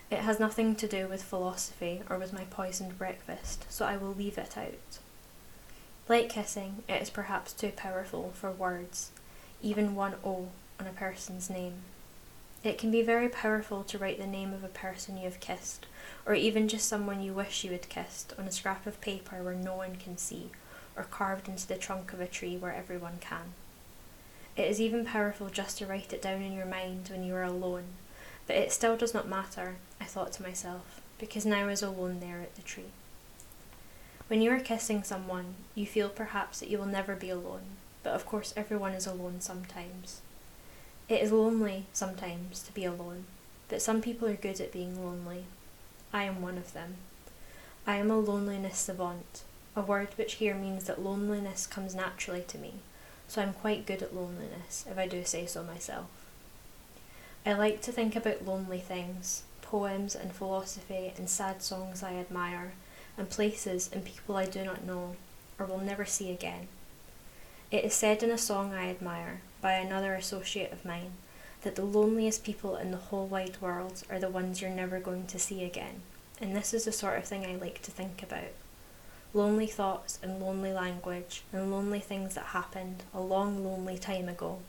It 0.09 0.19
has 0.19 0.39
nothing 0.39 0.75
to 0.77 0.87
do 0.87 1.07
with 1.07 1.21
philosophy 1.21 2.01
or 2.09 2.17
with 2.17 2.33
my 2.33 2.45
poisoned 2.45 2.97
breakfast, 2.97 3.65
so 3.69 3.85
I 3.85 3.97
will 3.97 4.13
leave 4.13 4.37
it 4.37 4.57
out. 4.57 4.99
Like 6.07 6.29
kissing, 6.29 6.83
it 6.87 7.01
is 7.01 7.11
perhaps 7.11 7.53
too 7.53 7.71
powerful 7.75 8.31
for 8.33 8.49
words, 8.51 9.11
even 9.61 9.93
one 9.93 10.15
O 10.25 10.47
on 10.79 10.87
a 10.87 10.91
person's 10.91 11.49
name. 11.49 11.83
It 12.63 12.77
can 12.77 12.91
be 12.91 13.03
very 13.03 13.29
powerful 13.29 13.83
to 13.83 13.97
write 13.97 14.17
the 14.17 14.27
name 14.27 14.53
of 14.53 14.63
a 14.63 14.69
person 14.69 15.17
you 15.17 15.25
have 15.25 15.39
kissed, 15.39 15.85
or 16.25 16.33
even 16.33 16.67
just 16.67 16.87
someone 16.87 17.21
you 17.21 17.33
wish 17.33 17.63
you 17.63 17.71
had 17.71 17.87
kissed, 17.87 18.33
on 18.39 18.45
a 18.45 18.51
scrap 18.51 18.87
of 18.87 18.99
paper 18.99 19.43
where 19.43 19.53
no 19.53 19.75
one 19.75 19.95
can 19.95 20.17
see, 20.17 20.49
or 20.97 21.03
carved 21.03 21.47
into 21.47 21.67
the 21.67 21.77
trunk 21.77 22.11
of 22.11 22.19
a 22.19 22.27
tree 22.27 22.57
where 22.57 22.73
everyone 22.73 23.19
can. 23.21 23.53
It 24.59 24.69
is 24.69 24.81
even 24.81 25.05
powerful 25.05 25.47
just 25.47 25.77
to 25.77 25.85
write 25.85 26.11
it 26.11 26.21
down 26.21 26.41
in 26.41 26.51
your 26.51 26.65
mind 26.65 27.07
when 27.09 27.23
you 27.23 27.33
are 27.33 27.43
alone, 27.43 27.85
but 28.45 28.57
it 28.57 28.73
still 28.73 28.97
does 28.97 29.13
not 29.13 29.25
matter, 29.25 29.77
I 30.01 30.03
thought 30.03 30.33
to 30.33 30.43
myself, 30.43 30.99
because 31.17 31.45
now 31.45 31.59
I 31.59 31.65
was 31.65 31.81
alone 31.81 32.19
there 32.19 32.41
at 32.41 32.55
the 32.55 32.61
tree. 32.61 32.91
When 34.27 34.41
you 34.41 34.51
are 34.51 34.59
kissing 34.59 35.01
someone, 35.01 35.55
you 35.75 35.85
feel 35.85 36.09
perhaps 36.09 36.59
that 36.59 36.67
you 36.67 36.77
will 36.77 36.87
never 36.87 37.15
be 37.15 37.29
alone, 37.29 37.77
but 38.03 38.11
of 38.11 38.25
course 38.25 38.53
everyone 38.57 38.91
is 38.91 39.07
alone 39.07 39.39
sometimes. 39.39 40.19
It 41.07 41.21
is 41.21 41.31
lonely 41.31 41.85
sometimes 41.93 42.61
to 42.63 42.73
be 42.73 42.83
alone, 42.83 43.27
but 43.69 43.81
some 43.81 44.01
people 44.01 44.27
are 44.27 44.35
good 44.35 44.59
at 44.59 44.73
being 44.73 45.01
lonely. 45.01 45.45
I 46.11 46.23
am 46.23 46.41
one 46.41 46.57
of 46.57 46.73
them. 46.73 46.95
I 47.87 47.95
am 47.95 48.11
a 48.11 48.19
loneliness 48.19 48.77
savant, 48.77 49.43
a 49.77 49.81
word 49.81 50.09
which 50.17 50.33
here 50.33 50.53
means 50.53 50.83
that 50.83 51.01
loneliness 51.01 51.65
comes 51.65 51.95
naturally 51.95 52.43
to 52.49 52.57
me 52.57 52.73
so 53.29 53.43
I'm 53.43 53.53
quite 53.53 53.85
good 53.85 54.01
at 54.01 54.15
loneliness, 54.15 54.85
if 54.89 54.97
I 54.97 55.07
do 55.07 55.23
say 55.23 55.45
so 55.45 55.63
myself. 55.63 56.07
I 57.45 57.53
like 57.53 57.79
to 57.83 57.91
think 57.91 58.15
about 58.15 58.45
lonely 58.45 58.79
things, 58.79 59.43
poems 59.61 60.15
and 60.15 60.33
philosophy 60.33 61.13
and 61.15 61.29
sad 61.29 61.61
songs 61.61 62.01
I 62.01 62.15
admire, 62.15 62.73
and 63.19 63.29
places 63.29 63.87
and 63.93 64.03
people 64.03 64.35
I 64.35 64.47
do 64.47 64.65
not 64.65 64.83
know, 64.83 65.15
or 65.59 65.67
will 65.67 65.77
never 65.77 66.05
see 66.05 66.31
again. 66.31 66.69
It 67.69 67.85
is 67.85 67.93
said 67.93 68.23
in 68.23 68.31
a 68.31 68.37
song 68.37 68.73
I 68.73 68.89
admire, 68.89 69.41
by 69.61 69.73
another 69.73 70.15
associate 70.15 70.73
of 70.73 70.83
mine, 70.83 71.11
that 71.61 71.75
the 71.75 71.85
loneliest 71.85 72.43
people 72.43 72.77
in 72.77 72.89
the 72.89 72.97
whole 72.97 73.27
wide 73.27 73.61
world 73.61 74.01
are 74.09 74.19
the 74.19 74.29
ones 74.29 74.59
you're 74.59 74.71
never 74.71 74.99
going 74.99 75.27
to 75.27 75.37
see 75.37 75.63
again, 75.63 76.01
and 76.41 76.55
this 76.55 76.73
is 76.73 76.85
the 76.85 76.91
sort 76.91 77.19
of 77.19 77.25
thing 77.25 77.45
I 77.45 77.55
like 77.57 77.83
to 77.83 77.91
think 77.91 78.23
about 78.23 78.49
lonely 79.33 79.67
thoughts 79.67 80.17
and 80.23 80.41
lonely 80.41 80.73
language 80.73 81.43
and 81.53 81.71
lonely 81.71 81.99
things 81.99 82.35
that 82.35 82.45
happened 82.45 83.03
a 83.13 83.19
long, 83.21 83.63
lonely 83.63 83.97
time 83.97 84.27
ago. 84.27 84.59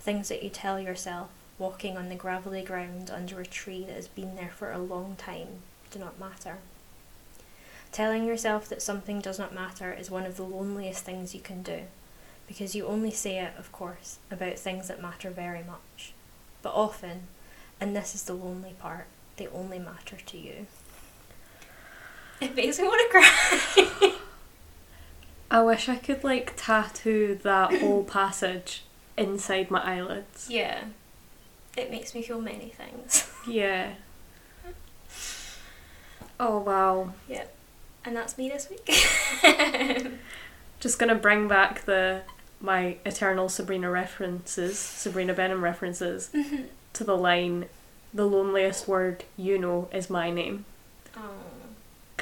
Things 0.00 0.28
that 0.28 0.42
you 0.42 0.50
tell 0.50 0.78
yourself 0.78 1.30
walking 1.58 1.96
on 1.96 2.08
the 2.08 2.14
gravelly 2.14 2.62
ground 2.62 3.10
under 3.10 3.40
a 3.40 3.46
tree 3.46 3.84
that 3.84 3.96
has 3.96 4.08
been 4.08 4.36
there 4.36 4.52
for 4.54 4.72
a 4.72 4.78
long 4.78 5.16
time 5.16 5.48
do 5.90 5.98
not 5.98 6.18
matter. 6.18 6.58
Telling 7.92 8.24
yourself 8.24 8.68
that 8.68 8.82
something 8.82 9.20
does 9.20 9.38
not 9.38 9.54
matter 9.54 9.92
is 9.92 10.10
one 10.10 10.24
of 10.24 10.36
the 10.36 10.44
loneliest 10.44 11.04
things 11.04 11.34
you 11.34 11.40
can 11.40 11.62
do, 11.62 11.82
because 12.48 12.74
you 12.74 12.86
only 12.86 13.10
say 13.10 13.38
it, 13.38 13.52
of 13.58 13.70
course, 13.70 14.18
about 14.30 14.58
things 14.58 14.88
that 14.88 15.02
matter 15.02 15.30
very 15.30 15.62
much. 15.62 16.12
But 16.62 16.72
often, 16.74 17.24
and 17.80 17.94
this 17.94 18.14
is 18.14 18.22
the 18.22 18.32
lonely 18.34 18.74
part, 18.78 19.06
they 19.36 19.46
only 19.48 19.78
matter 19.78 20.16
to 20.16 20.38
you. 20.38 20.66
It 22.42 22.56
makes 22.56 22.78
me 22.80 22.84
want 22.84 23.00
to 23.00 23.18
cry. 23.18 24.14
I 25.50 25.62
wish 25.62 25.88
I 25.88 25.96
could 25.96 26.24
like 26.24 26.54
tattoo 26.56 27.38
that 27.42 27.72
whole 27.80 28.02
passage 28.02 28.82
inside 29.16 29.70
my 29.70 29.80
eyelids. 29.80 30.48
Yeah. 30.50 30.84
It 31.76 31.90
makes 31.90 32.14
me 32.14 32.22
feel 32.22 32.40
many 32.40 32.70
things. 32.70 33.30
Yeah. 33.46 33.92
Oh 36.40 36.58
wow. 36.58 37.12
Yeah. 37.28 37.44
And 38.04 38.16
that's 38.16 38.36
me 38.36 38.48
this 38.48 38.68
week. 38.68 38.84
Just 40.80 40.98
gonna 40.98 41.14
bring 41.14 41.46
back 41.46 41.84
the 41.84 42.22
my 42.60 42.96
eternal 43.06 43.48
Sabrina 43.48 43.88
references, 43.88 44.76
Sabrina 44.76 45.34
Benham 45.34 45.62
references, 45.62 46.30
mm-hmm. 46.34 46.64
to 46.94 47.04
the 47.04 47.16
line, 47.16 47.66
"The 48.12 48.26
loneliest 48.26 48.88
word 48.88 49.22
you 49.36 49.56
know 49.56 49.88
is 49.92 50.10
my 50.10 50.30
name." 50.30 50.64
oh, 51.16 51.20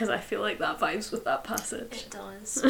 Because 0.00 0.08
I 0.08 0.18
feel 0.18 0.40
like 0.40 0.58
that 0.60 0.78
vibes 0.80 1.12
with 1.12 1.24
that 1.24 1.44
passage. 1.44 1.92
it 1.92 2.08
does. 2.10 2.64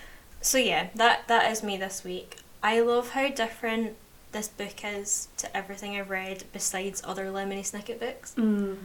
so 0.40 0.56
yeah, 0.56 0.88
that 0.94 1.28
that 1.28 1.52
is 1.52 1.62
me 1.62 1.76
this 1.76 2.02
week. 2.04 2.38
I 2.62 2.80
love 2.80 3.10
how 3.10 3.28
different 3.28 3.96
this 4.32 4.48
book 4.48 4.82
is 4.82 5.28
to 5.36 5.54
everything 5.54 5.98
I've 5.98 6.08
read 6.08 6.44
besides 6.54 7.02
other 7.04 7.26
Lemony 7.26 7.60
Snicket 7.60 8.00
books. 8.00 8.34
Mm. 8.38 8.76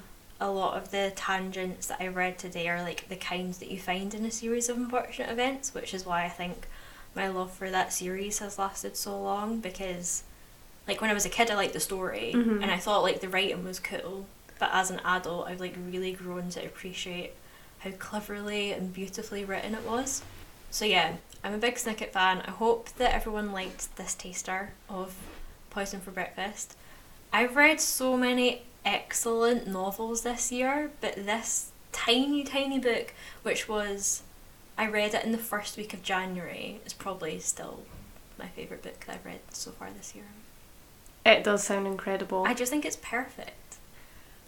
a 0.42 0.50
lot 0.52 0.76
of 0.76 0.92
the 0.92 1.14
tangents 1.16 1.88
that 1.88 2.02
I 2.02 2.08
read 2.10 2.38
today 2.38 2.68
are 2.68 2.82
like 2.82 3.08
the 3.08 3.16
kinds 3.16 3.60
that 3.60 3.72
you 3.72 3.80
find 3.80 4.14
in 4.14 4.26
a 4.26 4.32
series 4.32 4.68
of 4.68 4.76
unfortunate 4.76 5.30
events, 5.32 5.74
which 5.74 5.94
is 5.94 6.06
why 6.06 6.26
I 6.26 6.30
think 6.30 6.68
my 7.16 7.30
love 7.30 7.52
for 7.54 7.70
that 7.72 7.94
series 7.94 8.40
has 8.40 8.60
lasted 8.60 8.98
so 8.98 9.18
long 9.22 9.62
because 9.62 10.24
like 10.86 11.00
when 11.00 11.10
I 11.10 11.14
was 11.14 11.26
a 11.26 11.30
kid 11.30 11.50
I 11.50 11.56
liked 11.56 11.72
the 11.74 11.80
story 11.80 12.34
Mhm. 12.36 12.62
and 12.62 12.70
I 12.72 12.78
thought 12.78 13.04
like 13.04 13.22
the 13.22 13.30
writing 13.30 13.64
was 13.64 13.80
cool, 13.80 14.26
but 14.60 14.72
as 14.74 14.92
an 14.92 15.00
adult 15.06 15.48
I've 15.48 15.62
like 15.62 15.76
really 15.90 16.12
grown 16.12 16.50
to 16.50 16.66
appreciate 16.66 17.32
how 17.86 17.92
cleverly 17.92 18.72
and 18.72 18.92
beautifully 18.92 19.46
written 19.46 19.76
it 19.76 19.88
was. 19.88 20.24
So 20.72 20.84
yeah, 20.84 21.18
I'm 21.44 21.54
a 21.54 21.60
big 21.60 21.76
Snicket 21.76 22.12
fan. 22.12 22.42
I 22.46 22.52
hope 22.52 22.90
that 22.98 23.14
everyone 23.14 23.54
liked 23.54 23.96
this 23.96 24.16
taster 24.16 24.72
of 24.90 25.16
Poison 25.70 26.02
for 26.02 26.12
Breakfast. 26.12 26.76
I've 27.32 27.56
read 27.56 27.80
so 27.80 28.18
many 28.18 28.64
excellent 28.84 29.68
novels 29.68 30.24
this 30.24 30.52
year, 30.52 30.92
but 31.00 31.16
this 31.16 31.72
tiny, 31.92 32.44
tiny 32.44 32.80
book, 32.80 33.14
which 33.44 33.70
was, 33.70 34.24
I 34.78 34.88
read 34.88 35.14
it 35.14 35.24
in 35.24 35.32
the 35.32 35.38
first 35.38 35.78
week 35.78 35.94
of 35.94 36.02
January, 36.02 36.82
is 36.86 36.94
probably 36.94 37.40
still 37.40 37.84
my 38.40 38.48
favourite 38.48 38.84
book 38.84 39.00
that 39.02 39.16
I've 39.16 39.26
read 39.26 39.40
so 39.52 39.72
far 39.72 39.90
this 39.96 40.16
year. 40.16 40.26
It 41.26 41.44
does 41.44 41.64
sound 41.64 41.88
incredible. 41.88 42.46
I 42.48 42.54
just 42.54 42.72
think 42.72 42.86
it's 42.86 42.98
perfect. 42.98 43.78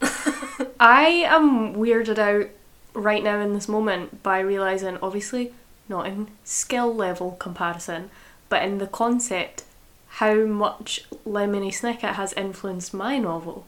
I 0.80 1.24
am 1.26 1.74
weirded 1.74 2.18
out 2.18 2.50
right 2.94 3.22
now 3.22 3.40
in 3.40 3.54
this 3.54 3.68
moment 3.68 4.22
by 4.22 4.40
realizing, 4.40 4.98
obviously, 5.02 5.52
not 5.88 6.06
in 6.06 6.28
skill 6.44 6.94
level 6.94 7.32
comparison, 7.32 8.10
but 8.48 8.62
in 8.62 8.78
the 8.78 8.86
concept, 8.86 9.64
how 10.08 10.34
much 10.46 11.04
Lemony 11.26 11.68
Snicket 11.70 12.14
has 12.14 12.32
influenced 12.34 12.92
my 12.94 13.18
novel. 13.18 13.66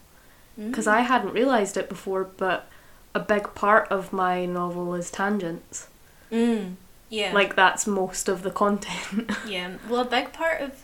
because 0.57 0.85
I 0.87 1.01
hadn't 1.01 1.33
realised 1.33 1.77
it 1.77 1.89
before, 1.89 2.23
but 2.25 2.67
a 3.15 3.19
big 3.19 3.55
part 3.55 3.87
of 3.89 4.13
my 4.13 4.45
novel 4.45 4.93
is 4.95 5.09
tangents. 5.09 5.87
Mm. 6.31 6.75
Yeah. 7.09 7.33
Like 7.33 7.55
that's 7.55 7.87
most 7.87 8.29
of 8.29 8.43
the 8.43 8.51
content. 8.51 9.31
Yeah. 9.47 9.77
Well, 9.89 10.01
a 10.01 10.05
big 10.05 10.33
part 10.33 10.61
of 10.61 10.83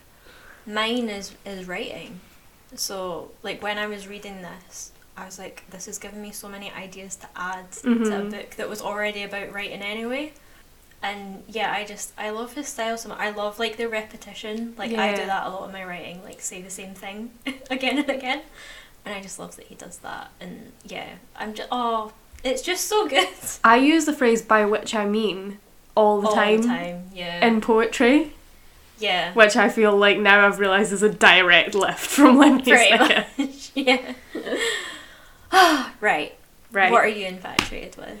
mine 0.66 1.08
is 1.08 1.34
is 1.46 1.66
writing. 1.68 2.20
So, 2.74 3.30
like 3.42 3.62
when 3.62 3.78
I 3.78 3.86
was 3.86 4.06
reading 4.08 4.42
this, 4.42 4.92
I 5.20 5.24
was 5.26 5.38
like, 5.38 5.64
this 5.70 5.86
has 5.86 5.98
given 5.98 6.22
me 6.22 6.30
so 6.30 6.48
many 6.48 6.70
ideas 6.72 7.16
to 7.16 7.26
add 7.36 7.70
to 7.72 7.90
a 7.92 7.94
Mhm. 7.96 8.30
book 8.30 8.50
that 8.56 8.68
was 8.68 8.80
already 8.80 9.22
about 9.22 9.52
writing 9.52 9.82
anyway. 9.82 10.32
And 11.02 11.44
yeah, 11.48 11.72
I 11.72 11.84
just 11.84 12.12
I 12.18 12.30
love 12.30 12.54
his 12.54 12.68
style 12.68 12.98
so 12.98 13.08
much. 13.10 13.18
I 13.18 13.30
love 13.30 13.58
like 13.58 13.76
the 13.76 13.88
repetition. 13.88 14.74
Like 14.76 14.92
I 14.92 15.14
do 15.14 15.26
that 15.26 15.46
a 15.46 15.50
lot 15.50 15.66
in 15.66 15.72
my 15.72 15.84
writing, 15.84 16.22
like 16.24 16.40
say 16.40 16.60
the 16.62 16.70
same 16.70 16.94
thing 16.94 17.30
again 17.70 17.98
and 17.98 18.08
again. 18.10 18.42
And 19.04 19.14
I 19.14 19.20
just 19.22 19.38
love 19.38 19.56
that 19.56 19.66
he 19.66 19.74
does 19.74 19.98
that. 19.98 20.30
And 20.40 20.72
yeah, 20.84 21.06
I'm 21.36 21.54
just 21.54 21.68
oh, 21.70 22.12
it's 22.44 22.62
just 22.62 22.86
so 22.86 23.06
good. 23.08 23.28
I 23.64 23.76
use 23.76 24.06
the 24.06 24.12
phrase 24.12 24.42
by 24.42 24.64
which 24.64 24.94
I 24.94 25.04
mean 25.06 25.58
all 25.96 26.20
the 26.20 26.28
All 26.28 26.34
time, 26.34 26.62
the 26.62 26.68
time, 26.68 27.10
yeah. 27.12 27.44
in 27.46 27.60
poetry, 27.60 28.32
yeah. 29.00 29.32
which 29.34 29.56
I 29.56 29.68
feel 29.68 29.96
like 29.96 30.18
now 30.18 30.46
I've 30.46 30.58
realised 30.60 30.92
is 30.92 31.02
a 31.02 31.08
direct 31.08 31.74
lift 31.74 31.98
from 32.06 32.36
Snicket. 32.38 33.70
yeah. 33.74 34.14
right. 36.00 36.34
Right. 36.70 36.92
What 36.92 37.04
are 37.04 37.08
you 37.08 37.26
infatuated 37.26 37.96
with? 37.96 38.20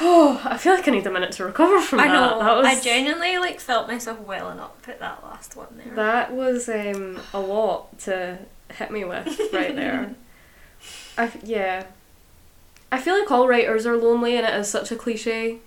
Oh, 0.00 0.40
I 0.44 0.58
feel 0.58 0.74
like 0.74 0.86
I 0.86 0.90
need 0.90 1.06
a 1.06 1.10
minute 1.10 1.32
to 1.32 1.44
recover 1.44 1.80
from 1.80 2.00
I 2.00 2.08
that. 2.08 2.12
know. 2.12 2.38
That 2.38 2.56
was, 2.56 2.66
I 2.66 2.80
genuinely 2.80 3.38
like 3.38 3.60
felt 3.60 3.88
myself 3.88 4.20
welling 4.20 4.60
up 4.60 4.84
at 4.86 5.00
that 5.00 5.22
last 5.24 5.56
one 5.56 5.68
there. 5.76 5.94
That 5.94 6.32
was 6.32 6.68
um, 6.68 7.20
a 7.32 7.40
lot 7.40 7.98
to 8.00 8.38
hit 8.70 8.90
me 8.90 9.04
with 9.04 9.26
right 9.52 9.74
there. 9.74 10.14
I 11.18 11.24
f- 11.24 11.42
yeah. 11.42 11.84
I 12.90 13.00
feel 13.00 13.18
like 13.18 13.30
all 13.30 13.48
writers 13.48 13.86
are 13.86 13.96
lonely 13.96 14.36
and 14.36 14.46
it 14.46 14.54
is 14.54 14.70
such 14.70 14.90
a 14.90 14.96
cliche, 14.96 15.58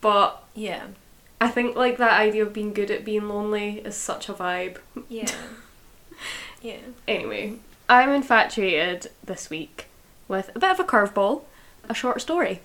but 0.00 0.42
yeah. 0.54 0.86
I 1.40 1.48
think 1.48 1.76
like 1.76 1.98
that 1.98 2.18
idea 2.18 2.42
of 2.42 2.52
being 2.52 2.72
good 2.72 2.90
at 2.90 3.04
being 3.04 3.28
lonely 3.28 3.80
is 3.84 3.94
such 3.94 4.28
a 4.28 4.34
vibe. 4.34 4.78
Yeah. 5.08 5.30
yeah. 6.62 6.78
Anyway, 7.06 7.58
I'm 7.88 8.10
infatuated 8.10 9.10
this 9.24 9.50
week 9.50 9.86
with 10.28 10.50
a 10.54 10.58
bit 10.58 10.70
of 10.70 10.80
a 10.80 10.84
curveball, 10.84 11.42
a 11.88 11.94
short 11.94 12.20
story, 12.20 12.60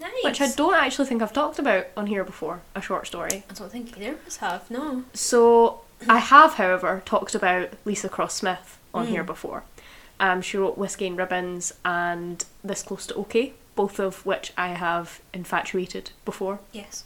Nice. 0.00 0.12
which 0.22 0.40
I 0.40 0.50
don't 0.52 0.74
actually 0.74 1.06
think 1.06 1.20
I've 1.22 1.32
talked 1.32 1.58
about 1.58 1.86
on 1.96 2.06
here 2.06 2.24
before. 2.24 2.60
A 2.74 2.80
short 2.80 3.06
story. 3.06 3.44
I 3.50 3.54
don't 3.54 3.70
think 3.72 3.96
either 3.98 4.12
of 4.12 4.26
us 4.26 4.36
have. 4.38 4.70
No. 4.70 5.04
So 5.14 5.80
I 6.08 6.18
have, 6.18 6.54
however, 6.54 7.02
talked 7.04 7.34
about 7.34 7.70
Leesa 7.84 8.10
Cross-Smith 8.10 8.78
on 8.94 9.06
Mm. 9.06 9.10
here 9.10 9.24
before. 9.24 9.64
Um, 10.20 10.40
she 10.42 10.56
wrote 10.56 10.78
Whiskey 10.78 11.08
and 11.08 11.18
Ribbons 11.18 11.72
and 11.84 12.44
This 12.62 12.82
Close 12.84 13.06
to 13.08 13.14
OK, 13.14 13.54
both 13.74 13.98
of 13.98 14.24
which 14.24 14.52
I 14.56 14.68
have 14.68 15.20
infatuated 15.34 16.10
before. 16.24 16.60
Yes. 16.72 17.04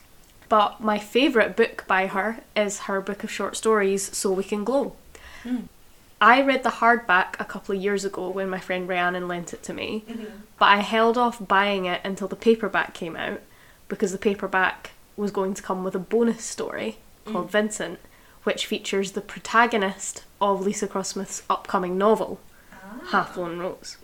But 0.51 0.81
my 0.81 0.99
favourite 0.99 1.57
book 1.57 1.85
by 1.87 2.07
her 2.09 2.41
is 2.55 2.81
her 2.81 3.01
book 3.01 3.25
of 3.25 3.31
short 3.31 3.57
stories, 3.57 4.15
So 4.17 4.31
We 4.33 4.45
Can 4.45 4.65
Glow. 4.65 4.95
Mm. 5.45 5.69
I 6.21 6.43
read 6.43 6.63
the 6.63 6.71
hardback 6.71 7.39
a 7.39 7.45
couple 7.45 7.77
of 7.77 7.83
years 7.83 8.05
ago 8.05 8.29
when 8.31 8.49
my 8.49 8.59
friend 8.59 8.89
Rhiannon 8.89 9.29
lent 9.29 9.53
it 9.53 9.63
to 9.65 9.75
me, 9.75 10.05
mm-hmm. 10.09 10.25
but 10.59 10.67
I 10.67 10.79
held 10.79 11.19
off 11.19 11.47
buying 11.47 11.85
it 11.85 12.01
until 12.05 12.29
the 12.29 12.37
paperback 12.37 12.95
came 12.95 13.17
out 13.17 13.41
because 13.89 14.13
the 14.13 14.19
paperback 14.19 14.93
was 15.17 15.31
going 15.31 15.55
to 15.55 15.63
come 15.63 15.85
with 15.85 15.95
a 15.95 16.01
bonus 16.01 16.45
story 16.45 16.99
called 17.25 17.49
mm. 17.49 17.53
Vincent, 17.53 17.99
which 18.45 18.67
features 18.67 19.13
the 19.13 19.21
protagonist 19.21 20.25
of 20.41 20.61
Leesa 20.61 20.89
Cross-Smith's 20.89 21.43
upcoming 21.51 21.99
novel, 21.99 22.41
ah. 22.73 23.01
Half-Blown 23.11 23.59
Rose. 23.59 23.97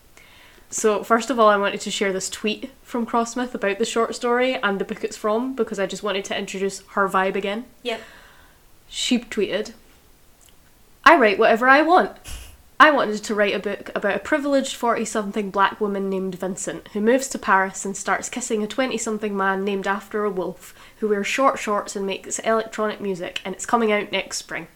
So, 0.68 1.04
first 1.04 1.28
of 1.28 1.38
all, 1.38 1.48
I 1.48 1.58
wanted 1.58 1.82
to 1.82 1.90
share 1.90 2.14
this 2.14 2.30
tweet 2.30 2.70
from 2.82 3.04
Cross-Smith 3.04 3.54
about 3.54 3.78
the 3.78 3.84
short 3.84 4.14
story 4.14 4.54
and 4.54 4.78
the 4.78 4.86
book 4.86 5.04
it's 5.04 5.18
from 5.18 5.54
because 5.54 5.78
I 5.78 5.86
just 5.86 6.02
wanted 6.02 6.24
to 6.26 6.38
introduce 6.38 6.80
her 6.88 7.08
vibe 7.08 7.36
again. 7.36 7.66
Yep. 7.82 8.00
She 8.88 9.18
tweeted, 9.18 9.72
I 11.05 11.16
write 11.16 11.38
whatever 11.38 11.68
I 11.68 11.82
want. 11.82 12.16
I 12.78 12.90
wanted 12.90 13.22
to 13.22 13.34
write 13.34 13.55
a 13.55 13.61
book 13.61 13.90
about 13.94 14.16
a 14.16 14.20
privileged 14.20 14.74
40 14.74 15.05
something 15.05 15.50
black 15.50 15.80
woman 15.80 16.11
named 16.11 16.34
Vincent 16.34 16.88
who 16.88 17.00
moves 17.00 17.28
to 17.28 17.38
Paris 17.38 17.84
and 17.84 17.96
starts 17.96 18.28
kissing 18.28 18.62
a 18.62 18.66
20 18.66 18.98
something 18.98 19.36
man 19.36 19.64
named 19.64 19.86
after 19.86 20.24
a 20.24 20.30
wolf 20.30 20.74
who 20.98 21.09
wears 21.09 21.28
short 21.28 21.59
shorts 21.59 21.94
and 21.94 22.05
makes 22.05 22.40
electronic 22.40 23.00
music, 23.00 23.40
and 23.44 23.55
it's 23.55 23.66
coming 23.66 23.92
out 23.92 24.11
next 24.11 24.38
spring. 24.38 24.66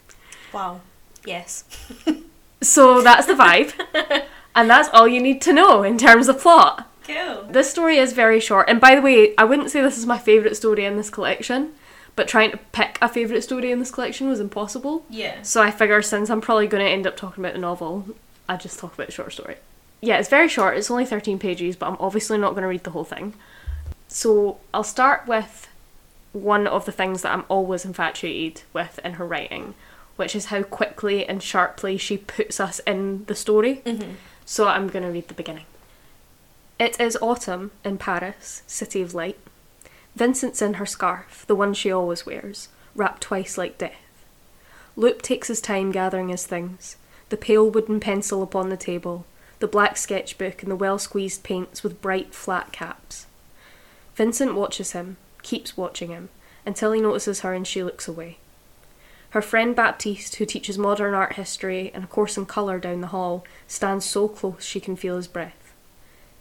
Wow. 0.53 0.83
Yes. 1.25 1.65
So 2.63 3.03
that's 3.03 3.27
the 3.27 3.35
vibe, 3.35 3.75
and 4.55 4.71
that's 4.71 4.89
all 4.93 5.07
you 5.07 5.21
need 5.21 5.43
to 5.43 5.53
know 5.53 5.83
in 5.83 5.99
terms 5.99 6.27
of 6.29 6.41
plot. 6.41 6.91
Cool. 7.07 7.45
This 7.49 7.71
story 7.71 7.99
is 7.99 8.13
very 8.13 8.41
short, 8.41 8.69
and 8.69 8.81
by 8.81 8.95
the 8.95 9.03
way, 9.03 9.35
I 9.37 9.45
wouldn't 9.45 9.71
say 9.71 9.83
this 9.83 9.99
is 9.99 10.07
my 10.07 10.19
favourite 10.19 10.57
story 10.57 10.85
in 10.85 10.97
this 10.97 11.11
collection, 11.11 11.75
but 12.17 12.27
trying 12.27 12.51
to 12.51 12.57
pick 12.73 12.99
a 13.01 13.09
favourite 13.09 13.45
story 13.45 13.71
in 13.71 13.79
this 13.79 13.91
collection 13.91 14.29
was 14.29 14.41
impossible. 14.41 15.05
Yeah. 15.09 15.43
So 15.43 15.63
I 15.63 15.71
figure 15.71 16.01
since 16.03 16.31
I'm 16.31 16.41
probably 16.41 16.67
going 16.67 16.85
to 16.85 16.91
end 16.91 17.07
up 17.07 17.17
talking 17.17 17.45
about 17.45 17.53
the 17.53 17.61
novel, 17.61 18.09
I 18.49 18.57
just 18.57 18.79
talk 18.79 18.95
about 18.95 19.07
the 19.07 19.13
short 19.13 19.33
story. 19.33 19.57
Yeah, 20.01 20.19
it's 20.19 20.29
very 20.29 20.49
short, 20.49 20.77
it's 20.77 20.91
only 20.91 21.05
13 21.05 21.39
pages, 21.39 21.77
but 21.77 21.89
I'm 21.89 21.97
obviously 22.01 22.39
not 22.39 22.51
going 22.51 22.63
to 22.63 22.69
read 22.69 22.85
the 22.85 22.91
whole 22.91 23.05
thing. 23.05 23.35
So 24.09 24.59
I'll 24.73 24.85
start 24.85 25.27
with 25.27 25.69
one 26.33 26.67
of 26.67 26.85
the 26.85 26.93
things 26.93 27.23
that 27.23 27.33
I'm 27.33 27.45
always 27.49 27.85
infatuated 27.85 28.63
with 28.73 28.99
in 29.05 29.15
her 29.15 29.27
writing, 29.27 29.75
which 30.17 30.35
is 30.35 30.47
how 30.47 30.63
quickly 30.63 31.27
and 31.27 31.43
sharply 31.43 31.97
she 31.97 32.17
puts 32.19 32.61
us 32.61 32.79
in 32.81 33.25
the 33.27 33.35
story. 33.35 33.83
Mm-hmm. 33.85 34.13
So 34.45 34.69
I'm 34.69 34.89
going 34.89 35.05
to 35.05 35.11
read 35.11 35.29
the 35.29 35.35
beginning. 35.35 35.65
It 36.79 37.01
is 37.01 37.19
autumn 37.21 37.73
in 37.85 37.99
Paris, 37.99 38.63
city 38.67 39.03
of 39.03 39.15
light. 39.15 39.39
Vincent's 40.17 40.63
in 40.63 40.75
her 40.75 40.87
scarf, 40.87 41.45
the 41.47 41.55
one 41.55 41.75
she 41.75 41.93
always 41.93 42.25
wears, 42.25 42.71
wrapped 42.95 43.21
twice 43.21 43.59
like 43.59 43.77
death. 43.77 44.01
Loop 44.97 45.21
takes 45.21 45.49
his 45.49 45.61
time 45.61 45.93
gathering 45.93 46.31
his 46.31 46.47
things 46.47 46.97
the 47.29 47.37
pale 47.37 47.69
wooden 47.69 47.99
pencil 47.99 48.41
upon 48.41 48.69
the 48.69 48.77
table, 48.77 49.27
the 49.59 49.67
black 49.67 49.97
sketchbook, 49.97 50.63
and 50.63 50.71
the 50.71 50.77
well 50.77 50.99
squeezed 50.99 51.43
paints 51.43 51.83
with 51.83 52.01
bright, 52.01 52.33
flat 52.33 52.73
caps. 52.73 53.27
Vincent 54.15 54.55
watches 54.55 54.93
him, 54.93 55.17
keeps 55.43 55.77
watching 55.77 56.11
him, 56.11 56.29
until 56.65 56.93
he 56.93 57.01
notices 57.01 57.41
her 57.41 57.53
and 57.53 57.67
she 57.67 57.83
looks 57.83 58.07
away. 58.09 58.39
Her 59.31 59.43
friend 59.43 59.75
Baptiste, 59.75 60.37
who 60.37 60.47
teaches 60.47 60.79
modern 60.79 61.15
art 61.15 61.35
history 61.35 61.91
and 61.93 62.05
a 62.05 62.07
course 62.07 62.39
in 62.39 62.47
colour 62.47 62.79
down 62.79 63.01
the 63.01 63.09
hall, 63.09 63.45
stands 63.67 64.07
so 64.07 64.29
close 64.29 64.65
she 64.65 64.81
can 64.81 64.97
feel 64.97 65.17
his 65.17 65.27
breath. 65.27 65.75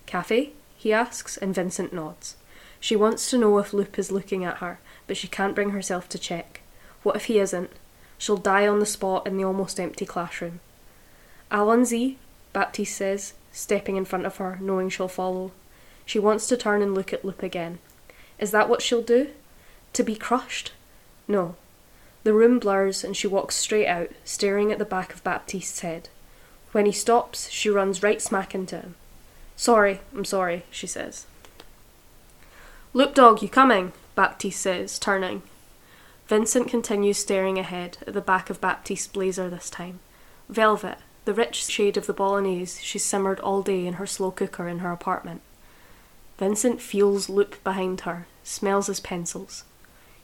Cafe? 0.06 0.52
he 0.78 0.94
asks, 0.94 1.36
and 1.36 1.54
Vincent 1.54 1.92
nods. 1.92 2.36
She 2.80 2.96
wants 2.96 3.30
to 3.30 3.38
know 3.38 3.58
if 3.58 3.74
Loop 3.74 3.98
is 3.98 4.12
looking 4.12 4.44
at 4.44 4.58
her, 4.58 4.80
but 5.08 5.18
she 5.18 5.28
can't 5.28 5.56
bring 5.56 5.72
herself 5.72 6.08
to 6.10 6.20
check. 6.20 6.62
What 7.04 7.16
if 7.16 7.26
he 7.26 7.40
isn't? 7.40 7.72
She'll 8.18 8.38
die 8.38 8.68
on 8.68 8.80
the 8.80 8.86
spot 8.86 9.28
in 9.28 9.38
the 9.38 9.44
almost 9.44 9.80
empty 9.80 10.06
classroom. 10.06 10.60
Allons-y, 11.52 12.16
Baptiste 12.54 12.96
says, 12.96 13.34
stepping 13.52 13.96
in 13.96 14.06
front 14.06 14.26
of 14.26 14.38
her, 14.38 14.58
knowing 14.62 14.90
she'll 14.90 15.08
follow. 15.08 15.52
She 16.06 16.20
wants 16.20 16.48
to 16.48 16.58
turn 16.58 16.82
and 16.82 16.94
look 16.94 17.14
at 17.14 17.26
Loop 17.26 17.44
again. 17.44 17.80
Is 18.40 18.52
that 18.52 18.70
what 18.70 18.82
she'll 18.82 19.02
do? 19.02 19.30
To 19.94 20.04
be 20.04 20.16
crushed? 20.16 20.72
No. 21.28 21.56
The 22.24 22.34
room 22.34 22.60
blurs 22.60 23.04
and 23.04 23.16
she 23.16 23.28
walks 23.28 23.56
straight 23.56 23.88
out, 23.88 24.10
staring 24.24 24.72
at 24.72 24.80
the 24.80 24.86
back 24.86 25.14
of 25.14 25.24
Baptiste's 25.24 25.82
head. 25.82 26.10
When 26.72 26.86
he 26.86 26.92
stops, 26.92 27.50
she 27.50 27.70
runs 27.70 28.04
right 28.04 28.22
smack 28.22 28.54
into 28.54 28.78
him. 28.78 28.96
Sorry, 29.56 30.02
I'm 30.14 30.26
sorry, 30.26 30.64
she 30.70 30.88
says. 30.88 31.26
Look, 32.96 33.14
dog, 33.14 33.41
you 33.41 33.50
coming? 33.50 33.91
Baptiste 34.16 34.62
says, 34.62 34.98
turning. 34.98 35.43
Vincent 36.28 36.70
continues 36.70 37.18
staring 37.18 37.60
ahead, 37.60 37.98
at 38.08 38.14
the 38.14 38.22
back 38.22 38.50
of 38.50 38.62
Baptiste's 38.62 39.06
blazer 39.06 39.50
this 39.50 39.70
time. 39.70 40.00
Velvet, 40.48 41.00
the 41.26 41.34
rich 41.34 41.66
shade 41.66 41.98
of 41.98 42.08
the 42.08 42.14
bolognese 42.14 42.82
she's 42.82 43.04
simmered 43.04 43.41
all 43.41 43.62
day 43.62 43.86
in 43.86 43.96
her 43.96 44.08
slow 44.08 44.32
cooker 44.32 44.70
in 44.70 44.80
her 44.80 44.93
apartment. 44.93 45.41
Vincent 46.38 46.80
feels 46.80 47.28
Loop 47.28 47.62
behind 47.66 48.00
her, 48.02 48.28
smells 48.46 48.88
his 48.88 49.02
pencils. 49.02 49.66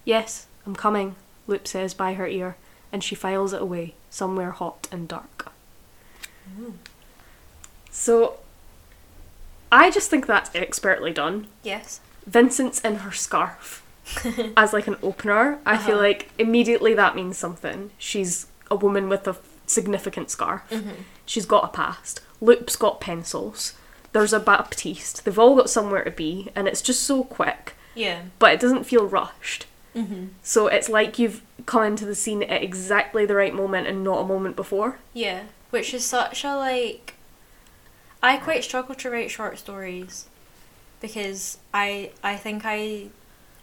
Yes, 0.05 0.47
I'm 0.65 0.73
coming, 0.73 1.17
Loop 1.47 1.67
says 1.67 1.93
by 1.93 2.13
her 2.13 2.25
ear, 2.25 2.55
and 2.89 3.03
she 3.03 3.15
files 3.15 3.51
it 3.51 3.61
away, 3.61 3.95
somewhere 4.09 4.51
hot 4.51 4.87
and 4.93 5.09
dark. 5.09 5.51
Mm. 6.57 6.75
So, 7.89 8.39
I 9.69 9.91
just 9.91 10.09
think 10.09 10.25
that's 10.25 10.55
expertly 10.55 11.11
done. 11.11 11.47
Yes. 11.63 11.99
Vincent's 12.25 12.79
in 12.81 12.95
her 12.97 13.11
scarf 13.11 13.83
as 14.57 14.73
like 14.73 14.87
an 14.87 14.97
opener. 15.01 15.59
I 15.65 15.77
feel 15.77 15.95
Uh-huh. 15.95 16.03
like 16.03 16.31
immediately 16.37 16.93
that 16.93 17.15
means 17.15 17.37
something. 17.37 17.91
She's 17.97 18.47
a 18.69 18.75
woman 18.75 19.09
with 19.09 19.27
a 19.27 19.37
significant 19.65 20.29
scarf. 20.29 20.61
Mm-hmm. 20.69 21.01
She's 21.25 21.45
got 21.45 21.63
a 21.65 21.67
past. 21.69 22.21
Loop's 22.39 22.75
got 22.75 22.99
pencils. 23.01 23.73
There's 24.13 24.33
a 24.33 24.39
Baptiste. 24.39 25.23
They've 25.23 25.39
all 25.39 25.55
got 25.55 25.69
somewhere 25.69 26.03
to 26.03 26.11
be, 26.11 26.49
and 26.55 26.67
it's 26.67 26.81
just 26.81 27.03
so 27.03 27.23
quick, 27.23 27.75
Yeah. 27.95 28.23
but 28.39 28.51
it 28.53 28.59
doesn't 28.59 28.83
feel 28.85 29.05
rushed. 29.07 29.65
Mm-hmm. 29.95 30.27
So 30.43 30.67
it's 30.67 30.89
like 30.89 31.17
you've 31.19 31.41
come 31.65 31.83
into 31.83 32.05
the 32.05 32.15
scene 32.15 32.43
at 32.43 32.61
exactly 32.63 33.25
the 33.25 33.35
right 33.35 33.53
moment 33.53 33.87
and 33.87 34.03
not 34.03 34.19
a 34.21 34.25
moment 34.27 34.55
before. 34.57 34.99
Yeah. 35.13 35.43
Which 35.69 35.93
is 35.93 36.03
such 36.05 36.43
a 36.43 36.55
like. 36.55 37.13
I 38.23 38.37
quite 38.37 38.63
struggle 38.63 38.95
to 38.95 39.09
write 39.09 39.31
short 39.31 39.57
stories 39.59 40.25
because 41.01 41.57
I 41.73 42.11
I 42.23 42.35
think 42.37 42.61
I 42.65 43.07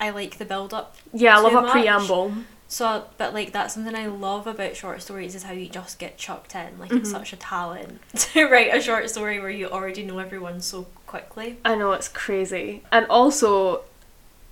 I 0.00 0.10
like 0.10 0.38
the 0.38 0.44
build 0.44 0.74
up. 0.74 0.96
Yeah, 1.12 1.36
I 1.38 1.40
love 1.40 1.54
a 1.54 1.62
much. 1.62 1.72
preamble. 1.72 2.32
So, 2.70 3.06
but 3.16 3.32
like 3.32 3.52
that's 3.52 3.72
something 3.74 3.94
I 3.94 4.06
love 4.08 4.46
about 4.46 4.76
short 4.76 5.00
stories 5.00 5.34
is 5.34 5.44
how 5.44 5.52
you 5.54 5.68
just 5.68 5.98
get 5.98 6.18
chucked 6.18 6.54
in. 6.54 6.78
Like 6.78 6.92
it's 6.92 7.08
Mhm. 7.08 7.12
such 7.12 7.32
a 7.32 7.36
talent 7.36 8.00
to 8.16 8.46
write 8.46 8.74
a 8.74 8.80
short 8.80 9.08
story 9.08 9.40
where 9.40 9.48
you 9.50 9.68
already 9.68 10.02
know 10.04 10.18
everyone 10.18 10.60
so 10.60 10.86
quickly. 11.06 11.56
I 11.64 11.74
know 11.76 11.92
it's 11.92 12.08
crazy. 12.08 12.82
And 12.92 13.06
also 13.08 13.84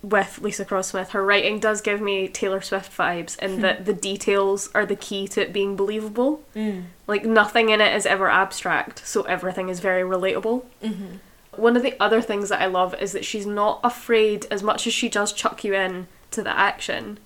with 0.03 0.39
Leesa 0.41 0.66
Cross-Smith, 0.66 1.11
her 1.11 1.24
writing 1.24 1.59
does 1.59 1.80
give 1.80 2.01
me 2.01 2.28
Taylor 2.28 2.61
Swift 2.61 2.97
vibes 2.97 3.37
in 3.41 3.61
that 3.62 3.87
the 3.87 3.93
details 3.93 4.70
are 4.74 4.87
the 4.87 4.95
key 4.97 5.26
to 5.28 5.43
it 5.43 5.53
being 5.53 5.74
believable. 5.76 6.43
Mm. 6.55 6.84
Like 7.07 7.24
nothing 7.24 7.70
in 7.70 7.80
it 7.80 7.95
is 7.95 8.07
ever 8.07 8.30
abstract, 8.30 9.07
so 9.07 9.22
everything 9.22 9.68
is 9.68 9.80
very 9.80 10.03
relatable. 10.03 10.64
Mm-hmm. 10.82 11.16
One 11.57 11.76
of 11.76 11.82
the 11.82 11.94
other 12.00 12.20
things 12.20 12.48
that 12.48 12.61
I 12.61 12.66
love 12.66 12.94
is 13.00 13.12
that 13.12 13.24
she's 13.24 13.46
not 13.46 13.80
afraid, 13.82 14.46
as 14.50 14.62
much 14.62 14.86
as 14.86 14.92
she 14.92 15.09
does 15.09 15.32
chuck 15.32 15.64
you 15.64 15.74
in 15.74 16.09
to 16.30 16.42
the 16.42 16.57
action, 16.57 17.18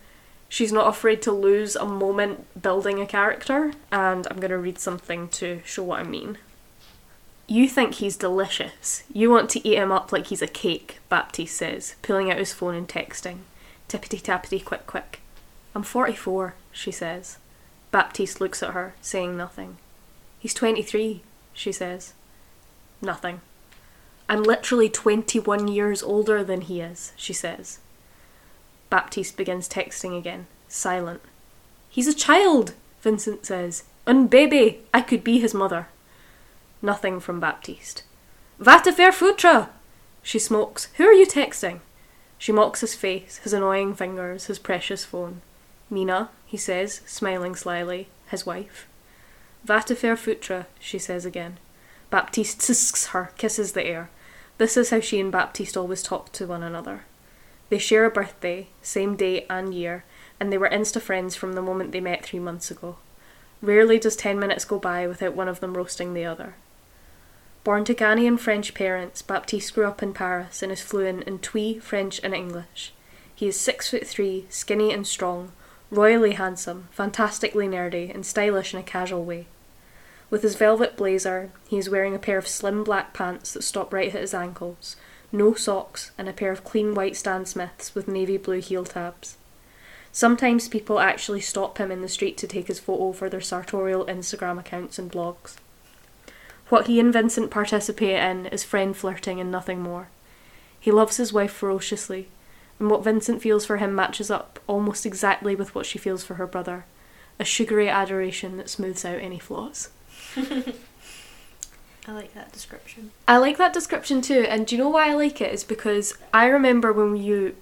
she's 0.49 0.73
not 0.73 0.89
afraid 0.89 1.23
to 1.23 1.33
lose 1.33 1.77
a 1.77 1.87
moment 1.87 2.61
building 2.61 3.01
a 3.01 3.07
character. 3.07 3.73
And 3.91 4.27
I'm 4.29 4.39
going 4.39 4.51
to 4.51 4.59
read 4.59 4.79
something 4.79 5.29
to 5.29 5.61
show 5.65 5.85
what 5.85 6.01
I 6.01 6.05
mean. 6.05 6.39
You 7.47 7.69
think 7.69 7.95
he's 7.95 8.17
delicious. 8.17 9.03
You 9.13 9.31
want 9.31 9.51
to 9.51 9.69
eat 9.69 9.77
him 9.77 9.91
up 9.91 10.13
like 10.13 10.29
he's 10.29 10.43
a 10.43 10.47
cake, 10.47 11.01
Baptiste 11.09 11.57
says, 11.57 11.97
pulling 12.01 12.31
out 12.31 12.39
his 12.39 12.53
phone 12.53 12.77
and 12.77 12.89
texting. 12.89 13.39
Tippity 13.89 14.23
tappity 14.23 14.65
quick 14.65 14.87
quick. 14.87 15.21
I'm 15.75 15.83
44, 15.83 16.55
she 16.71 16.93
says. 16.93 17.39
Baptiste 17.91 18.41
looks 18.41 18.63
at 18.63 18.73
her, 18.73 18.95
saying 19.01 19.37
nothing. 19.37 19.79
He's 20.39 20.55
23, 20.55 21.23
she 21.53 21.73
says. 21.73 22.15
Nothing. 23.03 23.41
I'm 24.31 24.45
literally 24.45 24.89
21 24.89 25.67
years 25.67 26.05
older 26.05 26.45
than 26.45 26.61
he 26.61 26.81
is, 26.81 27.13
she 27.17 27.33
says. 27.33 27.81
Baptiste 28.89 29.37
begins 29.37 29.69
texting 29.69 30.17
again, 30.17 30.47
silent. 30.69 31.21
He's 31.89 32.07
a 32.07 32.15
child, 32.15 32.75
Vincent 33.03 33.45
says. 33.45 33.83
And 34.07 34.31
baby, 34.31 34.83
I 34.95 35.01
could 35.01 35.25
be 35.25 35.41
his 35.41 35.53
mother. 35.53 35.89
Nothing 36.81 37.19
from 37.19 37.41
Baptiste. 37.41 38.05
Vata 38.61 38.95
fair 38.95 39.11
futra! 39.11 39.71
She 40.23 40.39
smokes. 40.39 40.87
Who 40.97 41.07
are 41.07 41.13
you 41.13 41.27
texting? 41.27 41.81
She 42.39 42.53
mocks 42.53 42.83
his 42.83 42.95
face, 42.95 43.39
his 43.39 43.53
annoying 43.53 43.95
fingers, 43.97 44.47
his 44.47 44.61
precious 44.61 45.05
phone. 45.05 45.41
Mina, 45.91 46.31
he 46.47 46.57
says, 46.57 47.01
smiling 47.05 47.57
slyly, 47.57 48.07
his 48.29 48.47
wife. 48.47 48.87
Vata 49.67 49.97
fair 49.97 50.15
futra, 50.15 50.67
she 50.79 51.01
says 51.01 51.25
again. 51.25 51.59
Baptiste 52.11 52.61
tisks 52.61 53.07
her, 53.09 53.33
kisses 53.37 53.73
the 53.73 53.85
air. 53.85 54.09
This 54.61 54.77
is 54.77 54.91
how 54.91 55.01
she 55.01 55.19
and 55.19 55.33
Baptiste 55.33 55.75
always 55.75 56.03
talked 56.03 56.35
to 56.35 56.47
one 56.47 56.63
another. 56.63 57.05
They 57.71 57.79
share 57.79 58.05
a 58.05 58.11
birthday, 58.11 58.69
same 58.83 59.17
day 59.17 59.47
and 59.49 59.73
year, 59.73 60.05
and 60.39 60.53
they 60.53 60.59
were 60.59 60.69
insta 60.69 61.01
friends 61.01 61.35
from 61.35 61.55
the 61.55 61.63
moment 61.63 61.93
they 61.93 62.01
met 62.03 62.23
three 62.23 62.41
months 62.41 62.71
ago. 62.71 62.97
Rarely 63.63 63.99
does 63.99 64.17
ten 64.17 64.39
minutes 64.39 64.67
go 64.67 64.79
by 64.79 65.07
without 65.07 65.35
one 65.35 65.49
of 65.49 65.61
them 65.61 65.79
roasting 65.79 66.13
the 66.13 66.27
other. 66.27 66.57
Born 67.65 67.87
to 67.87 67.95
Ghanaian 67.95 68.39
French 68.39 68.75
parents, 68.75 69.23
Baptiste 69.23 69.73
grew 69.75 69.87
up 69.87 70.03
in 70.03 70.13
Paris 70.13 70.63
and 70.63 70.71
is 70.71 70.83
fluent 70.83 71.23
in 71.23 71.39
Twi, 71.39 71.79
French, 71.81 72.21
and 72.23 72.35
English. 72.35 72.93
He 73.35 73.49
is 73.49 73.59
six 73.59 73.89
foot 73.89 74.07
three, 74.07 74.45
skinny 74.51 74.93
and 74.93 75.07
strong, 75.07 75.53
royally 75.91 76.33
handsome, 76.33 76.89
fantastically 76.91 77.67
nerdy, 77.67 78.15
and 78.15 78.27
stylish 78.27 78.75
in 78.75 78.81
a 78.81 78.83
casual 78.83 79.25
way. 79.25 79.47
With 80.31 80.43
his 80.43 80.55
velvet 80.55 80.97
blazer, 80.97 81.51
he 81.69 81.77
is 81.77 81.91
wearing 81.91 82.15
a 82.15 82.19
pair 82.19 82.39
of 82.39 82.47
slim 82.47 82.85
black 82.85 83.13
pants 83.13 83.53
that 83.53 83.63
stop 83.63 83.93
right 83.93 84.15
at 84.15 84.21
his 84.21 84.33
ankles, 84.33 84.95
no 85.33 85.55
socks, 85.55 86.13
and 86.17 86.29
a 86.29 86.33
pair 86.33 86.53
of 86.53 86.63
clean 86.63 86.95
white 86.95 87.17
Stan 87.17 87.45
Smiths 87.45 87.97
with 87.97 88.07
navy 88.07 88.37
blue 88.37 88.61
heel 88.61 88.85
tabs. 88.85 89.37
Sometimes 90.13 90.69
people 90.69 91.01
actually 91.01 91.41
stop 91.41 91.79
him 91.79 91.91
in 91.91 92.01
the 92.01 92.09
street 92.09 92.37
to 92.39 92.47
take 92.47 92.69
his 92.69 92.79
photo 92.79 93.13
for 93.13 93.29
their 93.29 93.41
sartorial 93.41 94.07
Instagram 94.07 94.59
accounts 94.59 94.99
and 94.99 95.11
blogs. 95.11 95.57
What 96.69 96.87
he 96.87 97.01
and 97.01 97.13
Vincent 97.13 97.51
participate 97.51 98.21
in 98.21 98.47
is 98.47 98.63
friend 98.63 98.97
flirting 98.97 99.41
and 99.41 99.51
nothing 99.51 99.81
more. 99.81 100.09
He 100.79 100.93
loves 100.93 101.17
his 101.17 101.33
wife 101.33 101.53
ferociously, 101.53 102.29
and 102.79 102.89
what 102.89 103.03
Vincent 103.03 103.43
feels 103.43 103.67
for 103.67 103.79
him 103.79 103.95
matches 103.97 104.31
up 104.31 104.61
almost 104.69 105.05
exactly 105.05 105.57
with 105.57 105.75
what 105.75 105.87
she 105.87 105.99
feels 105.99 106.25
for 106.25 106.35
her 106.35 106.47
brother 106.47 106.85
a 107.39 107.45
sugary 107.45 107.89
adoration 107.89 108.59
that 108.59 108.69
smooths 108.69 109.03
out 109.03 109.19
any 109.19 109.39
flaws. 109.39 109.89
I 112.09 112.13
like 112.13 112.35
that 112.35 112.53
description. 112.53 113.11
I 113.29 113.37
like 113.37 113.59
that 113.59 113.73
description 113.73 114.21
too, 114.23 114.47
and 114.49 114.67
do 114.67 114.75
you 114.75 114.83
know 114.83 114.89
why 114.89 115.11
I 115.11 115.15
like 115.15 115.41
it? 115.41 115.53
Is 115.53 115.65
because 115.65 116.15
I 116.33 116.47
remember 116.47 116.93
when 116.93 117.17
you 117.17 117.55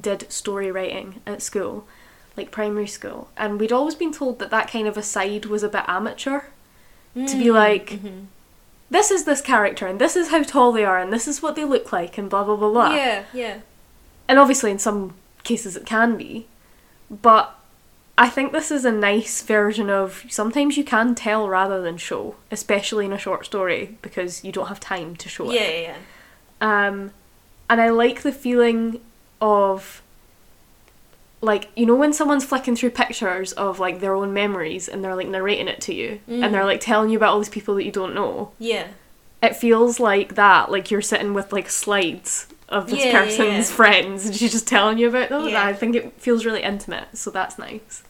did 0.00 0.30
story 0.32 0.70
writing 0.72 1.20
at 1.26 1.42
school, 1.42 1.86
like 2.36 2.50
primary 2.50 2.86
school, 2.86 3.28
and 3.36 3.60
we'd 3.60 3.72
always 3.72 3.94
been 3.94 4.12
told 4.12 4.38
that 4.38 4.50
that 4.50 4.70
kind 4.70 4.88
of 4.88 4.96
aside 4.96 5.46
was 5.46 5.62
a 5.62 5.68
bit 5.68 5.84
amateur. 5.86 6.42
To 7.14 7.36
be 7.38 7.52
like, 7.52 7.90
Mhm. 7.90 8.24
this 8.90 9.12
is 9.12 9.22
this 9.24 9.40
character, 9.40 9.86
and 9.86 10.00
this 10.00 10.16
is 10.16 10.30
how 10.30 10.42
tall 10.42 10.72
they 10.72 10.84
are, 10.84 10.98
and 10.98 11.12
this 11.12 11.28
is 11.28 11.40
what 11.40 11.54
they 11.54 11.64
look 11.64 11.92
like, 11.92 12.18
and 12.18 12.28
blah 12.28 12.42
blah 12.42 12.56
blah 12.56 12.70
blah. 12.70 12.92
Yeah, 12.94 13.22
yeah. 13.32 13.58
And 14.26 14.36
obviously, 14.38 14.72
in 14.72 14.80
some 14.80 15.14
cases, 15.44 15.76
it 15.76 15.86
can 15.86 16.16
be, 16.16 16.48
but 17.08 17.54
I 18.16 18.28
think 18.28 18.52
this 18.52 18.70
is 18.70 18.84
a 18.84 18.92
nice 18.92 19.42
version 19.42 19.90
of 19.90 20.24
sometimes 20.28 20.76
you 20.76 20.84
can 20.84 21.14
tell 21.16 21.48
rather 21.48 21.82
than 21.82 21.96
show, 21.96 22.36
especially 22.50 23.06
in 23.06 23.12
a 23.12 23.18
short 23.18 23.44
story, 23.44 23.98
because 24.02 24.44
you 24.44 24.52
don't 24.52 24.68
have 24.68 24.78
time 24.78 25.16
to 25.16 25.28
show 25.28 25.50
it. 25.50 25.54
Yeah, 25.54 25.68
yeah, 25.68 25.94
yeah. 26.60 26.86
Um, 26.88 27.10
and 27.68 27.80
I 27.80 27.88
like 27.90 28.22
the 28.22 28.30
feeling 28.32 29.00
of 29.40 30.00
like 31.40 31.68
you 31.76 31.84
know 31.84 31.94
when 31.96 32.12
someone's 32.12 32.44
flicking 32.44 32.74
through 32.76 32.90
pictures 32.90 33.52
of 33.52 33.78
like 33.78 34.00
their 34.00 34.14
own 34.14 34.32
memories 34.32 34.88
and 34.88 35.04
they're 35.04 35.14
like 35.16 35.28
narrating 35.28 35.68
it 35.68 35.80
to 35.82 35.94
you 35.94 36.20
and 36.26 36.54
they're 36.54 36.62
Mm. 36.62 36.66
like 36.66 36.80
telling 36.80 37.10
you 37.10 37.18
about 37.18 37.32
all 37.34 37.38
these 37.38 37.48
people 37.50 37.74
that 37.74 37.84
you 37.84 37.92
don't 37.92 38.14
know. 38.14 38.52
Yeah. 38.58 38.86
It 39.42 39.54
feels 39.56 40.00
like 40.00 40.36
that, 40.36 40.70
like 40.70 40.90
you're 40.90 41.02
sitting 41.02 41.34
with 41.34 41.52
like 41.52 41.68
slides 41.68 42.46
of 42.74 42.88
this 42.90 42.98
Yeah, 43.00 43.06
yeah, 43.12 43.20
person's 43.24 43.70
yeah. 43.70 43.76
friends 43.76 44.26
and 44.26 44.34
she's 44.34 44.52
just 44.52 44.66
telling 44.68 44.98
you 44.98 45.08
about 45.08 45.28
them. 45.30 45.48
Yeah. 45.48 45.64
I 45.64 45.72
think 45.72 45.96
it 45.96 46.12
feels 46.20 46.44
really 46.44 46.62
intimate, 46.62 47.16
so 47.16 47.30
that's 47.30 47.58
nice. 47.58 48.02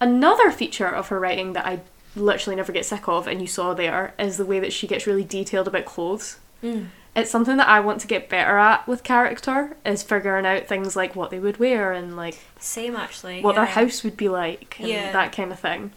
Another 0.00 0.50
feature 0.50 0.86
of 0.86 1.08
her 1.08 1.18
writing 1.18 1.54
that 1.54 1.66
I 1.66 1.80
literally 2.14 2.56
never 2.56 2.72
get 2.72 2.84
sick 2.84 3.08
of, 3.08 3.26
and 3.26 3.40
you 3.40 3.46
saw 3.46 3.74
there, 3.74 4.14
is 4.18 4.36
the 4.36 4.44
way 4.46 4.60
that 4.60 4.72
she 4.72 4.86
gets 4.86 5.06
really 5.06 5.24
detailed 5.24 5.68
about 5.68 5.84
clothes 5.84 6.38
Mm. 6.62 6.88
it's 7.14 7.30
something 7.30 7.56
that 7.58 7.68
I 7.68 7.78
want 7.78 8.00
to 8.00 8.08
get 8.08 8.28
better 8.28 8.58
at 8.58 8.86
with 8.88 9.04
character 9.04 9.76
is 9.86 10.02
figuring 10.02 10.44
out 10.44 10.66
things 10.66 10.96
like 10.96 11.14
what 11.14 11.30
they 11.30 11.38
would 11.38 11.58
wear 11.58 11.92
and 11.92 12.16
like 12.16 12.36
Same 12.58 12.96
actually. 12.96 13.42
what 13.42 13.54
their 13.54 13.64
house 13.64 14.02
would 14.02 14.16
be 14.16 14.28
like 14.28 14.76
and 14.80 14.88
Yeah. 14.88 15.12
that 15.12 15.30
kind 15.30 15.52
of 15.52 15.60
thing. 15.60 15.92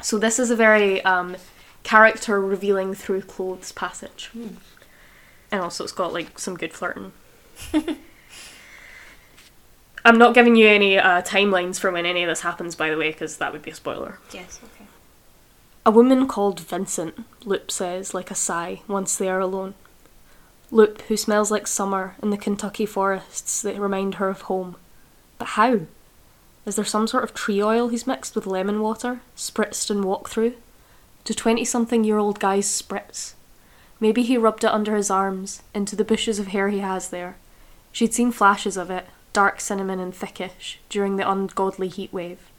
So 0.00 0.18
this 0.18 0.38
is 0.38 0.50
a 0.50 0.56
very 0.56 1.02
um, 1.04 1.34
character 1.82 2.40
revealing 2.40 2.94
through 2.94 3.22
clothes 3.22 3.72
passage. 3.72 4.30
Mm. 4.36 4.54
And 5.52 5.60
also 5.60 5.84
it's 5.84 5.92
got 5.92 6.12
like 6.12 6.40
some 6.40 6.56
good 6.56 6.72
flirting. 6.72 7.12
I'm 10.04 10.18
not 10.18 10.34
giving 10.34 10.56
you 10.56 10.66
any 10.66 10.98
uh, 10.98 11.22
timelines 11.22 11.78
for 11.78 11.92
when 11.92 12.06
any 12.06 12.24
of 12.24 12.28
this 12.28 12.40
happens, 12.40 12.74
by 12.74 12.90
the 12.90 12.96
way, 12.96 13.12
because 13.12 13.36
that 13.36 13.52
would 13.52 13.62
be 13.62 13.70
a 13.70 13.74
spoiler. 13.74 14.18
Yes, 14.32 14.58
okay. 14.64 14.86
A 15.86 15.92
woman 15.92 16.26
called 16.26 16.58
Vincent, 16.58 17.24
Loop 17.44 17.70
says, 17.70 18.12
like 18.12 18.30
a 18.30 18.34
sigh, 18.34 18.82
once 18.88 19.16
they 19.16 19.28
are 19.28 19.38
alone. 19.38 19.74
Loop, 20.72 21.02
who 21.02 21.16
smells 21.16 21.50
like 21.50 21.66
summer 21.66 22.16
in 22.22 22.30
the 22.30 22.36
Kentucky 22.36 22.86
forests 22.86 23.62
that 23.62 23.78
remind 23.78 24.16
her 24.16 24.28
of 24.28 24.42
home. 24.42 24.76
But 25.38 25.48
how? 25.48 25.82
Is 26.64 26.76
there 26.76 26.84
some 26.84 27.06
sort 27.06 27.24
of 27.24 27.34
tree 27.34 27.62
oil 27.62 27.88
he's 27.88 28.06
mixed 28.06 28.34
with 28.34 28.46
lemon 28.46 28.80
water, 28.80 29.20
spritzed 29.36 29.90
and 29.90 30.04
walked 30.04 30.32
through? 30.32 30.54
Do 31.24 31.34
twenty 31.34 31.64
something 31.64 32.04
year 32.04 32.18
old 32.18 32.40
guys 32.40 32.66
spritz? 32.66 33.34
Maybe 34.02 34.22
he 34.22 34.36
rubbed 34.36 34.64
it 34.64 34.70
under 34.70 34.96
his 34.96 35.10
arms, 35.10 35.62
into 35.74 35.96
the 35.96 36.04
bushes 36.04 36.38
of 36.38 36.48
hair 36.48 36.68
he 36.68 36.80
has 36.80 37.08
there. 37.08 37.36
She'd 37.90 38.12
seen 38.12 38.32
flashes 38.32 38.76
of 38.76 38.90
it, 38.90 39.06
dark 39.32 39.62
cinnamon 39.62 39.98
and 39.98 40.12
thickish, 40.12 40.76
during 40.90 41.16
the 41.16 41.30
ungodly 41.30 41.88
heat 41.88 42.12
wave 42.12 42.52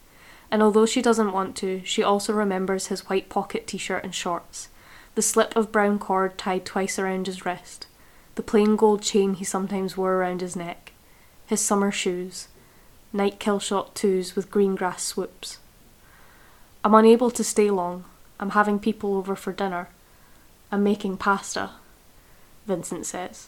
and 0.54 0.62
although 0.62 0.86
she 0.86 1.02
doesn't 1.02 1.34
want 1.34 1.56
to, 1.56 1.82
she 1.84 2.04
also 2.04 2.32
remembers 2.32 2.86
his 2.86 3.10
white 3.10 3.28
pocket 3.28 3.66
t 3.66 3.76
shirt 3.76 4.04
and 4.04 4.14
shorts, 4.14 4.70
the 5.16 5.22
slip 5.24 5.56
of 5.56 5.72
brown 5.72 5.98
cord 5.98 6.38
tied 6.38 6.64
twice 6.64 7.00
around 7.00 7.26
his 7.26 7.44
wrist, 7.44 7.88
the 8.36 8.44
plain 8.44 8.76
gold 8.76 9.02
chain 9.02 9.34
he 9.34 9.44
sometimes 9.44 9.98
wore 9.98 10.14
around 10.14 10.42
his 10.42 10.56
neck, 10.56 10.92
his 11.48 11.60
summer 11.60 11.90
shoes, 11.92 12.50
Nike 13.12 13.38
Killshot 13.38 13.96
twos 13.96 14.36
with 14.36 14.52
green 14.52 14.76
grass 14.76 15.02
swoops. 15.02 15.58
I'm 16.84 16.94
unable 16.94 17.32
to 17.32 17.44
stay 17.44 17.72
long. 17.72 18.06
I'm 18.40 18.52
having 18.52 18.78
people 18.78 19.16
over 19.16 19.36
for 19.36 19.54
dinner. 19.54 19.90
I'm 20.74 20.84
making 20.84 21.18
pasta, 21.18 21.70
Vincent 22.66 23.06
says. 23.06 23.48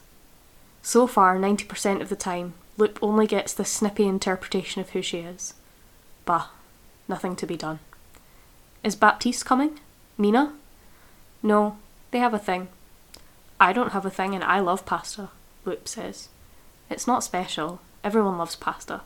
So 0.80 1.08
far, 1.08 1.36
90% 1.36 2.00
of 2.00 2.08
the 2.08 2.14
time, 2.14 2.54
Loop 2.76 3.00
only 3.02 3.26
gets 3.26 3.52
this 3.52 3.68
snippy 3.68 4.06
interpretation 4.06 4.80
of 4.80 4.90
who 4.90 5.02
she 5.02 5.18
is. 5.18 5.54
Bah, 6.24 6.50
nothing 7.08 7.34
to 7.34 7.44
be 7.44 7.56
done. 7.56 7.80
Is 8.84 8.94
Baptiste 8.94 9.44
coming? 9.44 9.80
Mina? 10.16 10.52
No, 11.42 11.78
they 12.12 12.20
have 12.20 12.32
a 12.32 12.38
thing. 12.38 12.68
I 13.58 13.72
don't 13.72 13.90
have 13.90 14.06
a 14.06 14.10
thing 14.10 14.32
and 14.32 14.44
I 14.44 14.60
love 14.60 14.86
pasta, 14.86 15.30
Loop 15.64 15.88
says. 15.88 16.28
It's 16.88 17.08
not 17.08 17.24
special. 17.24 17.80
Everyone 18.04 18.38
loves 18.38 18.54
pasta. 18.54 19.00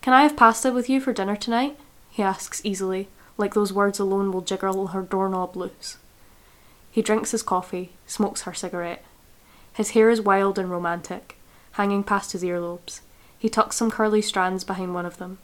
Can 0.00 0.14
I 0.14 0.22
have 0.22 0.34
pasta 0.34 0.72
with 0.72 0.88
you 0.88 0.98
for 0.98 1.12
dinner 1.12 1.36
tonight? 1.36 1.78
He 2.08 2.22
asks 2.22 2.62
easily, 2.64 3.08
like 3.36 3.52
those 3.52 3.70
words 3.70 3.98
alone 3.98 4.32
will 4.32 4.40
jiggle 4.40 4.86
her 4.86 5.02
doorknob 5.02 5.56
loose. 5.56 5.98
He 6.94 7.02
drinks 7.02 7.32
his 7.32 7.42
coffee, 7.42 7.90
smokes 8.06 8.42
her 8.42 8.54
cigarette. 8.54 9.04
His 9.72 9.90
hair 9.90 10.10
is 10.10 10.20
wild 10.20 10.60
and 10.60 10.70
romantic, 10.70 11.36
hanging 11.72 12.04
past 12.04 12.30
his 12.30 12.44
earlobes. 12.44 13.00
He 13.36 13.48
tucks 13.48 13.74
some 13.74 13.90
curly 13.90 14.22
strands 14.22 14.62
behind 14.62 14.94
one 14.94 15.04
of 15.04 15.18
them. 15.18 15.38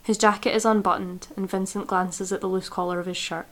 His 0.00 0.16
jacket 0.16 0.54
is 0.54 0.64
unbuttoned, 0.64 1.26
and 1.36 1.50
Vincent 1.50 1.88
glances 1.88 2.30
at 2.30 2.40
the 2.40 2.46
loose 2.46 2.68
collar 2.68 3.00
of 3.00 3.06
his 3.06 3.16
shirt. 3.16 3.48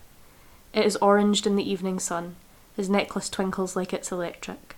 It 0.73 0.87
is 0.87 0.97
oranged 1.03 1.45
in 1.45 1.57
the 1.57 1.69
evening 1.69 1.99
sun. 1.99 2.37
His 2.77 2.89
necklace 2.89 3.29
twinkles 3.29 3.75
like 3.75 3.93
it's 3.93 4.13
electric. 4.13 4.77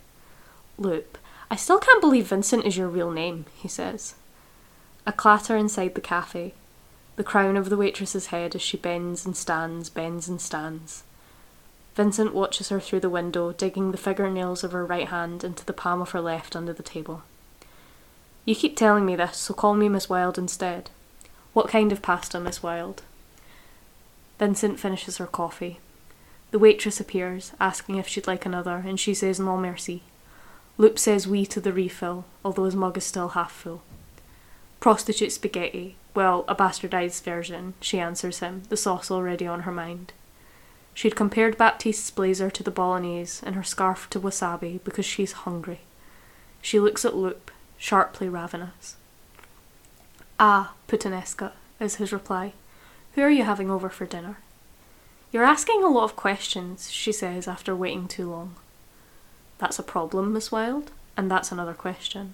Loop, 0.78 1.18
I 1.50 1.56
still 1.56 1.78
can't 1.78 2.00
believe 2.00 2.28
Vincent 2.28 2.64
is 2.64 2.78
your 2.78 2.88
real 2.88 3.10
name, 3.10 3.44
he 3.54 3.68
says. 3.68 4.14
A 5.06 5.12
clatter 5.12 5.58
inside 5.58 5.94
the 5.94 6.00
cafe. 6.00 6.54
The 7.16 7.22
crown 7.22 7.58
of 7.58 7.68
the 7.68 7.76
waitress's 7.76 8.28
head 8.28 8.54
as 8.54 8.62
she 8.62 8.78
bends 8.78 9.26
and 9.26 9.36
stands, 9.36 9.90
bends 9.90 10.26
and 10.26 10.40
stands. 10.40 11.02
Vincent 11.96 12.34
watches 12.34 12.68
her 12.68 12.78
through 12.78 13.00
the 13.00 13.08
window, 13.08 13.52
digging 13.52 13.90
the 13.90 13.96
fingernails 13.96 14.62
of 14.62 14.72
her 14.72 14.84
right 14.84 15.08
hand 15.08 15.42
into 15.42 15.64
the 15.64 15.72
palm 15.72 16.02
of 16.02 16.10
her 16.10 16.20
left 16.20 16.54
under 16.54 16.74
the 16.74 16.82
table. 16.82 17.22
You 18.44 18.54
keep 18.54 18.76
telling 18.76 19.06
me 19.06 19.16
this, 19.16 19.38
so 19.38 19.54
call 19.54 19.72
me 19.72 19.88
Miss 19.88 20.06
Wilde 20.06 20.36
instead. 20.36 20.90
What 21.54 21.68
kind 21.68 21.90
of 21.90 22.02
pasta, 22.02 22.38
Miss 22.38 22.62
Wilde? 22.62 23.02
Vincent 24.38 24.78
finishes 24.78 25.16
her 25.16 25.26
coffee. 25.26 25.80
The 26.50 26.58
waitress 26.58 27.00
appears, 27.00 27.52
asking 27.58 27.96
if 27.96 28.06
she'd 28.06 28.26
like 28.26 28.44
another, 28.44 28.84
and 28.86 29.00
she 29.00 29.14
says 29.14 29.40
no 29.40 29.56
merci. 29.56 30.02
Loop 30.76 30.98
says 30.98 31.26
we 31.26 31.46
to 31.46 31.62
the 31.62 31.72
refill, 31.72 32.26
although 32.44 32.64
his 32.64 32.76
mug 32.76 32.98
is 32.98 33.04
still 33.04 33.28
half 33.28 33.52
full. 33.52 33.82
Prostitute 34.80 35.32
spaghetti, 35.32 35.96
well, 36.14 36.44
a 36.46 36.54
bastardized 36.54 37.22
version, 37.22 37.72
she 37.80 37.98
answers 37.98 38.40
him, 38.40 38.64
the 38.68 38.76
sauce 38.76 39.10
already 39.10 39.46
on 39.46 39.60
her 39.60 39.72
mind. 39.72 40.12
She'd 40.96 41.14
compared 41.14 41.58
Baptiste's 41.58 42.10
blazer 42.10 42.50
to 42.50 42.62
the 42.62 42.70
bolognese 42.70 43.44
and 43.44 43.54
her 43.54 43.62
scarf 43.62 44.08
to 44.08 44.18
wasabi 44.18 44.82
because 44.82 45.04
she's 45.04 45.44
hungry. 45.44 45.80
She 46.62 46.80
looks 46.80 47.04
at 47.04 47.14
Loop, 47.14 47.50
sharply 47.76 48.30
ravenous. 48.30 48.96
Ah, 50.40 50.72
puttanesca, 50.88 51.52
is 51.78 51.96
his 51.96 52.14
reply. 52.14 52.54
Who 53.12 53.20
are 53.20 53.30
you 53.30 53.44
having 53.44 53.70
over 53.70 53.90
for 53.90 54.06
dinner? 54.06 54.38
You're 55.30 55.44
asking 55.44 55.84
a 55.84 55.88
lot 55.88 56.04
of 56.04 56.16
questions, 56.16 56.90
she 56.90 57.12
says 57.12 57.46
after 57.46 57.76
waiting 57.76 58.08
too 58.08 58.30
long. 58.30 58.54
That's 59.58 59.78
a 59.78 59.82
problem, 59.82 60.32
Miss 60.32 60.50
Wilde, 60.50 60.92
and 61.14 61.30
that's 61.30 61.52
another 61.52 61.74
question. 61.74 62.32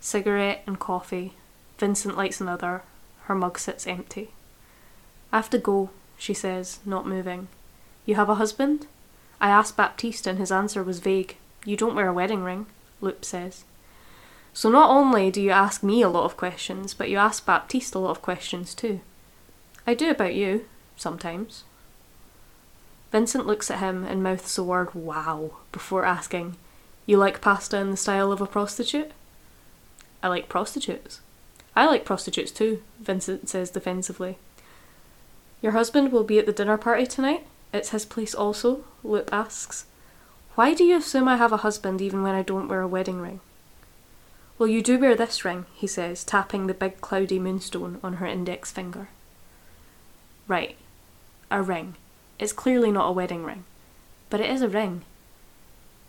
Cigarette 0.00 0.64
and 0.66 0.80
coffee. 0.80 1.34
Vincent 1.78 2.16
lights 2.16 2.40
another. 2.40 2.82
Her 3.26 3.36
mug 3.36 3.60
sits 3.60 3.86
empty. 3.86 4.32
I 5.30 5.36
have 5.36 5.50
to 5.50 5.58
go, 5.58 5.90
she 6.18 6.34
says, 6.34 6.80
not 6.84 7.06
moving. 7.06 7.46
You 8.10 8.16
have 8.16 8.28
a 8.28 8.34
husband? 8.34 8.88
I 9.40 9.50
asked 9.50 9.76
Baptiste 9.76 10.26
and 10.26 10.36
his 10.36 10.50
answer 10.50 10.82
was 10.82 10.98
vague. 10.98 11.36
You 11.64 11.76
don't 11.76 11.94
wear 11.94 12.08
a 12.08 12.12
wedding 12.12 12.42
ring, 12.42 12.66
Loop 13.00 13.24
says. 13.24 13.62
So 14.52 14.68
not 14.68 14.90
only 14.90 15.30
do 15.30 15.40
you 15.40 15.50
ask 15.50 15.84
me 15.84 16.02
a 16.02 16.08
lot 16.08 16.24
of 16.24 16.36
questions, 16.36 16.92
but 16.92 17.08
you 17.08 17.18
ask 17.18 17.46
Baptiste 17.46 17.94
a 17.94 18.00
lot 18.00 18.10
of 18.10 18.20
questions 18.20 18.74
too. 18.74 18.98
I 19.86 19.94
do 19.94 20.10
about 20.10 20.34
you, 20.34 20.66
sometimes. 20.96 21.62
Vincent 23.12 23.46
looks 23.46 23.70
at 23.70 23.78
him 23.78 24.02
and 24.02 24.24
mouths 24.24 24.56
the 24.56 24.64
word 24.64 24.92
wow 24.92 25.58
before 25.70 26.04
asking, 26.04 26.56
You 27.06 27.16
like 27.16 27.40
pasta 27.40 27.76
in 27.78 27.92
the 27.92 27.96
style 27.96 28.32
of 28.32 28.40
a 28.40 28.46
prostitute? 28.48 29.12
I 30.20 30.26
like 30.26 30.48
prostitutes. 30.48 31.20
I 31.76 31.86
like 31.86 32.04
prostitutes 32.04 32.50
too, 32.50 32.82
Vincent 32.98 33.48
says 33.48 33.70
defensively. 33.70 34.36
Your 35.62 35.70
husband 35.70 36.10
will 36.10 36.24
be 36.24 36.40
at 36.40 36.46
the 36.46 36.52
dinner 36.52 36.76
party 36.76 37.06
tonight? 37.06 37.46
It's 37.72 37.90
his 37.90 38.04
place 38.04 38.34
also? 38.34 38.84
Loop 39.04 39.32
asks. 39.32 39.86
Why 40.54 40.74
do 40.74 40.84
you 40.84 40.96
assume 40.96 41.28
I 41.28 41.36
have 41.36 41.52
a 41.52 41.58
husband 41.58 42.02
even 42.02 42.22
when 42.22 42.34
I 42.34 42.42
don't 42.42 42.68
wear 42.68 42.82
a 42.82 42.88
wedding 42.88 43.20
ring? 43.20 43.40
Well, 44.58 44.68
you 44.68 44.82
do 44.82 44.98
wear 44.98 45.14
this 45.14 45.44
ring, 45.44 45.64
he 45.74 45.86
says, 45.86 46.22
tapping 46.22 46.66
the 46.66 46.74
big 46.74 47.00
cloudy 47.00 47.38
moonstone 47.38 47.98
on 48.02 48.14
her 48.14 48.26
index 48.26 48.70
finger. 48.70 49.08
Right. 50.46 50.76
A 51.50 51.62
ring. 51.62 51.94
It's 52.38 52.52
clearly 52.52 52.90
not 52.90 53.08
a 53.08 53.12
wedding 53.12 53.44
ring. 53.44 53.64
But 54.28 54.40
it 54.40 54.50
is 54.50 54.60
a 54.60 54.68
ring. 54.68 55.02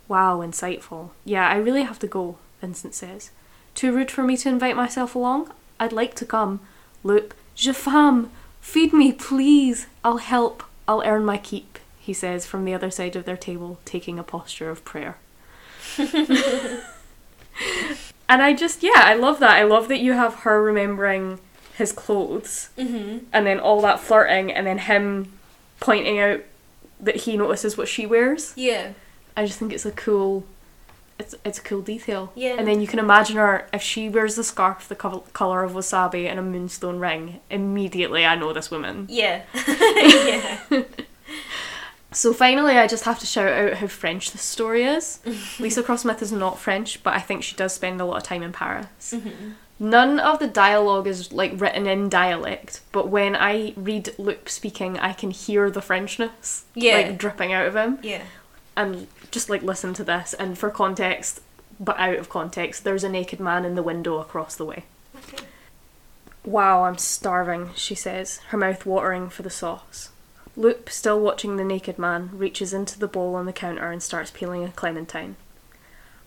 Wow, 0.07 0.39
insightful. 0.39 1.11
Yeah, 1.23 1.47
I 1.47 1.55
really 1.55 1.83
have 1.83 1.99
to 1.99 2.07
go, 2.07 2.37
Vincent 2.59 2.93
says. 2.93 3.31
Too 3.73 3.93
rude 3.93 4.11
for 4.11 4.23
me 4.23 4.35
to 4.37 4.49
invite 4.49 4.75
myself 4.75 5.15
along? 5.15 5.51
I'd 5.79 5.93
like 5.93 6.15
to 6.15 6.25
come. 6.25 6.59
Loop, 7.03 7.33
je 7.55 7.71
femme! 7.71 8.31
Feed 8.59 8.91
me, 8.91 9.13
please! 9.13 9.87
I'll 10.03 10.17
help. 10.17 10.63
I'll 10.87 11.03
earn 11.05 11.25
my 11.25 11.37
keep, 11.37 11.79
he 11.99 12.13
says 12.13 12.45
from 12.45 12.65
the 12.65 12.73
other 12.73 12.91
side 12.91 13.15
of 13.15 13.25
their 13.25 13.37
table, 13.37 13.79
taking 13.85 14.19
a 14.19 14.23
posture 14.23 14.69
of 14.69 14.83
prayer. 14.83 15.17
and 15.97 16.81
I 18.41 18.53
just, 18.53 18.83
yeah, 18.83 18.91
I 18.95 19.15
love 19.15 19.39
that. 19.39 19.51
I 19.51 19.63
love 19.63 19.87
that 19.89 19.99
you 19.99 20.13
have 20.13 20.35
her 20.41 20.61
remembering 20.61 21.39
his 21.75 21.91
clothes 21.91 22.69
Mm-hmm. 22.77 23.25
and 23.33 23.47
then 23.47 23.59
all 23.59 23.81
that 23.81 23.99
flirting 23.99 24.51
and 24.51 24.67
then 24.67 24.77
him 24.77 25.31
pointing 25.79 26.19
out 26.19 26.41
that 26.99 27.15
he 27.17 27.37
notices 27.37 27.77
what 27.77 27.87
she 27.87 28.05
wears. 28.05 28.53
Yeah. 28.55 28.93
I 29.35 29.45
just 29.45 29.59
think 29.59 29.73
it's 29.73 29.85
a 29.85 29.91
cool 29.91 30.45
it's 31.21 31.35
it's 31.45 31.59
a 31.59 31.61
cool 31.61 31.81
detail. 31.81 32.31
Yeah. 32.35 32.55
And 32.57 32.67
then 32.67 32.81
you 32.81 32.87
can 32.87 32.99
imagine 32.99 33.37
her 33.37 33.67
if 33.71 33.81
she 33.81 34.09
wears 34.09 34.35
the 34.35 34.43
scarf 34.43 34.87
the 34.87 34.95
co- 34.95 35.25
color 35.33 35.63
of 35.63 35.71
wasabi 35.73 36.23
and 36.29 36.37
a 36.39 36.43
moonstone 36.43 36.99
ring. 36.99 37.39
Immediately, 37.49 38.25
I 38.25 38.35
know 38.35 38.51
this 38.53 38.69
woman. 38.71 39.07
Yeah. 39.09 39.43
yeah. 39.67 40.57
So 42.13 42.33
finally, 42.33 42.77
I 42.77 42.87
just 42.87 43.05
have 43.05 43.19
to 43.19 43.25
shout 43.25 43.47
out 43.47 43.73
how 43.75 43.87
French 43.87 44.31
this 44.31 44.41
story 44.41 44.83
is. 44.83 45.19
Leesa 45.59 45.81
Cross-Smith 45.83 46.21
is 46.21 46.31
not 46.33 46.59
French, 46.59 47.01
but 47.03 47.13
I 47.13 47.19
think 47.19 47.41
she 47.41 47.55
does 47.55 47.73
spend 47.73 48.01
a 48.01 48.05
lot 48.05 48.17
of 48.17 48.23
time 48.23 48.43
in 48.43 48.51
Paris. 48.51 49.13
Mm-hmm. 49.13 49.51
None 49.79 50.19
of 50.19 50.39
the 50.39 50.47
dialogue 50.47 51.07
is 51.07 51.31
like 51.31 51.53
written 51.59 51.87
in 51.87 52.09
dialect, 52.09 52.81
but 52.91 53.07
when 53.07 53.35
I 53.35 53.73
read 53.77 54.13
Loop 54.19 54.49
speaking, 54.49 54.99
I 54.99 55.13
can 55.13 55.31
hear 55.31 55.71
the 55.71 55.79
Frenchness 55.79 56.63
Yeah. 56.75 56.95
like 56.97 57.17
dripping 57.17 57.53
out 57.53 57.65
of 57.65 57.75
him. 57.77 57.97
Yeah. 58.03 58.23
And 58.75 59.07
just 59.31 59.49
like 59.49 59.63
listen 59.63 59.93
to 59.95 60.03
this, 60.03 60.33
and 60.33 60.57
for 60.57 60.69
context, 60.69 61.41
but 61.79 61.99
out 61.99 62.17
of 62.17 62.29
context, 62.29 62.83
there's 62.83 63.03
a 63.03 63.09
naked 63.09 63.39
man 63.39 63.65
in 63.65 63.75
the 63.75 63.83
window 63.83 64.19
across 64.19 64.55
the 64.55 64.65
way. 64.65 64.85
Okay. 65.15 65.45
Wow, 66.43 66.85
I'm 66.85 66.97
starving, 66.97 67.71
she 67.75 67.95
says, 67.95 68.37
her 68.49 68.57
mouth 68.57 68.85
watering 68.85 69.29
for 69.29 69.43
the 69.43 69.49
sauce. 69.49 70.09
Loop, 70.55 70.89
still 70.89 71.19
watching 71.19 71.57
the 71.57 71.63
naked 71.63 71.99
man, 71.99 72.29
reaches 72.33 72.73
into 72.73 72.97
the 72.97 73.07
bowl 73.07 73.35
on 73.35 73.45
the 73.45 73.53
counter 73.53 73.91
and 73.91 74.01
starts 74.01 74.31
peeling 74.31 74.63
a 74.63 74.69
clementine. 74.69 75.35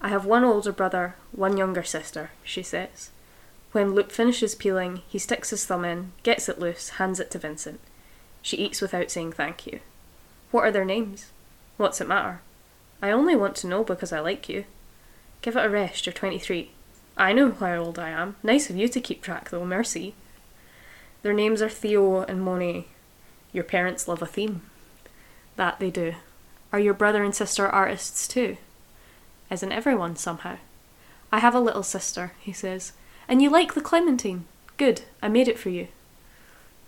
I 0.01 0.09
have 0.09 0.25
one 0.25 0.45
older 0.45 0.73
brother, 0.73 1.17
one 1.33 1.57
younger 1.57 1.83
sister, 1.83 2.31
she 2.43 2.63
says. 2.63 3.11
When 3.73 3.95
Loop 3.95 4.13
finishes 4.13 4.55
peeling, 4.55 5.03
he 5.09 5.19
sticks 5.19 5.51
his 5.51 5.67
thumb 5.67 5.85
in, 5.85 6.13
gets 6.23 6.49
it 6.49 6.61
loose, 6.61 6.91
hands 6.91 7.19
it 7.19 7.31
to 7.33 7.39
Vincent. 7.39 7.81
She 8.41 8.57
eats 8.57 8.81
without 8.81 9.11
saying 9.11 9.33
thank 9.33 9.67
you. 9.67 9.81
What 10.51 10.65
are 10.65 10.71
their 10.71 10.85
names? 10.85 11.33
What's 11.77 12.01
it 12.01 12.09
matter? 12.09 12.41
I 13.03 13.11
only 13.11 13.37
want 13.37 13.57
to 13.57 13.67
know 13.67 13.85
because 13.85 14.13
I 14.13 14.21
like 14.21 14.49
you. 14.49 14.65
Give 15.43 15.57
it 15.57 15.65
a 15.65 15.69
rest, 15.69 16.07
you're 16.07 16.13
23. 16.13 16.71
I 17.17 17.33
know 17.33 17.53
how 17.53 17.77
old 17.77 17.99
I 17.99 18.11
am. 18.11 18.37
Nice 18.43 18.71
of 18.71 18.77
you 18.77 18.89
to 18.89 19.01
keep 19.01 19.23
track, 19.23 19.51
though, 19.51 19.65
mercy. 19.65 20.15
Their 21.23 21.33
names 21.33 21.63
are 21.63 21.69
Theo 21.69 22.23
and 22.23 22.43
Monet. 22.43 22.87
Your 23.53 23.65
parents 23.65 24.09
love 24.09 24.23
a 24.23 24.27
theme. 24.27 24.63
That 25.57 25.81
they 25.81 25.91
do. 25.91 26.15
Are 26.73 26.81
your 26.81 26.95
brother 26.95 27.23
and 27.23 27.35
sister 27.35 27.69
artists 27.69 28.27
too? 28.27 28.57
Isn't 29.51 29.73
everyone 29.73 30.17
somehow? 30.17 30.57
I 31.31 31.39
have 31.39 31.55
a 31.55 31.61
little 31.61 31.83
sister, 31.83 32.33
he 32.41 32.53
says. 32.53 32.93
And 33.29 33.41
you 33.41 33.51
like 33.51 33.75
the 33.75 33.81
clementine? 33.81 34.45
Good, 34.77 35.03
I 35.23 35.29
made 35.29 35.49
it 35.49 35.59
for 35.59 35.71
you. 35.71 35.89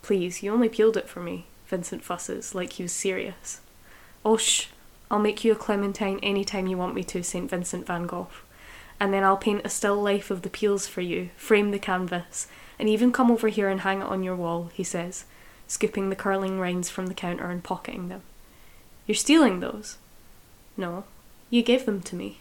Please, 0.02 0.42
you 0.42 0.52
only 0.52 0.68
peeled 0.68 0.96
it 0.96 1.08
for 1.08 1.20
me, 1.20 1.46
Vincent 1.68 2.02
fusses, 2.02 2.54
like 2.54 2.74
he 2.74 2.82
was 2.82 2.92
serious. 2.92 3.60
Oh, 4.24 4.36
shh, 4.36 4.66
I'll 5.10 5.18
make 5.18 5.44
you 5.44 5.52
a 5.52 5.56
clementine 5.56 6.18
any 6.22 6.44
time 6.44 6.66
you 6.66 6.76
want 6.76 6.94
me 6.94 7.04
to, 7.04 7.22
St. 7.22 7.48
Vincent 7.48 7.86
van 7.86 8.06
Gogh. 8.06 8.28
And 8.98 9.12
then 9.12 9.22
I'll 9.22 9.36
paint 9.36 9.62
a 9.64 9.68
still 9.68 10.00
life 10.00 10.30
of 10.30 10.42
the 10.42 10.50
peels 10.50 10.86
for 10.86 11.00
you, 11.00 11.30
frame 11.36 11.70
the 11.70 11.78
canvas, 11.78 12.48
and 12.78 12.88
even 12.88 13.12
come 13.12 13.30
over 13.30 13.48
here 13.48 13.68
and 13.68 13.80
hang 13.80 14.00
it 14.00 14.06
on 14.06 14.22
your 14.22 14.36
wall, 14.36 14.70
he 14.72 14.84
says, 14.84 15.24
scooping 15.68 16.10
the 16.10 16.16
curling 16.16 16.58
rinds 16.58 16.90
from 16.90 17.06
the 17.06 17.14
counter 17.14 17.50
and 17.50 17.62
pocketing 17.62 18.08
them. 18.08 18.22
You're 19.06 19.14
stealing 19.14 19.60
those? 19.60 19.98
No, 20.76 21.04
you 21.50 21.62
gave 21.62 21.86
them 21.86 22.02
to 22.02 22.16
me. 22.16 22.40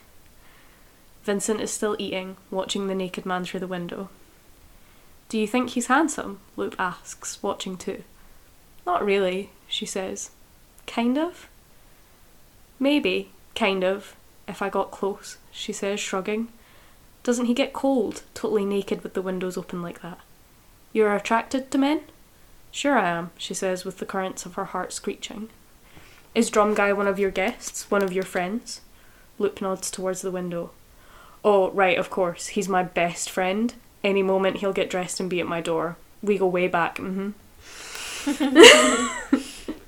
Vincent 1.23 1.61
is 1.61 1.71
still 1.71 1.95
eating, 1.99 2.37
watching 2.51 2.87
the 2.87 2.95
naked 2.95 3.25
man 3.25 3.45
through 3.45 3.59
the 3.59 3.67
window. 3.67 4.09
Do 5.27 5.39
you 5.39 5.47
think 5.47 5.71
he's 5.71 5.87
handsome? 5.87 6.39
Loop 6.55 6.75
asks, 6.77 7.41
watching 7.41 7.77
too. 7.77 8.03
Not 8.85 9.03
really, 9.03 9.49
she 9.67 9.85
says. 9.85 10.31
Kind 10.85 11.17
of? 11.17 11.47
Maybe, 12.79 13.29
kind 13.55 13.83
of. 13.83 14.15
if 14.47 14.61
I 14.61 14.69
got 14.69 14.91
close, 14.91 15.37
she 15.51 15.73
says, 15.73 15.99
shrugging. 15.99 16.49
Doesn't 17.23 17.45
he 17.45 17.53
get 17.53 17.73
cold, 17.73 18.21
totally 18.33 18.65
naked 18.65 19.01
with 19.01 19.15
the 19.15 19.21
windows 19.21 19.57
open 19.57 19.81
like 19.81 20.01
that? 20.01 20.19
You 20.93 21.05
are 21.05 21.15
attracted 21.15 21.71
to 21.71 21.77
men? 21.77 22.01
Sure 22.71 22.97
I 22.97 23.09
am, 23.09 23.31
she 23.37 23.53
says, 23.53 23.85
with 23.85 23.97
the 23.97 24.05
currents 24.05 24.45
of 24.45 24.55
her 24.55 24.65
heart 24.65 24.93
screeching. 24.93 25.49
Is 26.35 26.49
Drum 26.49 26.73
Guy 26.73 26.93
one 26.93 27.07
of 27.07 27.17
your 27.17 27.31
guests? 27.31 27.89
One 27.89 28.03
of 28.03 28.13
your 28.13 28.23
friends? 28.23 28.81
Loop 29.39 29.61
nods 29.61 29.89
towards 29.89 30.21
the 30.21 30.31
window. 30.31 30.71
Oh, 31.43 31.71
right, 31.71 31.97
of 31.97 32.09
course. 32.09 32.47
He's 32.47 32.69
my 32.69 32.83
best 32.83 33.29
friend. 33.29 33.73
Any 34.03 34.21
moment 34.21 34.57
he'll 34.57 34.73
get 34.73 34.89
dressed 34.89 35.19
and 35.19 35.29
be 35.29 35.39
at 35.39 35.47
my 35.47 35.61
door. 35.61 35.97
We 36.21 36.37
go 36.37 36.47
way 36.47 36.67
back, 36.67 36.97
mm 36.97 37.15
hmm. 37.15 37.31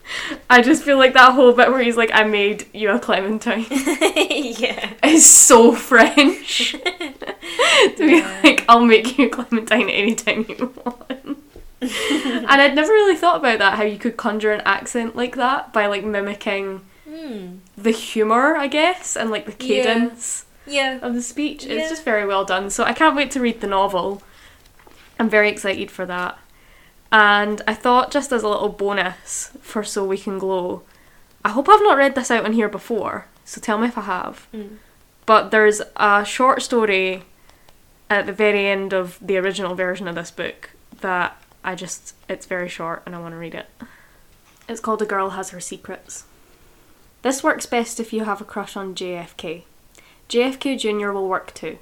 I 0.50 0.62
just 0.62 0.84
feel 0.84 0.98
like 0.98 1.14
that 1.14 1.34
whole 1.34 1.54
bit 1.54 1.70
where 1.70 1.82
he's 1.82 1.98
like, 1.98 2.12
I 2.14 2.24
made 2.24 2.66
you 2.74 2.90
a 2.92 3.00
clementine 3.00 3.66
yeah. 3.72 4.94
is 5.04 5.26
so 5.30 5.74
French. 5.74 6.72
to 6.82 7.94
be 7.98 8.18
Yeah. 8.18 8.40
like, 8.44 8.66
I'll 8.70 8.86
make 8.86 9.18
you 9.18 9.28
a 9.28 9.30
clementine 9.30 9.90
anytime 9.90 10.46
you 10.48 10.74
want. 10.86 11.38
and 11.82 12.48
I'd 12.62 12.76
never 12.76 12.92
really 12.92 13.16
thought 13.16 13.38
about 13.38 13.60
that, 13.60 13.74
how 13.76 13.84
you 13.84 13.98
could 14.00 14.18
conjure 14.18 14.52
an 14.52 14.62
accent 14.66 15.16
like 15.16 15.36
that 15.36 15.74
by 15.74 15.86
like 15.88 16.04
mimicking 16.04 16.82
Hmm. 17.08 17.60
the 17.78 17.92
humour, 17.92 18.58
I 18.58 18.68
guess, 18.68 19.16
and 19.16 19.32
like 19.32 19.46
the 19.46 19.52
Yeah. 19.66 19.84
cadence 19.84 20.46
Yeah. 20.66 21.00
of 21.02 21.14
the 21.14 21.22
speech. 21.22 21.64
Yeah. 21.66 21.76
It's 21.76 21.90
just 21.90 22.04
very 22.04 22.26
well 22.26 22.44
done. 22.44 22.70
So 22.70 22.84
I 22.84 22.92
can't 22.94 23.16
wait 23.16 23.32
to 23.32 23.40
read 23.40 23.62
the 23.62 23.68
novel. 23.68 24.22
I'm 25.20 25.30
very 25.30 25.50
excited 25.50 25.90
for 25.90 26.06
that. 26.06 26.38
And 27.12 27.62
I 27.68 27.74
thought, 27.74 28.12
just 28.12 28.32
as 28.32 28.44
a 28.44 28.50
little 28.50 28.70
bonus 28.70 29.52
for 29.62 29.84
So 29.84 30.06
We 30.06 30.18
Can 30.18 30.38
Glow, 30.38 30.84
I 31.46 31.50
hope 31.50 31.70
I've 31.70 31.82
not 31.82 31.98
read 31.98 32.16
this 32.16 32.32
out 32.32 32.46
in 32.46 32.54
here 32.54 32.68
before, 32.68 33.28
so 33.46 33.62
tell 33.62 33.78
me 33.78 33.88
if 33.88 33.98
I 33.98 34.02
have. 34.02 34.48
Mm. 34.54 34.78
But 35.26 35.52
there's 35.52 35.82
a 35.96 36.26
short 36.26 36.62
story 36.62 37.24
at 38.10 38.26
the 38.26 38.34
very 38.34 38.68
end 38.68 38.94
of 38.94 39.18
the 39.22 39.38
original 39.38 39.76
version 39.76 40.08
of 40.08 40.16
this 40.16 40.32
book 40.32 40.72
that 41.02 41.42
I 41.64 41.76
just, 41.76 42.16
it's 42.30 42.46
very 42.46 42.70
short 42.70 43.04
and 43.06 43.16
I 43.16 43.20
want 43.20 43.34
to 43.34 43.38
read 43.38 43.56
it. 43.56 43.68
It's 44.68 44.80
called 44.80 45.02
A 45.02 45.06
Girl 45.06 45.32
Has 45.32 45.52
Her 45.52 45.60
Secrets. 45.60 46.26
This 47.22 47.44
works 47.44 47.66
best 47.66 48.00
if 48.00 48.14
you 48.14 48.24
have 48.24 48.42
a 48.42 48.46
crush 48.46 48.76
on 48.78 48.96
JFK. 48.96 49.64
JFK 50.30 50.80
Jr. 50.80 51.12
will 51.12 51.28
work 51.28 51.54
too. 51.54 51.78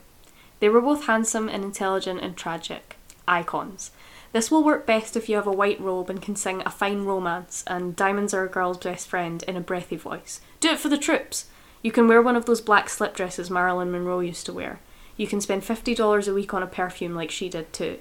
They 0.59 0.69
were 0.69 0.81
both 0.81 1.05
handsome 1.05 1.49
and 1.49 1.63
intelligent 1.63 2.21
and 2.21 2.37
tragic. 2.37 2.97
Icons. 3.27 3.91
This 4.31 4.51
will 4.51 4.63
work 4.63 4.85
best 4.85 5.15
if 5.15 5.29
you 5.29 5.35
have 5.35 5.47
a 5.47 5.51
white 5.51 5.79
robe 5.79 6.09
and 6.09 6.21
can 6.21 6.35
sing 6.35 6.61
a 6.65 6.69
fine 6.69 7.05
romance 7.05 7.63
and 7.67 7.95
Diamonds 7.95 8.33
Are 8.33 8.45
a 8.45 8.49
Girl's 8.49 8.77
Best 8.77 9.07
Friend 9.07 9.41
in 9.43 9.55
a 9.55 9.61
breathy 9.61 9.95
voice. 9.95 10.41
Do 10.59 10.69
it 10.69 10.79
for 10.79 10.89
the 10.89 10.97
troops! 10.97 11.45
You 11.81 11.91
can 11.91 12.07
wear 12.07 12.21
one 12.21 12.35
of 12.35 12.45
those 12.45 12.61
black 12.61 12.89
slip 12.89 13.15
dresses 13.15 13.49
Marilyn 13.49 13.91
Monroe 13.91 14.19
used 14.19 14.45
to 14.47 14.53
wear. 14.53 14.79
You 15.17 15.27
can 15.27 15.39
spend 15.39 15.61
$50 15.61 16.27
a 16.27 16.33
week 16.33 16.53
on 16.53 16.63
a 16.63 16.67
perfume 16.67 17.15
like 17.15 17.31
she 17.31 17.47
did 17.47 17.71
too. 17.71 17.99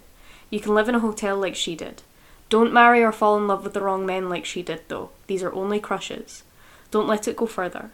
You 0.51 0.61
can 0.61 0.75
live 0.75 0.89
in 0.89 0.95
a 0.95 1.01
hotel 1.01 1.37
like 1.37 1.55
she 1.55 1.77
did. 1.77 2.03
Don't 2.49 2.73
marry 2.73 3.03
or 3.03 3.13
fall 3.13 3.37
in 3.37 3.47
love 3.47 3.65
with 3.65 3.75
the 3.75 3.81
wrong 3.81 4.07
men 4.07 4.29
like 4.29 4.45
she 4.45 4.63
did 4.63 4.83
though. 4.89 5.11
These 5.27 5.43
are 5.43 5.53
only 5.53 5.81
crushes. 5.81 6.43
Don't 6.91 7.09
let 7.09 7.29
it 7.29 7.37
go 7.37 7.47
further. 7.47 7.91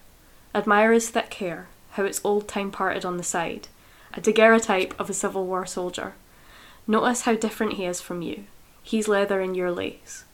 Admire 0.55 0.93
his 0.93 1.09
thick 1.11 1.33
hair, 1.35 1.69
how 1.93 2.05
it's 2.05 2.21
old 2.25 2.49
time 2.49 2.71
parted 2.71 3.05
on 3.05 3.17
the 3.17 3.23
side, 3.23 3.69
a 4.13 4.21
daguerreotype 4.21 4.99
of 4.99 5.09
a 5.09 5.15
Civil 5.15 5.47
War 5.47 5.65
soldier. 5.65 6.15
Notice 6.91 7.21
how 7.21 7.37
different 7.37 7.75
he 7.75 7.85
is 7.85 8.01
from 8.01 8.21
you. 8.21 8.47
He's 8.83 9.07
leather 9.07 9.41
and 9.41 9.57
you're 9.57 9.71
lace. 9.71 10.25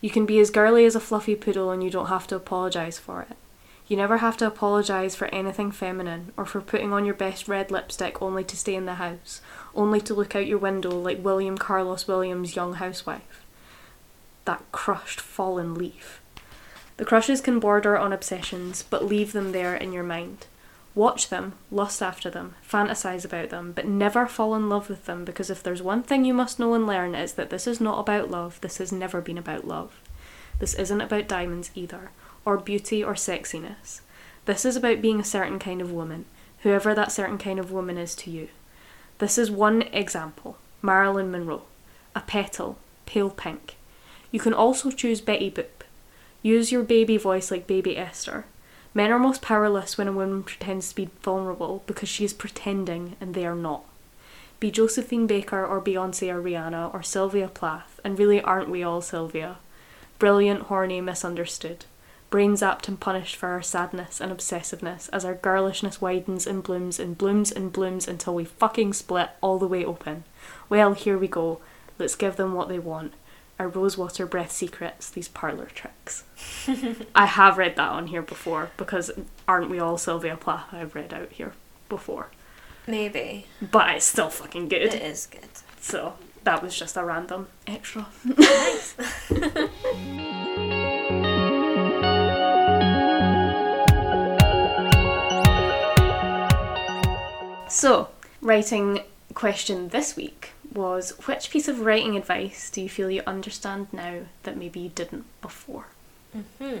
You 0.00 0.08
can 0.08 0.24
be 0.24 0.38
as 0.38 0.52
girly 0.52 0.84
as 0.84 0.94
a 0.94 1.00
fluffy 1.00 1.34
poodle 1.34 1.72
and 1.72 1.82
you 1.82 1.90
don't 1.90 2.06
have 2.06 2.28
to 2.28 2.36
apologise 2.36 2.96
for 2.96 3.22
it. 3.22 3.36
You 3.88 3.96
never 3.96 4.18
have 4.18 4.36
to 4.36 4.46
apologise 4.46 5.16
for 5.16 5.26
anything 5.34 5.72
feminine 5.72 6.32
or 6.36 6.46
for 6.46 6.60
putting 6.60 6.92
on 6.92 7.04
your 7.04 7.16
best 7.16 7.48
red 7.48 7.72
lipstick 7.72 8.22
only 8.22 8.44
to 8.44 8.56
stay 8.56 8.76
in 8.76 8.86
the 8.86 8.94
house, 8.94 9.40
only 9.74 10.00
to 10.02 10.14
look 10.14 10.36
out 10.36 10.46
your 10.46 10.58
window 10.58 10.96
like 10.96 11.24
William 11.24 11.58
Carlos 11.58 12.06
Williams' 12.06 12.54
young 12.54 12.74
housewife. 12.74 13.44
That 14.44 14.62
crushed, 14.70 15.20
fallen 15.20 15.74
leaf. 15.74 16.20
The 16.98 17.04
crushes 17.04 17.40
can 17.40 17.58
border 17.58 17.98
on 17.98 18.12
obsessions, 18.12 18.84
but 18.88 19.04
leave 19.04 19.32
them 19.32 19.50
there 19.50 19.74
in 19.74 19.92
your 19.92 20.04
mind. 20.04 20.46
Watch 20.96 21.28
them, 21.28 21.52
lust 21.70 22.02
after 22.02 22.30
them, 22.30 22.54
fantasize 22.66 23.26
about 23.26 23.50
them, 23.50 23.72
but 23.72 23.86
never 23.86 24.26
fall 24.26 24.54
in 24.54 24.70
love 24.70 24.88
with 24.88 25.04
them 25.04 25.26
because 25.26 25.50
if 25.50 25.62
there's 25.62 25.82
one 25.82 26.02
thing 26.02 26.24
you 26.24 26.32
must 26.32 26.58
know 26.58 26.72
and 26.72 26.86
learn, 26.86 27.14
it's 27.14 27.32
that 27.34 27.50
this 27.50 27.66
is 27.66 27.82
not 27.82 27.98
about 27.98 28.30
love, 28.30 28.58
this 28.62 28.78
has 28.78 28.90
never 28.90 29.20
been 29.20 29.36
about 29.36 29.66
love. 29.66 30.00
This 30.58 30.72
isn't 30.72 31.02
about 31.02 31.28
diamonds 31.28 31.70
either, 31.74 32.12
or 32.46 32.56
beauty 32.56 33.04
or 33.04 33.12
sexiness. 33.12 34.00
This 34.46 34.64
is 34.64 34.74
about 34.74 35.02
being 35.02 35.20
a 35.20 35.24
certain 35.24 35.58
kind 35.58 35.82
of 35.82 35.92
woman, 35.92 36.24
whoever 36.60 36.94
that 36.94 37.12
certain 37.12 37.36
kind 37.36 37.58
of 37.58 37.70
woman 37.70 37.98
is 37.98 38.14
to 38.14 38.30
you. 38.30 38.48
This 39.18 39.36
is 39.36 39.50
one 39.50 39.82
example 39.92 40.56
Marilyn 40.80 41.30
Monroe, 41.30 41.64
a 42.14 42.20
petal, 42.20 42.78
pale 43.04 43.28
pink. 43.28 43.76
You 44.30 44.40
can 44.40 44.54
also 44.54 44.90
choose 44.90 45.20
Betty 45.20 45.50
Boop. 45.50 45.84
Use 46.40 46.72
your 46.72 46.84
baby 46.84 47.18
voice 47.18 47.50
like 47.50 47.66
baby 47.66 47.98
Esther. 47.98 48.46
Men 48.96 49.12
are 49.12 49.18
most 49.18 49.42
powerless 49.42 49.98
when 49.98 50.08
a 50.08 50.12
woman 50.12 50.42
pretends 50.42 50.88
to 50.88 50.94
be 50.94 51.10
vulnerable 51.20 51.82
because 51.86 52.08
she 52.08 52.24
is 52.24 52.32
pretending 52.32 53.14
and 53.20 53.34
they 53.34 53.44
are 53.44 53.54
not. 53.54 53.84
Be 54.58 54.70
Josephine 54.70 55.26
Baker 55.26 55.66
or 55.66 55.82
Beyonce 55.82 56.32
or 56.32 56.40
Rihanna 56.40 56.94
or 56.94 57.02
Sylvia 57.02 57.48
Plath, 57.48 58.00
and 58.02 58.18
really 58.18 58.40
aren't 58.40 58.70
we 58.70 58.82
all 58.82 59.02
Sylvia? 59.02 59.58
Brilliant, 60.18 60.62
horny, 60.62 61.02
misunderstood. 61.02 61.84
Brain 62.30 62.54
zapped 62.54 62.88
and 62.88 62.98
punished 62.98 63.36
for 63.36 63.50
our 63.50 63.60
sadness 63.60 64.18
and 64.18 64.32
obsessiveness 64.32 65.10
as 65.12 65.26
our 65.26 65.34
girlishness 65.34 66.00
widens 66.00 66.46
and 66.46 66.62
blooms 66.62 66.98
and 66.98 67.18
blooms 67.18 67.52
and 67.52 67.74
blooms 67.74 68.08
until 68.08 68.34
we 68.34 68.46
fucking 68.46 68.94
split 68.94 69.28
all 69.42 69.58
the 69.58 69.68
way 69.68 69.84
open. 69.84 70.24
Well, 70.70 70.94
here 70.94 71.18
we 71.18 71.28
go. 71.28 71.60
Let's 71.98 72.14
give 72.14 72.36
them 72.36 72.54
what 72.54 72.70
they 72.70 72.78
want. 72.78 73.12
Our 73.58 73.68
rosewater 73.68 74.26
breath 74.26 74.52
secrets, 74.52 75.08
these 75.08 75.28
parlour 75.28 75.66
tricks. 75.66 76.24
I 77.14 77.26
have 77.26 77.56
read 77.56 77.76
that 77.76 77.88
on 77.90 78.08
here 78.08 78.22
before 78.22 78.70
because 78.76 79.10
aren't 79.48 79.70
we 79.70 79.78
all 79.78 79.96
Sylvia 79.96 80.36
Plath 80.36 80.66
I've 80.72 80.94
read 80.94 81.14
out 81.14 81.32
here 81.32 81.52
before. 81.88 82.28
Maybe. 82.86 83.46
But 83.62 83.96
it's 83.96 84.04
still 84.04 84.28
fucking 84.28 84.68
good. 84.68 84.94
It 84.94 85.02
is 85.02 85.26
good. 85.26 85.48
So 85.80 86.14
that 86.44 86.62
was 86.62 86.78
just 86.78 86.96
a 86.96 87.04
random 87.04 87.48
extra. 87.66 88.06
nice. 88.24 88.94
So, 97.68 98.08
writing 98.40 99.00
question 99.34 99.88
this 99.88 100.16
week 100.16 100.52
was 100.76 101.10
which 101.26 101.50
piece 101.50 101.68
of 101.68 101.80
writing 101.80 102.16
advice 102.16 102.70
do 102.70 102.80
you 102.82 102.88
feel 102.88 103.10
you 103.10 103.22
understand 103.26 103.88
now 103.92 104.20
that 104.44 104.56
maybe 104.56 104.80
you 104.80 104.88
didn't 104.90 105.24
before? 105.40 105.86
hmm 106.60 106.76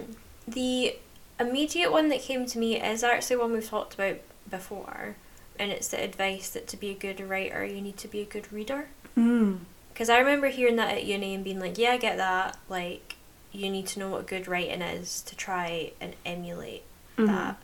The 0.46 0.96
immediate 1.40 1.90
one 1.92 2.08
that 2.10 2.20
came 2.20 2.46
to 2.46 2.58
me 2.58 2.80
is 2.80 3.02
actually 3.02 3.36
one 3.36 3.52
we've 3.52 3.68
talked 3.68 3.94
about 3.94 4.16
before, 4.50 5.16
and 5.58 5.72
it's 5.72 5.88
the 5.88 6.02
advice 6.02 6.50
that 6.50 6.68
to 6.68 6.76
be 6.76 6.90
a 6.90 6.94
good 6.94 7.20
writer, 7.20 7.64
you 7.64 7.80
need 7.80 7.96
to 7.98 8.08
be 8.08 8.20
a 8.20 8.24
good 8.26 8.52
reader. 8.52 8.88
Mm. 9.16 9.60
Because 9.92 10.10
I 10.10 10.18
remember 10.18 10.48
hearing 10.48 10.76
that 10.76 10.94
at 10.94 11.04
uni 11.06 11.34
and 11.34 11.42
being 11.42 11.58
like, 11.58 11.78
yeah, 11.78 11.92
I 11.92 11.96
get 11.96 12.18
that. 12.18 12.58
Like, 12.68 13.16
you 13.50 13.70
need 13.70 13.86
to 13.88 13.98
know 13.98 14.10
what 14.10 14.26
good 14.26 14.46
writing 14.46 14.82
is 14.82 15.22
to 15.22 15.34
try 15.34 15.92
and 16.00 16.14
emulate 16.26 16.82
Mhm. 17.16 17.26
that. 17.28 17.56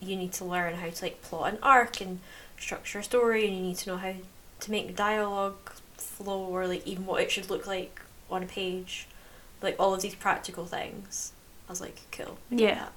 You 0.00 0.16
need 0.16 0.32
to 0.34 0.44
learn 0.44 0.74
how 0.74 0.90
to 0.90 1.04
like 1.04 1.22
plot 1.22 1.52
an 1.52 1.58
arc 1.62 2.00
and 2.00 2.18
structure 2.58 2.98
a 2.98 3.04
story, 3.04 3.46
and 3.46 3.56
you 3.56 3.62
need 3.62 3.76
to 3.78 3.90
know 3.90 3.96
how 3.96 4.14
to 4.60 4.70
make 4.70 4.96
dialogue 4.96 5.72
flow 5.96 6.40
or 6.40 6.66
like 6.66 6.86
even 6.86 7.06
what 7.06 7.22
it 7.22 7.30
should 7.30 7.50
look 7.50 7.66
like 7.66 8.00
on 8.30 8.42
a 8.42 8.46
page. 8.46 9.06
Like 9.62 9.76
all 9.78 9.94
of 9.94 10.02
these 10.02 10.14
practical 10.14 10.66
things. 10.66 11.32
I 11.68 11.72
was 11.72 11.80
like, 11.80 12.00
cool. 12.12 12.38
Yeah. 12.50 12.74
that. 12.74 12.92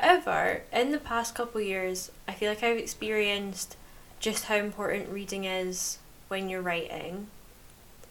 However, 0.00 0.62
in 0.72 0.90
the 0.92 0.98
past 0.98 1.34
couple 1.34 1.60
years, 1.60 2.10
I 2.26 2.32
feel 2.32 2.50
like 2.50 2.62
I've 2.62 2.76
experienced 2.76 3.76
just 4.20 4.44
how 4.44 4.56
important 4.56 5.08
reading 5.08 5.44
is 5.44 5.98
when 6.28 6.48
you're 6.48 6.60
writing. 6.62 7.28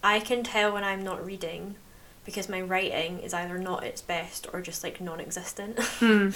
I 0.03 0.19
can 0.19 0.43
tell 0.43 0.73
when 0.73 0.83
I'm 0.83 1.03
not 1.03 1.23
reading 1.25 1.75
because 2.25 2.49
my 2.49 2.61
writing 2.61 3.19
is 3.19 3.33
either 3.33 3.57
not 3.57 3.83
its 3.83 4.01
best 4.01 4.47
or 4.51 4.61
just 4.61 4.83
like 4.83 4.99
non 5.01 5.19
existent. 5.19 5.77
Mm. 5.99 6.35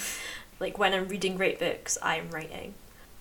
like 0.60 0.78
when 0.78 0.92
I'm 0.92 1.08
reading 1.08 1.36
great 1.36 1.58
books, 1.58 1.98
I'm 2.02 2.30
writing. 2.30 2.74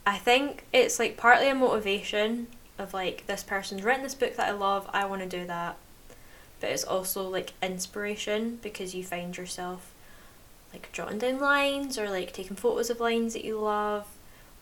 I 0.06 0.18
think 0.18 0.66
it's 0.74 1.00
like 1.00 1.18
partly 1.18 1.50
a 1.50 1.56
motivation 1.56 2.48
of 2.82 2.94
like 2.94 3.28
this 3.28 3.44
person's 3.44 3.84
written 3.84 4.04
this 4.04 4.16
book 4.16 4.36
that 4.36 4.50
I 4.50 4.52
love, 4.52 4.90
I 4.94 5.06
want 5.06 5.22
to 5.22 5.28
do 5.28 5.46
that. 5.48 5.78
But 6.60 6.72
it's 6.72 6.84
also 6.84 7.28
like 7.28 7.54
inspiration 7.62 8.60
because 8.62 8.94
you 8.94 9.04
find 9.04 9.36
yourself 9.36 9.92
like 10.74 10.90
jotting 10.94 11.18
down 11.20 11.40
lines 11.40 11.98
or 11.98 12.10
like 12.10 12.34
taking 12.34 12.56
photos 12.56 12.90
of 12.90 13.00
lines 13.00 13.34
that 13.34 13.44
you 13.44 13.60
love 13.60 14.08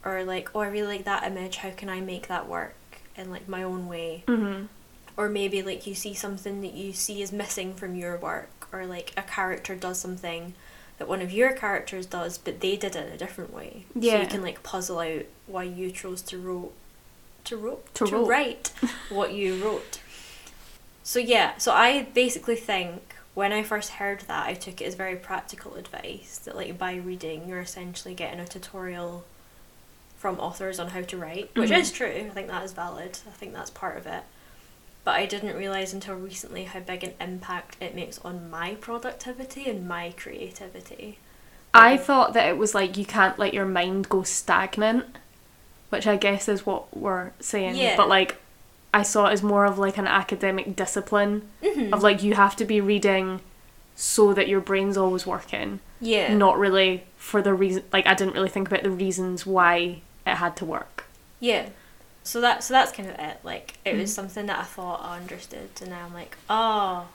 or 0.03 0.24
like 0.24 0.49
oh 0.55 0.61
I 0.61 0.67
really 0.67 0.95
like 0.97 1.05
that 1.05 1.26
image, 1.26 1.57
how 1.57 1.72
can 1.72 1.89
I 1.89 2.01
make 2.01 2.28
that 2.28 2.47
work 2.47 2.76
in 3.15 3.30
like 3.30 3.47
my 3.47 3.63
own 3.63 3.88
way? 3.88 4.24
hmm 4.28 4.65
or 5.20 5.28
maybe 5.28 5.61
like 5.61 5.86
you 5.86 5.93
see 5.93 6.13
something 6.13 6.61
that 6.61 6.74
you 6.74 6.93
see 6.93 7.22
is 7.22 7.34
missing 7.34 7.74
from 7.74 7.93
your 7.93 8.15
work 8.15 8.70
or 8.72 8.86
like 8.86 9.11
a 9.17 9.22
character 9.22 9.76
does 9.76 9.99
something 9.99 10.53
that 10.97 11.09
one 11.09 11.22
of 11.22 11.30
your 11.30 11.51
characters 11.51 12.05
does, 12.05 12.38
but 12.38 12.61
they 12.61 12.78
did 12.78 12.95
it 12.95 13.07
in 13.07 13.11
a 13.11 13.17
different 13.17 13.53
way. 13.53 13.86
Yeah. 13.93 14.13
So 14.13 14.22
you 14.22 14.28
can 14.28 14.41
like 14.41 14.63
puzzle 14.63 14.99
out 14.99 15.24
why 15.45 15.63
you 15.63 15.91
chose 15.91 16.22
to 16.22 16.38
wrote 16.38 16.72
to 17.46 17.80
To 17.96 18.06
wrote. 18.06 18.28
write 18.28 18.72
what 19.10 19.34
you 19.34 19.64
wrote. 19.64 20.00
So 21.04 21.20
yeah, 21.20 21.58
so 21.58 21.72
I 21.72 22.04
basically 22.14 22.56
think 22.56 23.16
when 23.34 23.52
I 23.54 23.64
first 23.64 23.92
heard 23.92 24.22
that, 24.22 24.48
I 24.48 24.54
took 24.54 24.82
it 24.82 24.86
as 24.86 24.96
very 24.96 25.16
practical 25.16 25.76
advice 25.76 26.40
that 26.46 26.56
like 26.56 26.78
by 26.78 26.96
reading, 26.96 27.48
you're 27.48 27.62
essentially 27.62 28.14
getting 28.14 28.40
a 28.40 28.46
tutorial 28.48 29.24
from 30.18 30.38
authors 30.40 30.80
on 30.80 30.90
how 30.90 31.02
to 31.02 31.18
write, 31.18 31.50
which 31.56 31.70
Mhm. 31.72 31.80
is 31.80 31.92
true. 31.92 32.26
I 32.28 32.34
think 32.34 32.48
that 32.48 32.64
is 32.64 32.74
valid. 32.74 33.20
I 33.28 33.32
think 33.32 33.54
that's 33.54 33.70
part 33.70 33.98
of 33.98 34.06
it. 34.06 34.24
But 35.06 35.16
I 35.16 35.26
didn't 35.26 35.56
realize 35.56 35.94
until 35.94 36.16
recently 36.16 36.66
how 36.66 36.82
big 36.82 37.04
an 37.06 37.14
impact 37.22 37.78
it 37.80 37.96
makes 37.96 38.20
on 38.20 38.50
my 38.50 38.76
productivity 38.76 39.70
and 39.70 39.88
my 39.88 40.14
creativity. 40.18 41.18
I 41.74 41.96
thought 41.98 42.34
that 42.34 42.48
it 42.50 42.58
was 42.58 42.76
like 42.76 42.98
you 42.98 43.06
can't 43.06 43.40
let 43.40 43.54
your 43.54 43.66
mind 43.66 44.10
go 44.10 44.24
stagnant, 44.24 45.06
which 45.90 46.08
I 46.08 46.16
guess 46.18 46.48
is 46.48 46.66
what 46.66 46.96
we're 46.96 47.32
saying. 47.40 47.76
Yeah. 47.76 47.96
But 47.98 48.08
like, 48.10 48.38
I 48.94 49.04
saw 49.04 49.28
it 49.28 49.34
as 49.34 49.44
more 49.44 49.66
of 49.66 49.78
like 49.78 49.98
an 49.98 50.08
academic 50.08 50.76
discipline 50.76 51.48
Mhm. 51.62 51.94
of 51.94 52.02
like 52.04 52.24
you 52.24 52.34
have 52.36 52.56
to 52.58 52.66
be 52.66 52.82
reading 52.82 53.42
so 53.96 54.34
that 54.34 54.48
your 54.48 54.62
brain's 54.62 54.98
always 54.98 55.28
working, 55.28 55.80
yeah, 56.00 56.34
not 56.34 56.58
really 56.58 57.04
for 57.18 57.42
the 57.42 57.54
reason. 57.54 57.84
Like 57.92 58.08
I 58.08 58.14
didn't 58.14 58.34
really 58.34 58.50
think 58.50 58.68
about 58.68 58.84
the 58.84 58.90
reasons 58.90 59.46
why 59.46 60.02
it 60.26 60.36
had 60.36 60.56
to 60.58 60.66
work. 60.66 61.06
Yeah. 61.40 61.70
So 62.24 62.40
that 62.42 62.64
so 62.64 62.74
that's 62.74 62.92
kind 62.92 63.10
of 63.10 63.16
it. 63.20 63.38
Like 63.44 63.74
it 63.86 63.96
was 63.98 64.10
Mhm. 64.12 64.16
something 64.16 64.46
that 64.48 64.60
I 64.60 64.64
thought 64.64 65.02
I 65.04 65.18
understood 65.18 65.70
and 65.82 65.90
now 65.92 66.06
I'm 66.06 66.14
like, 66.14 66.38
oh 66.50 67.08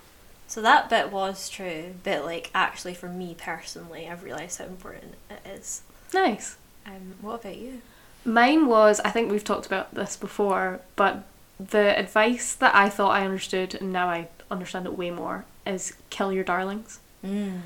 so 0.46 0.60
that 0.60 0.90
bit 0.90 1.10
was 1.10 1.48
true, 1.48 1.94
but 2.04 2.24
like 2.24 2.50
actually 2.54 2.94
for 2.94 3.08
me 3.08 3.34
personally 3.36 4.06
I've 4.08 4.22
realised 4.22 4.58
how 4.58 4.66
important 4.66 5.14
it 5.30 5.40
is. 5.48 5.82
Nice. 6.12 6.56
Um 6.86 7.14
what 7.22 7.40
about 7.40 7.56
you? 7.56 7.80
Mine 8.24 8.66
was, 8.66 9.00
I 9.00 9.10
think 9.10 9.30
we've 9.30 9.44
talked 9.44 9.66
about 9.66 9.94
this 9.94 10.16
before, 10.16 10.80
but 10.96 11.24
the 11.60 11.98
advice 11.98 12.54
that 12.54 12.74
I 12.74 12.88
thought 12.88 13.14
I 13.14 13.24
understood 13.24 13.74
and 13.74 13.92
now 13.92 14.08
I 14.08 14.28
understand 14.50 14.86
it 14.86 14.96
way 14.96 15.10
more 15.10 15.44
is 15.66 15.94
kill 16.10 16.32
your 16.32 16.44
darlings. 16.44 17.00
Mm. 17.24 17.60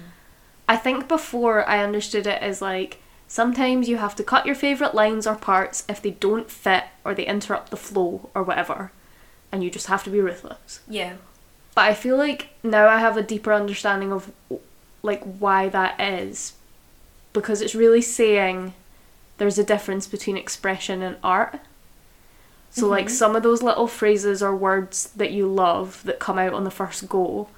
I 0.68 0.76
think 0.76 1.08
before 1.08 1.66
I 1.68 1.82
understood 1.82 2.26
it 2.26 2.42
as 2.42 2.60
like 2.60 3.00
sometimes 3.26 3.88
you 3.88 3.96
have 3.96 4.14
to 4.16 4.24
cut 4.24 4.46
your 4.46 4.54
favourite 4.54 4.94
lines 4.94 5.26
or 5.26 5.34
parts 5.34 5.84
if 5.88 6.02
they 6.02 6.10
don't 6.10 6.50
fit 6.50 6.84
or 7.04 7.14
they 7.14 7.26
interrupt 7.26 7.70
the 7.70 7.76
flow 7.76 8.28
or 8.34 8.42
whatever, 8.42 8.92
and 9.50 9.64
you 9.64 9.70
just 9.70 9.86
have 9.86 10.04
to 10.04 10.10
be 10.10 10.20
ruthless. 10.20 10.80
Yeah. 10.88 11.14
But 11.74 11.84
I 11.84 11.94
feel 11.94 12.16
like 12.16 12.48
now 12.62 12.88
I 12.88 12.98
have 12.98 13.16
a 13.16 13.22
deeper 13.22 13.52
understanding 13.52 14.12
of 14.12 14.32
like 15.02 15.22
why 15.22 15.68
that 15.68 16.00
is 16.00 16.54
because 17.32 17.62
it's 17.62 17.74
really 17.74 18.02
saying 18.02 18.74
there's 19.38 19.58
a 19.58 19.64
difference 19.64 20.06
between 20.06 20.36
expression 20.36 21.02
and 21.02 21.16
art. 21.24 21.60
So 22.70 22.86
like 22.86 23.06
Mhm. 23.06 23.10
some 23.10 23.34
of 23.36 23.42
those 23.42 23.62
little 23.62 23.86
phrases 23.86 24.42
or 24.42 24.54
words 24.54 25.10
that 25.16 25.30
you 25.30 25.46
love 25.46 26.02
that 26.04 26.18
come 26.18 26.38
out 26.38 26.52
on 26.52 26.64
the 26.64 26.70
first 26.70 27.08
go, 27.08 27.48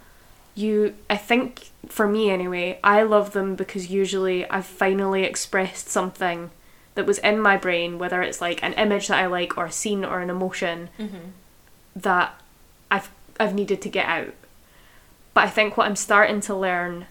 you 0.54 0.94
I 1.08 1.16
think 1.16 1.70
for 1.88 2.06
me 2.06 2.30
anyway, 2.30 2.78
I 2.84 3.02
love 3.02 3.32
them 3.32 3.54
because 3.56 3.90
usually 3.90 4.48
I've 4.50 4.66
finally 4.66 5.24
expressed 5.24 5.88
something 5.88 6.50
that 6.94 7.06
was 7.06 7.18
in 7.18 7.40
my 7.40 7.56
brain, 7.56 7.98
whether 7.98 8.22
it's 8.22 8.40
like 8.40 8.62
an 8.62 8.74
image 8.74 9.08
that 9.08 9.18
I 9.18 9.26
like 9.26 9.56
or 9.58 9.66
a 9.66 9.72
scene 9.72 10.04
or 10.04 10.20
an 10.20 10.30
emotion 10.30 10.90
Mm-hmm. 10.98 11.30
that 11.96 12.34
I've 12.90 13.10
I've 13.38 13.54
needed 13.54 13.80
to 13.82 13.88
get 13.88 14.06
out. 14.06 14.34
But 15.34 15.44
I 15.44 15.50
think 15.50 15.76
what 15.76 15.86
I'm 15.86 15.96
starting 15.96 16.40
to 16.42 16.54
learn 16.54 17.06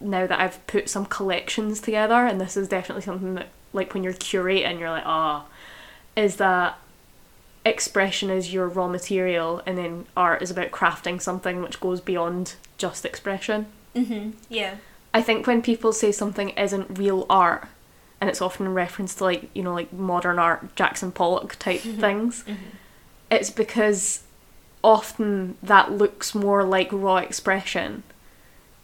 now 0.00 0.26
that 0.26 0.40
I've 0.40 0.64
put 0.66 0.88
some 0.88 1.04
collections 1.06 1.80
together, 1.80 2.24
and 2.26 2.40
this 2.40 2.56
is 2.56 2.68
definitely 2.68 3.02
something 3.02 3.34
that 3.34 3.48
like 3.72 3.94
when 3.94 4.02
you're 4.04 4.12
curating, 4.12 4.78
you're 4.78 4.90
like, 4.90 5.06
ah, 5.06 5.44
is 6.16 6.36
that 6.36 6.78
expression 7.64 8.30
is 8.30 8.52
your 8.52 8.68
raw 8.68 8.88
material, 8.88 9.62
and 9.66 9.76
then 9.76 10.06
art 10.16 10.42
is 10.42 10.50
about 10.50 10.70
crafting 10.70 11.20
something 11.20 11.62
which 11.62 11.80
goes 11.80 12.00
beyond 12.00 12.54
just 12.78 13.04
expression. 13.04 13.66
Mm-hmm. 13.94 14.30
Yeah. 14.48 14.76
I 15.12 15.22
think 15.22 15.46
when 15.46 15.60
people 15.62 15.92
say 15.92 16.12
something 16.12 16.50
isn't 16.50 16.98
real 16.98 17.26
art, 17.28 17.66
and 18.20 18.28
it's 18.30 18.40
often 18.42 18.66
in 18.66 18.74
reference 18.74 19.14
to 19.16 19.24
like 19.24 19.50
you 19.54 19.62
know 19.62 19.74
like 19.74 19.92
modern 19.92 20.38
art, 20.38 20.74
Jackson 20.76 21.12
Pollock 21.12 21.56
type 21.58 21.80
things, 21.80 22.44
Mhm. 22.46 22.56
it's 23.30 23.50
because 23.50 24.22
often 24.82 25.56
that 25.62 25.92
looks 25.92 26.34
more 26.34 26.64
like 26.64 26.88
raw 26.92 27.16
expression, 27.16 28.02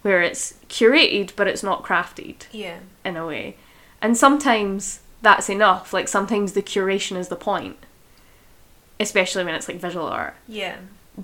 where 0.02 0.20
it's 0.20 0.54
curated 0.68 1.30
but 1.36 1.46
it's 1.48 1.62
not 1.62 1.82
crafted 1.82 2.34
Yeah. 2.52 2.78
in 3.04 3.16
a 3.16 3.26
way, 3.26 3.56
and 4.02 4.16
sometimes 4.16 5.00
that's 5.22 5.48
enough. 5.48 5.92
Like 5.92 6.08
sometimes 6.08 6.52
the 6.52 6.62
curation 6.62 7.16
is 7.16 7.28
the 7.28 7.36
point, 7.36 7.76
especially 9.00 9.44
when 9.44 9.54
it's 9.54 9.68
like 9.68 9.78
visual 9.80 10.06
art. 10.06 10.34
Yeah. 10.46 10.76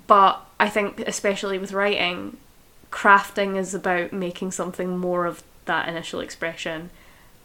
But 0.07 0.41
I 0.59 0.69
think, 0.69 0.99
especially 1.01 1.57
with 1.57 1.71
writing, 1.73 2.37
crafting 2.91 3.57
is 3.57 3.73
about 3.73 4.11
making 4.13 4.51
something 4.51 4.97
more 4.97 5.25
of 5.25 5.43
that 5.65 5.87
initial 5.87 6.19
expression. 6.19 6.89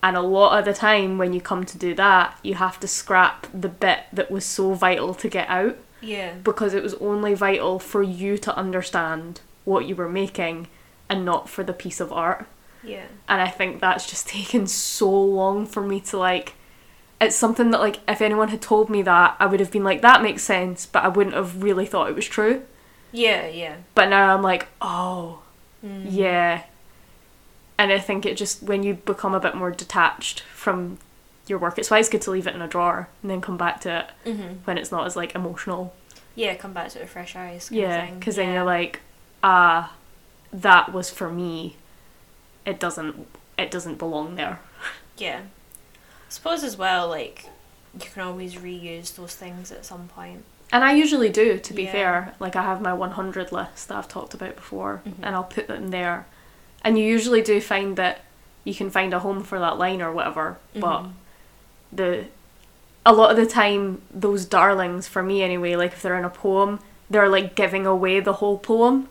And 0.02 0.16
a 0.16 0.20
lot 0.22 0.58
of 0.58 0.64
the 0.64 0.72
time, 0.74 1.18
when 1.18 1.32
you 1.32 1.40
come 1.40 1.64
to 1.66 1.78
do 1.78 1.94
that, 1.94 2.38
you 2.42 2.54
have 2.54 2.78
to 2.80 2.88
scrap 2.88 3.46
the 3.52 3.68
bit 3.68 4.00
that 4.12 4.30
was 4.30 4.44
so 4.44 4.74
vital 4.74 5.12
to 5.14 5.28
get 5.28 5.48
out 5.48 5.76
Yeah. 6.00 6.34
because 6.42 6.72
it 6.72 6.82
was 6.82 6.94
only 6.94 7.34
vital 7.34 7.78
for 7.78 8.02
you 8.02 8.38
to 8.38 8.56
understand 8.56 9.40
what 9.64 9.86
you 9.86 9.96
were 9.96 10.08
making 10.08 10.68
and 11.08 11.24
not 11.24 11.48
for 11.48 11.64
the 11.64 11.72
piece 11.72 12.00
of 12.00 12.12
art. 12.12 12.46
Yeah. 12.88 13.06
And 13.28 13.40
I 13.40 13.48
think 13.48 13.80
that's 13.80 14.06
just 14.08 14.28
taken 14.38 14.66
so 14.66 15.10
long 15.10 15.66
for 15.66 15.82
me 15.82 16.00
to 16.00 16.16
like. 16.18 16.54
It's 17.20 17.34
something 17.34 17.72
that, 17.72 17.80
like, 17.80 17.98
if 18.06 18.20
anyone 18.22 18.46
had 18.48 18.62
told 18.62 18.88
me 18.88 19.02
that, 19.02 19.34
I 19.40 19.46
would 19.46 19.58
have 19.58 19.72
been 19.72 19.82
like, 19.82 20.02
that 20.02 20.22
makes 20.22 20.44
sense, 20.44 20.86
but 20.86 21.02
I 21.02 21.08
wouldn't 21.08 21.34
have 21.34 21.60
really 21.64 21.84
thought 21.84 22.08
it 22.08 22.14
was 22.14 22.26
true. 22.26 22.62
Yeah. 23.10 23.48
Yeah. 23.48 23.74
But 23.96 24.08
now 24.08 24.34
I'm 24.34 24.42
like, 24.42 24.68
oh, 24.80 25.40
Mm. 25.84 26.06
yeah. 26.10 26.62
And 27.76 27.92
I 27.92 27.98
think 27.98 28.24
it 28.26 28.36
just, 28.36 28.62
when 28.62 28.82
you 28.84 28.94
become 28.94 29.34
a 29.34 29.40
bit 29.40 29.54
more 29.56 29.70
detached 29.72 30.40
from 30.54 30.98
your 31.48 31.58
work, 31.58 31.76
it's 31.78 31.90
why 31.90 31.98
it's 31.98 32.08
good 32.08 32.22
to 32.22 32.30
leave 32.30 32.46
it 32.46 32.54
in 32.54 32.62
a 32.62 32.68
drawer 32.68 33.08
and 33.22 33.30
then 33.30 33.40
come 33.40 33.56
back 33.56 33.80
to 33.82 33.98
it 34.24 34.28
Mm-hmm. 34.30 34.54
when 34.64 34.78
it's 34.78 34.90
not 34.92 35.04
as, 35.06 35.16
like, 35.16 35.34
emotional. 35.34 35.94
Yeah. 36.36 36.54
Come 36.54 36.72
back 36.72 36.90
to 36.90 36.98
it 36.98 37.02
with 37.02 37.10
fresh 37.10 37.34
eyes. 37.34 37.68
Yeah, 37.72 38.10
because 38.12 38.36
then 38.36 38.52
you're 38.54 38.62
like, 38.64 39.00
ah, 39.42 39.92
that 40.52 40.92
was 40.92 41.10
for 41.10 41.28
me. 41.30 41.76
It 42.64 42.78
doesn't, 42.80 43.26
it 43.56 43.70
doesn't 43.70 43.98
belong 43.98 44.36
there. 44.36 44.60
Yeah. 45.16 45.40
I 45.40 46.30
suppose 46.30 46.62
as 46.62 46.76
well, 46.76 47.08
like, 47.08 47.46
you 47.94 48.08
can 48.10 48.22
always 48.22 48.54
reuse 48.56 49.14
those 49.16 49.34
things 49.34 49.72
at 49.72 49.84
some 49.86 50.08
point. 50.08 50.44
And 50.70 50.84
I 50.84 50.92
usually 50.92 51.30
do, 51.30 51.58
to 51.58 51.72
be 51.74 51.84
Yeah. 51.84 51.92
fair. 51.92 52.34
Like 52.38 52.54
I 52.54 52.62
have 52.62 52.82
my 52.82 52.92
100 52.92 53.50
list 53.52 53.88
that 53.88 53.96
I've 53.96 54.08
talked 54.08 54.34
about 54.34 54.56
before, 54.56 55.00
Mhm. 55.06 55.14
and 55.22 55.34
I'll 55.34 55.44
put 55.44 55.66
them 55.66 55.88
there. 55.90 56.26
And 56.84 56.98
you 56.98 57.04
usually 57.04 57.40
do 57.42 57.60
find 57.60 57.96
that 57.96 58.20
you 58.64 58.74
can 58.74 58.90
find 58.90 59.14
a 59.14 59.20
home 59.20 59.42
for 59.42 59.58
that 59.58 59.78
line 59.78 60.02
or 60.02 60.12
whatever. 60.12 60.58
But 60.74 61.02
Mhm. 61.04 61.12
the 61.92 62.24
a 63.06 63.12
lot 63.14 63.30
of 63.30 63.38
the 63.38 63.46
time, 63.46 64.02
those 64.10 64.44
darlings 64.44 65.08
for 65.08 65.22
me 65.22 65.42
anyway, 65.42 65.74
like 65.76 65.92
if 65.92 66.02
they're 66.02 66.18
in 66.18 66.24
a 66.26 66.30
poem, 66.30 66.78
they're 67.08 67.28
like 67.30 67.54
giving 67.54 67.86
away 67.86 68.20
the 68.20 68.34
whole 68.34 68.58
poem. 68.58 69.08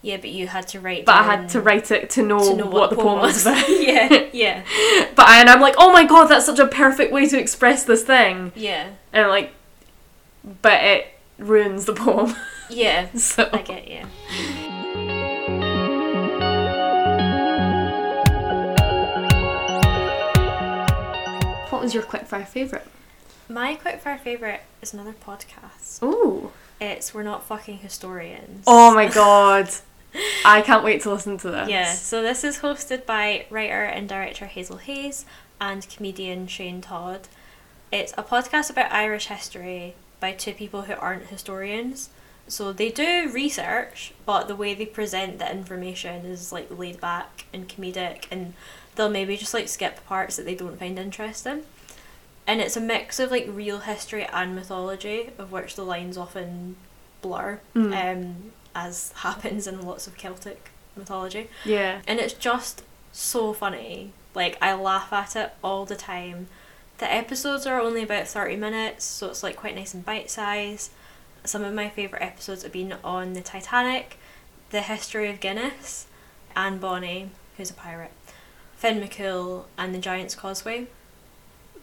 Yeah, 0.00 0.16
but 0.18 0.30
you 0.30 0.46
had 0.46 0.68
to 0.68 0.80
write. 0.80 1.04
But 1.04 1.16
I 1.16 1.22
had 1.24 1.48
to 1.50 1.60
write 1.60 1.90
it 1.90 2.10
to 2.10 2.22
know, 2.22 2.38
to 2.38 2.56
know 2.56 2.66
what, 2.66 2.90
the 2.90 2.96
poem 2.96 3.20
was 3.20 3.44
about. 3.46 3.68
yeah. 3.68 4.26
Yeah. 4.32 4.62
but 5.16 5.26
I, 5.26 5.40
and 5.40 5.48
I'm 5.48 5.60
like, 5.60 5.74
oh 5.78 5.92
my 5.92 6.04
god, 6.04 6.26
that's 6.26 6.46
such 6.46 6.60
a 6.60 6.66
perfect 6.68 7.12
way 7.12 7.26
to 7.28 7.38
express 7.38 7.84
this 7.84 8.04
thing. 8.04 8.52
Yeah. 8.54 8.90
And 9.12 9.24
I'm 9.24 9.30
like, 9.30 9.52
but 10.62 10.84
it 10.84 11.08
ruins 11.38 11.84
the 11.84 11.94
poem. 11.94 12.34
Yeah. 12.70 13.08
so 13.14 13.48
I 13.50 13.62
get 13.62 13.88
you. 13.88 15.08
What 21.70 21.82
was 21.82 21.94
your 21.94 22.02
quickfire 22.02 22.46
favourite? 22.46 22.84
My 23.48 23.76
quickfire 23.76 24.18
favourite 24.18 24.60
is 24.82 24.92
another 24.92 25.12
podcast. 25.14 26.02
Ooh. 26.02 26.50
It's 26.80 27.14
We're 27.14 27.22
Not 27.22 27.44
Fucking 27.44 27.78
Historians. 27.78 28.64
Oh 28.66 28.94
my 28.94 29.06
god. 29.08 29.70
I 30.44 30.62
can't 30.62 30.84
wait 30.84 31.02
to 31.02 31.10
listen 31.10 31.38
to 31.38 31.50
this. 31.50 31.68
Yeah, 31.68 31.92
so 31.92 32.22
this 32.22 32.44
is 32.44 32.58
hosted 32.58 33.06
by 33.06 33.46
writer 33.50 33.84
and 33.84 34.08
director 34.08 34.46
Hazel 34.46 34.78
Hayes 34.78 35.24
and 35.60 35.88
comedian 35.88 36.46
Shane 36.46 36.80
Todd. 36.80 37.28
It's 37.92 38.12
a 38.18 38.22
podcast 38.22 38.70
about 38.70 38.92
Irish 38.92 39.26
history 39.26 39.94
by 40.20 40.32
two 40.32 40.52
people 40.52 40.82
who 40.82 40.94
aren't 40.94 41.26
historians. 41.26 42.10
So 42.46 42.72
they 42.72 42.90
do 42.90 43.30
research, 43.32 44.12
but 44.24 44.48
the 44.48 44.56
way 44.56 44.72
they 44.74 44.86
present 44.86 45.38
the 45.38 45.50
information 45.50 46.24
is 46.24 46.50
like 46.52 46.68
laid 46.76 47.00
back 47.00 47.44
and 47.52 47.68
comedic, 47.68 48.24
and 48.30 48.54
they'll 48.94 49.10
maybe 49.10 49.36
just 49.36 49.52
like 49.52 49.68
skip 49.68 50.04
parts 50.06 50.36
that 50.36 50.46
they 50.46 50.54
don't 50.54 50.78
find 50.78 50.98
interesting. 50.98 51.62
And 52.46 52.62
it's 52.62 52.76
a 52.76 52.80
mix 52.80 53.20
of 53.20 53.30
like 53.30 53.46
real 53.50 53.80
history 53.80 54.24
and 54.24 54.54
mythology, 54.54 55.30
of 55.36 55.52
which 55.52 55.74
the 55.76 55.82
lines 55.84 56.16
often 56.16 56.76
blur, 57.20 57.60
Mm. 57.74 58.12
um, 58.16 58.52
as 58.86 59.12
happens 59.16 59.66
in 59.66 59.80
lots 59.84 60.06
of 60.06 60.16
Celtic 60.16 60.70
mythology 60.96 61.48
Yeah. 61.64 62.00
and 62.06 62.18
it's 62.18 62.32
just 62.34 62.82
so 63.12 63.52
funny. 63.52 64.12
Like 64.34 64.58
I 64.60 64.74
laugh 64.74 65.12
at 65.12 65.36
it 65.36 65.52
all 65.62 65.84
the 65.84 65.96
time. 65.96 66.48
The 66.98 67.12
episodes 67.12 67.66
are 67.66 67.80
only 67.80 68.02
about 68.02 68.26
30 68.26 68.56
minutes, 68.56 69.04
so 69.04 69.28
it's 69.28 69.42
like 69.42 69.56
quite 69.56 69.74
nice 69.76 69.94
and 69.94 70.04
bite 70.04 70.30
size. 70.30 70.90
Some 71.44 71.62
of 71.62 71.72
my 71.72 71.88
favourite 71.88 72.22
episodes 72.22 72.62
have 72.64 72.72
been 72.72 72.94
on 73.04 73.32
the 73.34 73.40
Titanic, 73.40 74.18
the 74.70 74.80
history 74.82 75.30
of 75.30 75.38
Guinness, 75.40 76.06
Anne 76.56 76.78
Bonny, 76.78 77.30
who's 77.56 77.70
a 77.70 77.74
pirate, 77.74 78.10
Finn 78.76 79.00
McCool, 79.00 79.64
and 79.78 79.94
the 79.94 79.98
Giant's 79.98 80.34
Causeway. 80.34 80.88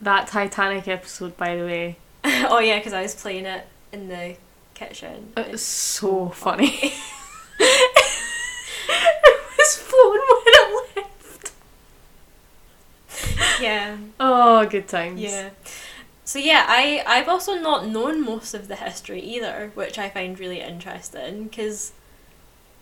That 0.02 0.28
Titanic 0.28 0.88
episode, 0.89 1.38
by 1.38 1.56
the 1.56 1.64
way, 1.64 1.98
oh 2.26 2.60
yeah, 2.60 2.78
because 2.80 2.93
I 2.93 3.02
was 3.02 3.16
playing 3.16 3.46
it 3.46 3.66
in 3.93 4.10
the 4.10 4.36
kitchen. 4.76 5.34
it 5.36 5.51
was 5.51 5.61
so 5.63 6.30
funny. 6.30 6.93
it 7.59 9.39
was 9.57 9.76
flown 9.78 10.19
when 10.30 10.43
it 10.47 10.86
left. 10.95 11.51
yeah, 13.61 13.97
Oh, 14.19 14.65
good 14.65 14.88
times. 14.88 15.19
yeah. 15.21 15.49
So 16.23 16.39
yeah, 16.39 16.65
I 16.67 17.03
I've 17.05 17.28
also 17.30 17.53
not 17.55 17.88
known 17.88 18.23
most 18.23 18.53
of 18.53 18.67
the 18.67 18.76
history 18.76 19.21
either, 19.21 19.71
which 19.76 19.97
I 19.97 20.09
find 20.09 20.38
really 20.39 20.61
interesting 20.61 21.45
because. 21.45 21.91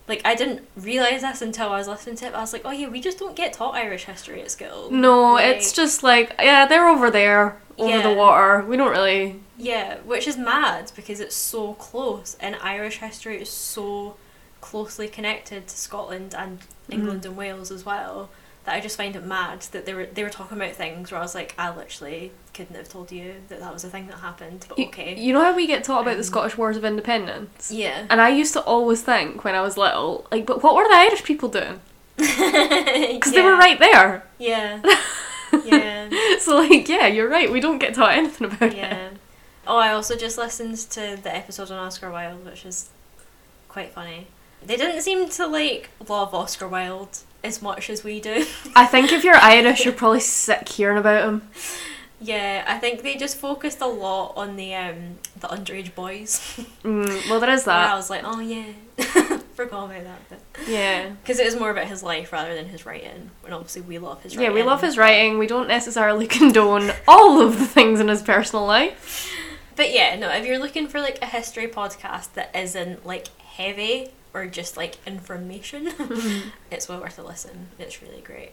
Like 0.06 0.20
I 0.22 0.34
didn't 0.34 0.68
realize 0.76 1.22
this 1.22 1.40
until 1.40 1.70
I 1.72 1.78
was 1.78 1.88
listening 1.88 2.16
to 2.16 2.26
it. 2.26 2.34
I 2.34 2.40
was 2.42 2.52
like, 2.52 2.60
"Oh 2.66 2.70
yeah, 2.72 2.88
we 2.90 3.00
just 3.00 3.18
don't 3.18 3.34
get 3.34 3.54
taught 3.54 3.74
Irish 3.74 4.04
history 4.04 4.42
at 4.42 4.50
school." 4.50 4.90
No, 4.90 5.32
Like- 5.32 5.56
it's 5.56 5.72
just 5.72 6.02
like, 6.02 6.34
yeah, 6.38 6.66
they're 6.66 6.86
over 6.86 7.10
there, 7.10 7.56
over 7.78 8.02
the 8.08 8.14
water. 8.14 8.64
We 8.66 8.76
don't 8.76 8.90
really. 8.90 9.40
Yeah, 9.56 9.98
which 10.04 10.26
is 10.26 10.36
mad 10.36 10.90
because 10.96 11.20
it's 11.20 11.36
so 11.36 11.74
close, 11.74 12.36
and 12.40 12.56
Irish 12.62 12.98
history 12.98 13.40
is 13.40 13.50
so 13.50 14.16
closely 14.60 15.08
connected 15.08 15.66
to 15.68 15.76
Scotland 15.76 16.34
and 16.36 16.58
England 16.90 17.24
and 17.26 17.36
Wales 17.36 17.70
as 17.70 17.84
well. 17.84 18.30
That 18.64 18.74
I 18.76 18.80
just 18.80 18.96
find 18.96 19.14
it 19.14 19.22
mad 19.24 19.60
that 19.72 19.84
they 19.84 19.92
were 19.92 20.06
they 20.06 20.22
were 20.24 20.30
talking 20.30 20.56
about 20.56 20.72
things 20.72 21.10
where 21.12 21.20
I 21.20 21.22
was 21.22 21.34
like, 21.34 21.54
I 21.58 21.74
literally 21.74 22.32
couldn't 22.54 22.76
have 22.76 22.88
told 22.88 23.12
you 23.12 23.34
that 23.48 23.60
that 23.60 23.72
was 23.72 23.84
a 23.84 23.90
thing 23.90 24.06
that 24.06 24.18
happened. 24.20 24.64
But 24.68 24.78
You- 24.78 24.86
okay, 24.86 25.14
You 25.18 25.34
know 25.34 25.42
how 25.42 25.54
we 25.54 25.66
get 25.66 25.84
taught 25.84 26.00
about 26.02 26.12
the 26.12 26.18
Um, 26.18 26.22
Scottish 26.24 26.56
Wars 26.56 26.76
of 26.78 26.84
Independence? 26.84 27.70
yeah, 27.70 28.06
And 28.08 28.20
I 28.22 28.30
used 28.30 28.54
to 28.54 28.62
always 28.62 29.02
think 29.02 29.44
when 29.44 29.54
I 29.54 29.60
was 29.60 29.76
little, 29.76 30.26
like, 30.32 30.46
but 30.46 30.62
what 30.62 30.74
were 30.76 30.84
the 30.88 30.94
Irish 30.94 31.22
people 31.24 31.48
doing? 31.50 31.80
Because 32.16 32.36
because 33.12 33.32
they 33.32 33.42
were 33.42 33.56
right 33.56 33.78
there. 33.78 34.24
Yeah, 34.38 34.80
yeah, 35.64 36.08
so, 36.38 36.56
like, 36.56 36.88
yeah, 36.88 37.06
you're 37.06 37.28
right. 37.28 37.50
We 37.50 37.60
don't 37.60 37.78
get 37.78 37.94
taught 37.94 38.12
anything 38.12 38.46
about 38.48 38.62
it. 38.72 38.76
yeah. 38.76 39.10
Oh, 39.66 39.78
I 39.78 39.92
also 39.92 40.16
just 40.16 40.36
listened 40.36 40.76
to 40.90 41.18
the 41.22 41.34
episode 41.34 41.70
on 41.70 41.78
Oscar 41.78 42.10
Wilde, 42.10 42.44
which 42.44 42.66
is 42.66 42.90
quite 43.68 43.92
funny. 43.92 44.26
They 44.64 44.76
didn't 44.76 45.02
seem 45.02 45.28
to 45.30 45.46
like 45.46 45.90
love 46.08 46.34
Oscar 46.34 46.68
Wilde 46.68 47.18
as 47.42 47.60
much 47.60 47.90
as 47.90 48.02
we 48.04 48.20
do. 48.20 48.46
I 48.74 48.86
think 48.86 49.12
if 49.12 49.24
you're 49.24 49.36
Irish, 49.40 49.84
you're 49.84 49.94
probably 49.94 50.20
sick 50.20 50.68
hearing 50.68 50.98
about 50.98 51.28
him. 51.28 51.48
Yeah, 52.20 52.64
I 52.66 52.78
think 52.78 53.02
they 53.02 53.16
just 53.16 53.36
focused 53.36 53.80
a 53.80 53.86
lot 53.86 54.32
on 54.36 54.56
the 54.56 54.74
um 54.74 55.18
the 55.38 55.48
underage 55.48 55.94
boys. 55.94 56.40
Mm, 56.82 57.28
well, 57.28 57.40
there 57.40 57.50
is 57.50 57.66
Where 57.66 57.74
I 57.76 57.94
was 57.94 58.08
like, 58.08 58.22
oh 58.24 58.40
yeah, 58.40 58.72
forgot 59.56 59.84
about 59.90 60.04
that 60.04 60.20
But. 60.28 60.68
Yeah. 60.68 61.10
Because 61.22 61.38
it 61.38 61.46
is 61.46 61.56
more 61.56 61.70
about 61.70 61.86
his 61.86 62.02
life 62.02 62.32
rather 62.32 62.54
than 62.54 62.68
his 62.68 62.84
writing. 62.86 63.30
And 63.44 63.54
obviously, 63.54 63.82
we 63.82 63.98
love 63.98 64.22
his 64.22 64.34
Yeah, 64.34 64.40
writing. 64.42 64.54
we 64.54 64.62
love 64.62 64.80
his 64.80 64.96
writing. 64.98 65.38
We 65.38 65.46
don't 65.46 65.68
necessarily 65.68 66.26
condone 66.38 66.90
all 67.08 67.40
of 67.40 67.58
the 67.58 67.66
things 67.66 68.00
in 68.00 68.08
his 68.08 68.22
personal 68.22 68.66
life. 68.66 69.30
But 69.76 69.92
yeah, 69.92 70.14
no, 70.16 70.28
if 70.30 70.46
you're 70.46 70.58
looking 70.58 70.86
for 70.86 71.00
like 71.00 71.18
a 71.22 71.26
history 71.26 71.66
podcast 71.66 72.34
that 72.34 72.54
isn't 72.54 73.04
like 73.04 73.28
heavy 73.40 74.10
or 74.32 74.46
just 74.46 74.76
like 74.76 74.96
information, 75.06 75.92
it's 76.70 76.88
well 76.88 77.00
worth 77.00 77.18
a 77.18 77.22
listen. 77.22 77.68
It's 77.78 78.00
really 78.02 78.20
great. 78.20 78.52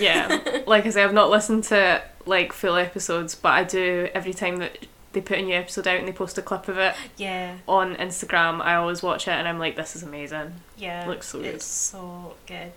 Yeah. 0.00 0.62
like 0.66 0.86
I 0.86 0.90
say, 0.90 1.04
I've 1.04 1.12
not 1.14 1.30
listened 1.30 1.64
to 1.64 2.02
like 2.24 2.52
full 2.52 2.76
episodes, 2.76 3.34
but 3.34 3.50
I 3.52 3.64
do 3.64 4.08
every 4.14 4.32
time 4.34 4.56
that 4.56 4.78
they 5.16 5.22
put 5.22 5.38
a 5.38 5.42
new 5.42 5.54
episode 5.54 5.88
out 5.88 5.96
and 5.98 6.06
they 6.06 6.12
post 6.12 6.36
a 6.36 6.42
clip 6.42 6.68
of 6.68 6.76
it 6.78 6.94
Yeah, 7.16 7.56
on 7.66 7.96
Instagram. 7.96 8.60
I 8.60 8.74
always 8.76 9.02
watch 9.02 9.26
it 9.26 9.32
and 9.32 9.48
I'm 9.48 9.58
like, 9.58 9.74
this 9.74 9.96
is 9.96 10.02
amazing. 10.02 10.52
yeah. 10.76 11.06
Looks 11.08 11.28
so 11.28 11.38
good. 11.40 11.54
It's 11.54 11.64
so 11.64 12.34
good. 12.46 12.72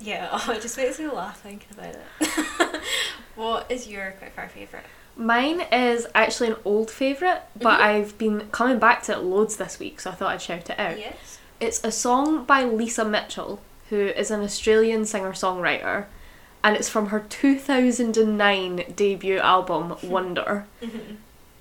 Yeah, 0.00 0.28
oh, 0.32 0.52
it 0.52 0.60
just 0.60 0.76
makes 0.76 0.98
me 0.98 1.06
laugh 1.08 1.40
thinking 1.40 1.68
about 1.78 1.94
it. 1.94 2.80
what 3.36 3.70
is 3.70 3.86
your 3.86 4.14
quickfire 4.20 4.50
favourite? 4.50 4.84
Mine 5.16 5.60
is 5.72 6.06
actually 6.14 6.48
an 6.48 6.56
old 6.64 6.90
favourite, 6.90 7.42
but 7.56 7.78
Mhm. 7.78 7.82
I've 7.84 8.18
been 8.18 8.48
coming 8.50 8.78
back 8.80 9.02
to 9.04 9.12
it 9.12 9.18
loads 9.18 9.56
this 9.56 9.78
week, 9.78 10.00
so 10.00 10.10
I 10.10 10.14
thought 10.14 10.30
I'd 10.32 10.42
shout 10.42 10.68
it 10.70 10.78
out. 10.80 10.98
Yes. 10.98 11.38
It's 11.60 11.84
a 11.84 11.92
song 11.92 12.44
by 12.44 12.64
Lisa 12.64 13.04
Mitchell, 13.04 13.60
who 13.90 13.96
is 14.08 14.30
an 14.32 14.42
Australian 14.42 15.04
singer 15.04 15.32
songwriter, 15.32 16.06
and 16.64 16.74
it's 16.76 16.88
from 16.88 17.08
her 17.08 17.20
2009 17.20 18.94
debut 18.96 19.38
album, 19.38 19.96
Wonder. 20.02 20.66
Mm-hmm. 20.82 21.14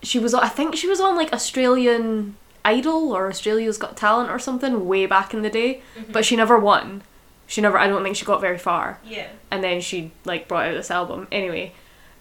She 0.03 0.19
was, 0.19 0.33
I 0.33 0.47
think 0.47 0.75
she 0.75 0.87
was 0.87 0.99
on 0.99 1.15
like 1.15 1.31
Australian 1.33 2.35
Idol 2.65 3.11
or 3.15 3.27
Australia's 3.29 3.77
Got 3.77 3.97
Talent 3.97 4.29
or 4.29 4.39
something 4.39 4.87
way 4.87 5.05
back 5.05 5.33
in 5.33 5.41
the 5.41 5.49
day, 5.49 5.81
but 6.11 6.25
she 6.25 6.35
never 6.35 6.57
won. 6.57 7.03
She 7.47 7.61
never, 7.61 7.77
I 7.77 7.87
don't 7.87 8.03
think 8.03 8.15
she 8.15 8.25
got 8.25 8.41
very 8.41 8.57
far. 8.57 8.99
Yeah. 9.05 9.27
And 9.51 9.63
then 9.63 9.81
she 9.81 10.11
like 10.25 10.47
brought 10.47 10.67
out 10.67 10.73
this 10.75 10.89
album. 10.91 11.27
Anyway, 11.31 11.73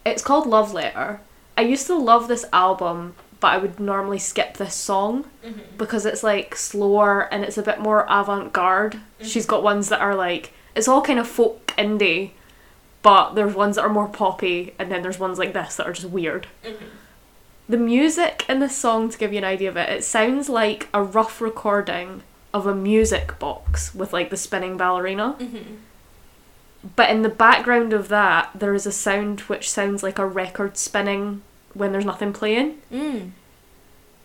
it's 0.05 0.23
called 0.23 0.47
Love 0.47 0.73
Letter. 0.73 1.21
I 1.57 1.63
used 1.63 1.87
to 1.87 1.97
love 1.97 2.27
this 2.29 2.45
album, 2.53 3.15
but 3.39 3.49
I 3.49 3.59
would 3.59 3.79
normally 3.81 4.19
skip 4.19 4.57
this 4.57 4.75
song 4.75 5.25
Mm-hmm. 5.45 5.77
because 5.79 6.05
it's 6.05 6.23
like 6.23 6.55
slower 6.55 7.23
and 7.33 7.45
it's 7.45 7.57
a 7.57 7.63
bit 7.63 7.81
more 7.81 8.05
avant 8.11 8.53
garde. 8.53 9.01
She's 9.23 9.47
got 9.47 9.63
ones 9.63 9.89
that 9.89 10.01
are 10.03 10.15
like 10.15 10.53
it's 10.75 10.87
all 10.89 11.01
kind 11.01 11.19
of 11.19 11.27
folk 11.27 11.67
indie, 11.79 12.33
but 13.03 13.33
there's 13.35 13.55
ones 13.55 13.77
that 13.77 13.83
are 13.83 13.89
more 13.89 14.07
poppy, 14.09 14.75
and 14.79 14.91
then 14.93 15.01
there's 15.03 15.19
ones 15.19 15.39
like 15.39 15.53
this 15.55 15.77
that 15.77 15.87
are 15.87 15.93
just 15.95 16.09
weird. 16.11 16.47
Mm-hmm. 16.65 16.85
The 17.71 17.77
music 17.77 18.45
in 18.49 18.59
this 18.59 18.77
song, 18.77 19.11
to 19.11 19.17
give 19.17 19.33
you 19.33 19.39
an 19.39 19.45
idea 19.45 19.69
of 19.69 19.77
it, 19.77 19.89
it 19.89 20.03
sounds 20.03 20.49
like 20.49 20.89
a 20.93 21.05
rough 21.05 21.41
recording 21.41 22.25
of 22.53 22.67
a 22.67 22.75
music 22.75 23.39
box 23.39 23.95
with 23.95 24.13
like 24.13 24.31
the 24.31 24.37
spinning 24.37 24.77
ballerina. 24.77 25.37
Mm-hmm. 25.39 25.75
But 26.97 27.11
in 27.11 27.23
the 27.23 27.29
background 27.29 27.93
of 27.93 28.09
that, 28.09 28.51
there 28.57 28.75
is 28.75 28.87
a 28.87 28.93
sound 28.93 29.43
which 29.43 29.71
sounds 29.71 30.03
like 30.03 30.19
a 30.19 30.27
record 30.27 30.77
spinning 30.77 31.43
when 31.73 31.93
there's 31.93 32.05
nothing 32.05 32.33
playing. 32.33 32.79
Mm. 32.93 33.31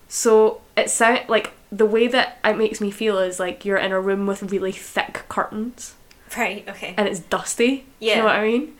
So 0.08 0.60
it 0.76 0.90
sound 0.90 1.28
like 1.28 1.52
the 1.70 1.86
way 1.86 2.08
that 2.08 2.38
it 2.44 2.56
makes 2.56 2.80
me 2.80 2.90
feel 2.90 3.16
is 3.20 3.38
like 3.38 3.64
you're 3.64 3.76
in 3.76 3.92
a 3.92 4.00
room 4.00 4.26
with 4.26 4.50
really 4.50 4.72
thick 4.72 5.22
curtains 5.28 5.94
Right. 6.36 6.68
Okay. 6.68 6.94
and 6.96 7.06
it's 7.06 7.20
dusty. 7.20 7.86
Do 8.00 8.06
you 8.06 8.16
know 8.16 8.24
what 8.24 8.34
I 8.36 8.44
mean? 8.44 8.74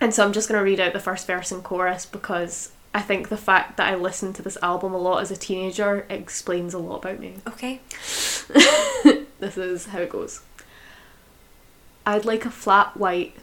And 0.00 0.14
so 0.14 0.24
I'm 0.24 0.32
just 0.32 0.48
gonna 0.48 0.62
read 0.62 0.78
out 0.78 0.92
the 0.92 1.00
first 1.00 1.26
verse 1.26 1.50
and 1.50 1.64
chorus 1.64 2.06
because 2.06 2.70
I 2.96 3.02
think 3.02 3.28
the 3.28 3.36
fact 3.36 3.76
that 3.76 3.92
I 3.92 3.94
listened 3.94 4.36
to 4.36 4.42
this 4.42 4.56
album 4.62 4.94
a 4.94 4.98
lot 4.98 5.20
as 5.20 5.30
a 5.30 5.36
teenager 5.36 6.06
explains 6.08 6.72
a 6.72 6.78
lot 6.78 7.04
about 7.04 7.20
me. 7.20 7.34
Okay. 7.46 7.80
This 9.38 9.58
is 9.58 9.84
how 9.88 9.98
it 9.98 10.08
goes. 10.08 10.40
I'd 12.06 12.24
like 12.24 12.46
a 12.46 12.50
flat 12.50 12.96
white, 12.96 13.36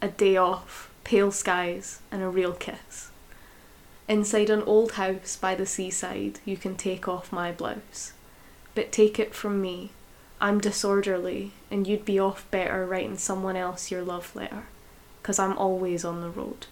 a 0.00 0.06
day 0.06 0.36
off, 0.36 0.88
pale 1.02 1.32
skies, 1.32 1.98
and 2.12 2.22
a 2.22 2.28
real 2.28 2.52
kiss. 2.52 3.10
Inside 4.06 4.50
an 4.50 4.62
old 4.62 4.92
house 4.92 5.36
by 5.36 5.56
the 5.56 5.66
seaside, 5.66 6.38
you 6.44 6.56
can 6.56 6.76
take 6.76 7.08
off 7.08 7.32
my 7.32 7.50
blouse. 7.50 8.12
But 8.76 8.92
take 8.92 9.18
it 9.18 9.34
from 9.34 9.60
me, 9.60 9.90
I'm 10.40 10.60
disorderly, 10.60 11.50
and 11.72 11.88
you'd 11.88 12.04
be 12.04 12.20
off 12.20 12.48
better 12.52 12.86
writing 12.86 13.18
someone 13.18 13.56
else 13.56 13.90
your 13.90 14.02
love 14.02 14.36
letter. 14.36 14.66
'Cause 15.24 15.40
I'm 15.40 15.58
always 15.58 16.04
on 16.04 16.20
the 16.20 16.30
road. 16.30 16.66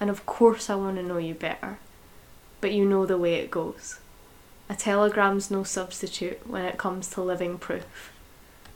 And 0.00 0.08
of 0.10 0.24
course 0.26 0.70
I 0.70 0.74
want 0.76 0.96
to 0.96 1.02
know 1.02 1.18
you 1.18 1.34
better. 1.34 1.78
But 2.60 2.72
you 2.72 2.84
know 2.84 3.06
the 3.06 3.18
way 3.18 3.34
it 3.34 3.50
goes. 3.50 3.98
A 4.68 4.74
telegram's 4.74 5.50
no 5.50 5.62
substitute 5.62 6.46
when 6.46 6.64
it 6.64 6.78
comes 6.78 7.08
to 7.10 7.20
living 7.22 7.58
proof. 7.58 8.12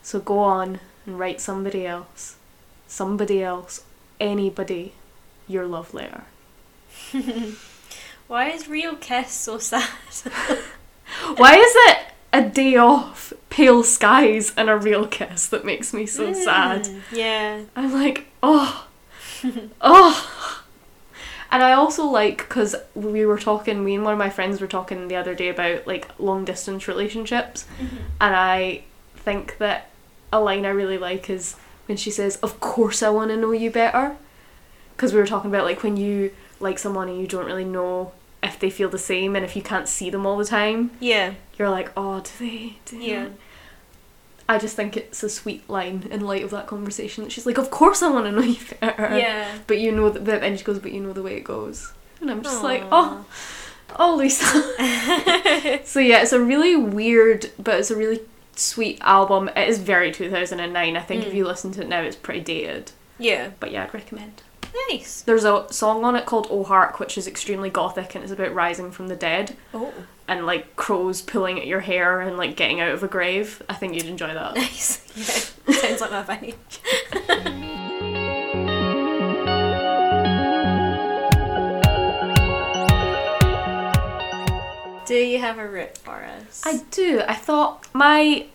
So 0.03 0.21
go 0.21 0.39
on 0.39 0.81
and 1.07 1.19
write 1.19 1.41
somebody 1.41 1.87
else, 1.87 2.37
somebody 2.87 3.43
else, 3.43 3.85
anybody, 4.21 4.93
your 5.49 5.67
love 5.67 5.95
letter. 5.95 6.25
Why 8.27 8.49
is 8.51 8.69
Real 8.69 8.97
Kiss 8.97 9.31
so 9.33 9.59
sad? 9.59 9.89
Why 11.37 11.55
is 11.57 11.73
it 11.91 11.99
a 12.33 12.43
day 12.49 12.77
off, 12.77 13.33
pale 13.51 13.85
skies, 13.85 14.53
and 14.57 14.69
a 14.69 14.77
real 14.77 15.07
kiss 15.07 15.47
that 15.49 15.65
makes 15.65 15.93
me 15.93 16.07
so 16.07 16.33
sad? 16.33 16.85
Mm, 16.85 17.01
Yeah. 17.13 17.61
I'm 17.77 17.93
like, 17.93 18.27
oh, 18.43 18.89
oh. 19.81 20.64
And 21.55 21.63
I 21.63 21.71
also 21.75 22.05
like 22.07 22.39
because 22.39 22.75
we 22.97 23.25
were 23.25 23.39
talking, 23.39 23.85
me 23.85 23.95
and 23.95 24.03
one 24.03 24.13
of 24.13 24.19
my 24.19 24.29
friends 24.29 24.61
were 24.61 24.67
talking 24.67 25.07
the 25.07 25.15
other 25.15 25.37
day 25.37 25.49
about 25.51 25.87
like 25.87 26.09
long 26.19 26.45
distance 26.45 26.89
relationships, 26.89 27.65
mm-hmm. 27.81 27.97
and 28.21 28.35
I 28.35 28.83
think 29.15 29.59
that 29.59 29.89
a 30.33 30.41
line 30.41 30.67
I 30.67 30.71
really 30.71 30.99
like 30.99 31.31
is 31.31 31.55
when 31.87 31.97
she 31.97 32.11
says, 32.11 32.39
"Of 32.43 32.59
course 32.59 33.05
I 33.05 33.11
want 33.11 33.31
to 33.31 33.37
know 33.37 33.53
you 33.53 33.71
better," 33.71 34.17
because 34.97 35.13
we 35.13 35.21
were 35.21 35.29
talking 35.29 35.49
about 35.49 35.63
like 35.65 35.85
when 35.85 35.97
you 35.97 36.33
like 36.59 36.77
someone 36.81 37.09
and 37.09 37.21
you 37.21 37.29
don't 37.29 37.47
really 37.47 37.65
know 37.65 38.11
if 38.43 38.59
they 38.59 38.69
feel 38.69 38.89
the 38.89 38.99
same, 38.99 39.37
and 39.37 39.45
if 39.45 39.55
you 39.55 39.63
can't 39.63 39.89
see 39.89 40.11
them 40.11 40.27
all 40.27 40.37
the 40.37 40.45
time, 40.45 40.91
Yeah. 40.99 41.35
you're 41.57 41.71
like, 41.71 41.93
"Oh, 41.97 42.19
do 42.19 42.31
they?" 42.41 42.79
Do 42.85 42.99
Yeah. 42.99 43.23
not?" 43.23 43.33
I 44.49 44.59
just 44.59 44.77
think 44.77 44.97
it's 44.97 45.23
a 45.23 45.29
sweet 45.31 45.69
line 45.71 46.07
in 46.11 46.21
light 46.21 46.43
of 46.45 46.51
that 46.51 46.67
conversation. 46.67 47.25
That 47.25 47.31
she's 47.31 47.47
like, 47.47 47.59
"Of 47.59 47.71
course 47.71 48.03
I 48.03 48.11
want 48.11 48.27
to 48.27 48.33
know 48.33 48.43
you 48.43 48.59
better." 48.81 49.17
Yeah. 49.19 49.51
But 49.67 49.79
you 49.79 49.91
know 49.93 50.11
that, 50.11 50.43
and 50.43 50.59
she 50.59 50.65
goes, 50.65 50.79
"But 50.79 50.93
you 50.93 51.01
know 51.01 51.13
the 51.13 51.23
way 51.23 51.37
it 51.37 51.45
goes." 51.45 51.93
And 52.21 52.31
I'm 52.31 52.43
just 52.43 52.63
like, 52.63 52.83
"Oh, 52.93 53.25
oh, 53.99 54.17
Lisa." 54.17 54.45
so 55.85 56.01
yeah, 56.01 56.23
it's 56.23 56.33
a 56.33 56.41
really 56.41 56.77
weird, 56.77 57.51
but 57.59 57.79
it's 57.81 57.91
a 57.91 57.97
really 57.97 58.21
sweet 58.57 58.99
album. 59.01 59.49
It 59.57 59.69
is 59.69 59.79
very 59.79 60.13
2009. 60.13 60.97
I 60.97 61.01
think 61.01 61.27
if 61.27 61.33
Mm. 61.33 61.37
you 61.37 61.47
listen 61.47 61.73
to 61.73 61.83
it 61.83 61.89
now, 61.89 62.01
it's 62.03 62.17
pretty 62.17 62.41
dated. 62.41 62.93
Yeah. 63.19 63.51
But 63.61 63.71
yeah, 63.73 63.85
I'd 63.85 63.95
recommend. 63.95 64.43
Nice. 64.91 65.23
There's 65.23 65.45
a 65.45 65.67
song 65.73 66.05
on 66.05 66.17
it 66.17 66.27
called 66.27 66.49
"Oh 66.51 66.65
Hark," 66.65 66.99
which 67.01 67.17
is 67.17 67.27
extremely 67.27 67.71
gothic 67.71 68.15
and 68.15 68.23
it's 68.25 68.33
about 68.33 68.53
rising 68.55 68.91
from 68.91 69.09
the 69.09 69.17
dead 69.17 69.57
Oh. 69.73 69.93
And 70.29 70.47
like 70.47 70.77
crows 70.77 71.23
pulling 71.23 71.59
at 71.59 71.67
your 71.67 71.81
hair 71.81 72.21
and 72.21 72.37
like 72.37 72.57
getting 72.57 72.81
out 72.81 72.93
of 72.93 73.03
a 73.03 73.09
grave. 73.09 73.63
I 73.69 73.75
think 73.75 73.95
you'd 73.95 74.07
enjoy 74.07 74.33
that. 74.35 74.55
Nice. 74.57 75.01
Yeah. 75.67 75.75
Sounds 75.75 76.01
like 76.01 76.11
my 76.11 76.23
vibe. 76.25 77.65
Do 85.07 85.15
you 85.17 85.39
have 85.39 85.59
a 85.59 85.69
route 85.69 85.99
for 85.99 86.25
us? 86.25 86.63
I 86.65 86.79
do. 86.91 87.21
I 87.29 87.35
thought 87.35 87.87
my 87.93 88.47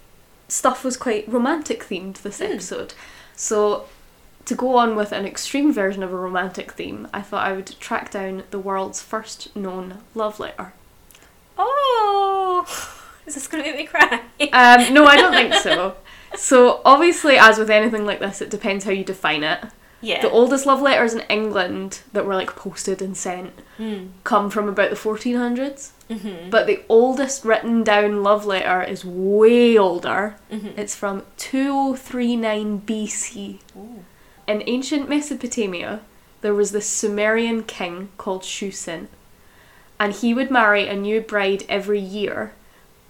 stuff 0.47 0.83
was 0.83 0.97
quite 0.97 1.31
romantic 1.31 1.83
themed 1.83 2.23
this 2.23 2.39
Hmm. 2.39 2.45
episode. 2.45 2.95
So, 3.35 3.85
to 4.45 4.55
go 4.55 4.75
on 4.75 4.95
with 4.95 5.11
an 5.11 5.27
extreme 5.27 5.71
version 5.71 6.01
of 6.01 6.11
a 6.11 6.15
romantic 6.17 6.71
theme, 6.71 7.07
I 7.13 7.21
thought 7.21 7.45
I 7.45 7.51
would 7.53 7.79
track 7.79 8.09
down 8.09 8.43
the 8.49 8.57
world's 8.57 8.99
first 8.99 9.55
known 9.55 9.99
love 10.15 10.39
letter. 10.39 10.73
Oh, 11.61 12.65
is 13.27 13.35
this 13.35 13.47
gonna 13.47 13.63
make 13.63 13.75
me 13.75 13.85
cry? 13.85 14.21
Um, 14.53 14.93
no, 14.93 15.05
I 15.05 15.17
don't 15.17 15.33
think 15.33 15.53
so. 15.55 15.95
So, 16.35 16.81
obviously, 16.85 17.37
as 17.37 17.57
with 17.59 17.69
anything 17.69 18.05
like 18.05 18.19
this, 18.19 18.41
it 18.41 18.49
depends 18.49 18.85
how 18.85 18.91
you 18.91 19.03
define 19.03 19.43
it. 19.43 19.59
Yeah. 20.01 20.21
The 20.21 20.29
oldest 20.31 20.65
love 20.65 20.81
letters 20.81 21.13
in 21.13 21.21
England 21.29 21.99
that 22.13 22.25
were 22.25 22.35
like 22.35 22.55
posted 22.55 23.01
and 23.01 23.17
sent 23.17 23.51
Mm. 23.77 24.09
come 24.23 24.49
from 24.49 24.69
about 24.69 24.89
the 24.91 24.95
1400s. 24.95 25.91
Mhm. 26.09 26.49
But 26.49 26.67
the 26.67 26.81
oldest 26.87 27.43
written 27.45 27.83
down 27.83 28.23
love 28.23 28.45
letter 28.45 28.81
is 28.81 29.03
way 29.05 29.77
older. 29.77 30.35
Mhm. 30.51 30.77
It's 30.77 30.95
from 30.95 31.23
2039 31.37 32.81
BC. 32.85 33.59
Ooh. 33.77 34.03
In 34.47 34.63
ancient 34.67 35.09
Mesopotamia, 35.09 35.99
there 36.41 36.53
was 36.53 36.71
this 36.71 36.87
Sumerian 36.87 37.63
king 37.63 38.09
called 38.17 38.43
Shu-Sin, 38.45 39.07
and 39.99 40.13
he 40.13 40.33
would 40.33 40.49
marry 40.51 40.87
a 40.87 40.95
new 40.95 41.21
bride 41.21 41.63
every 41.69 41.99
year. 41.99 42.53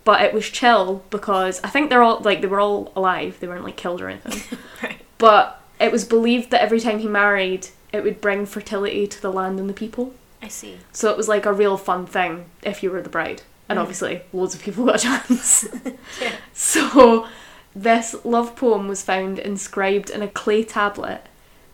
But 0.06 0.22
it 0.22 0.34
was 0.34 0.50
chill 0.50 1.04
because 1.10 1.62
I 1.64 1.70
think 1.70 1.90
they're 1.90 2.02
all 2.02 2.20
like 2.22 2.42
they 2.42 2.48
were 2.48 2.60
all 2.60 2.92
alive. 2.96 3.38
They 3.40 3.48
weren't 3.48 3.64
like 3.64 3.76
killed 3.78 4.02
or 4.02 4.10
anything. 4.10 4.58
Right. 4.84 4.98
But 5.18 5.62
it 5.80 5.92
was 5.92 6.06
believed 6.06 6.52
that 6.52 6.62
every 6.62 6.80
time 6.80 7.00
he 7.00 7.08
married, 7.08 7.68
it 7.92 8.04
would 8.04 8.22
bring 8.22 8.46
fertility 8.46 9.06
to 9.08 9.22
the 9.22 9.32
land 9.32 9.60
and 9.60 9.70
the 9.70 9.74
people. 9.74 10.14
I 10.42 10.48
see. 10.48 10.78
So 10.94 11.12
it 11.12 11.18
was 11.18 11.28
like 11.28 11.46
a 11.46 11.52
real 11.54 11.76
fun 11.78 12.06
thing 12.06 12.46
if 12.64 12.82
you 12.82 12.90
were 12.92 13.02
the 13.02 13.10
bride. 13.10 13.42
And 13.68 13.78
Mm. 13.78 13.82
obviously, 13.82 14.22
loads 14.34 14.56
of 14.56 14.62
people 14.64 14.86
got 14.86 14.96
a 14.96 15.00
chance. 15.00 15.68
Yeah. 16.22 16.32
So, 16.54 17.28
this 17.76 18.16
love 18.24 18.56
poem 18.56 18.88
was 18.88 19.04
found 19.04 19.38
inscribed 19.38 20.10
in 20.10 20.22
a 20.24 20.28
clay 20.28 20.64
tablet, 20.64 21.22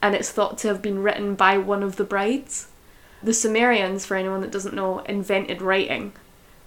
and 0.01 0.13
it's 0.13 0.29
thought 0.31 0.57
to 0.59 0.67
have 0.67 0.81
been 0.81 1.01
written 1.03 1.35
by 1.35 1.57
one 1.57 1.83
of 1.83 1.95
the 1.95 2.03
brides. 2.03 2.67
The 3.25 3.33
Sumerians, 3.33 4.05
for 4.05 4.15
anyone 4.15 4.41
that 4.41 4.51
doesn't 4.51 4.75
know, 4.75 4.99
invented 4.99 5.59
writing. 5.59 6.13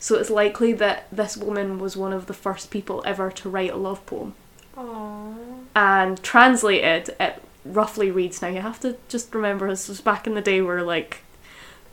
So, 0.01 0.17
it's 0.17 0.29
likely 0.29 0.73
that 0.73 1.07
this 1.13 1.37
woman 1.37 1.79
was 1.79 1.97
one 1.97 2.13
of 2.13 2.27
the 2.27 2.35
first 2.35 2.73
people 2.73 3.01
ever 3.07 3.31
to 3.31 3.49
write 3.49 3.71
a 3.71 3.77
love 3.77 4.05
poem. 4.07 4.35
Aww. 4.77 5.61
And 5.77 6.21
translated, 6.21 7.15
it 7.21 7.41
roughly 7.65 8.11
reads 8.11 8.43
now, 8.43 8.49
you 8.49 8.61
have 8.61 8.81
to 8.81 8.97
just 9.09 9.33
remember 9.33 9.69
this 9.69 9.89
was 9.89 10.01
back 10.01 10.27
in 10.27 10.35
the 10.35 10.41
day 10.41 10.61
where, 10.61 10.83
like, 10.83 11.23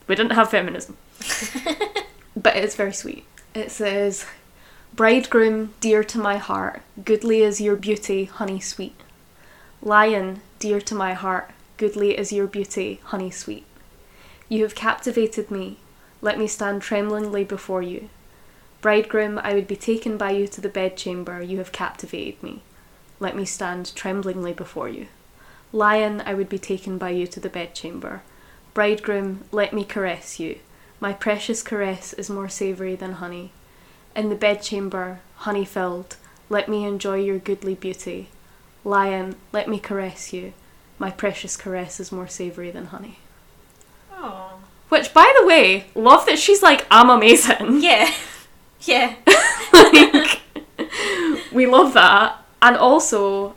we 0.07 0.15
didn't 0.15 0.33
have 0.33 0.49
feminism. 0.49 0.97
but 2.35 2.57
it's 2.57 2.75
very 2.75 2.93
sweet. 2.93 3.25
It 3.53 3.69
says, 3.69 4.25
Bridegroom, 4.95 5.75
dear 5.79 6.03
to 6.05 6.17
my 6.17 6.37
heart, 6.37 6.81
goodly 7.03 7.41
is 7.41 7.61
your 7.61 7.75
beauty, 7.75 8.25
honey 8.25 8.59
sweet. 8.59 8.99
Lion, 9.83 10.41
dear 10.57 10.81
to 10.81 10.95
my 10.95 11.13
heart, 11.13 11.51
goodly 11.77 12.17
is 12.17 12.33
your 12.33 12.47
beauty, 12.47 12.99
honey 13.03 13.29
sweet. 13.29 13.65
You 14.47 14.61
have 14.61 14.75
captivated 14.75 15.49
me, 15.49 15.77
let 16.21 16.37
me 16.37 16.45
stand 16.45 16.83
tremblingly 16.83 17.43
before 17.43 17.81
you. 17.81 18.09
Bridegroom, 18.79 19.39
I 19.39 19.55
would 19.55 19.67
be 19.67 19.75
taken 19.75 20.17
by 20.17 20.31
you 20.31 20.47
to 20.47 20.61
the 20.61 20.69
bedchamber, 20.69 21.41
you 21.41 21.57
have 21.57 21.71
captivated 21.71 22.43
me. 22.43 22.61
Let 23.19 23.35
me 23.35 23.45
stand 23.45 23.95
tremblingly 23.95 24.53
before 24.53 24.87
you. 24.87 25.07
Lion, 25.71 26.21
I 26.25 26.35
would 26.35 26.47
be 26.47 26.59
taken 26.59 26.99
by 26.99 27.09
you 27.09 27.25
to 27.27 27.39
the 27.39 27.49
bedchamber. 27.49 28.21
Bridegroom, 28.75 29.45
let 29.51 29.73
me 29.73 29.83
caress 29.83 30.39
you. 30.39 30.59
My 30.99 31.11
precious 31.11 31.63
caress 31.63 32.13
is 32.13 32.29
more 32.29 32.49
savoury 32.49 32.95
than 32.95 33.13
honey. 33.13 33.51
In 34.15 34.29
the 34.29 34.35
bedchamber, 34.35 35.21
honey 35.37 35.65
filled, 35.65 36.17
let 36.49 36.69
me 36.69 36.85
enjoy 36.85 37.15
your 37.15 37.39
goodly 37.39 37.73
beauty. 37.73 38.29
Lion, 38.83 39.37
let 39.51 39.67
me 39.67 39.79
caress 39.79 40.31
you. 40.31 40.53
My 40.99 41.09
precious 41.09 41.57
caress 41.57 41.99
is 41.99 42.11
more 42.11 42.27
savoury 42.27 42.69
than 42.69 42.85
honey. 42.85 43.17
Aww. 44.29 44.49
Which, 44.89 45.13
by 45.13 45.33
the 45.39 45.45
way, 45.45 45.85
love 45.95 46.25
that 46.27 46.37
she's 46.39 46.61
like, 46.63 46.85
I'm 46.91 47.09
amazing. 47.09 47.81
Yeah. 47.81 48.11
Yeah. 48.81 49.15
like, 49.73 50.41
we 51.51 51.65
love 51.65 51.93
that. 51.95 52.37
And 52.61 52.77
also, 52.77 53.55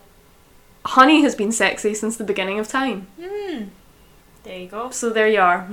honey 0.86 1.20
has 1.20 1.34
been 1.34 1.52
sexy 1.52 1.92
since 1.92 2.16
the 2.16 2.24
beginning 2.24 2.58
of 2.58 2.66
time. 2.66 3.08
Hmm. 3.20 3.64
There 4.44 4.58
you 4.58 4.68
go. 4.68 4.88
So 4.90 5.10
there 5.10 5.28
you 5.28 5.40
are. 5.40 5.68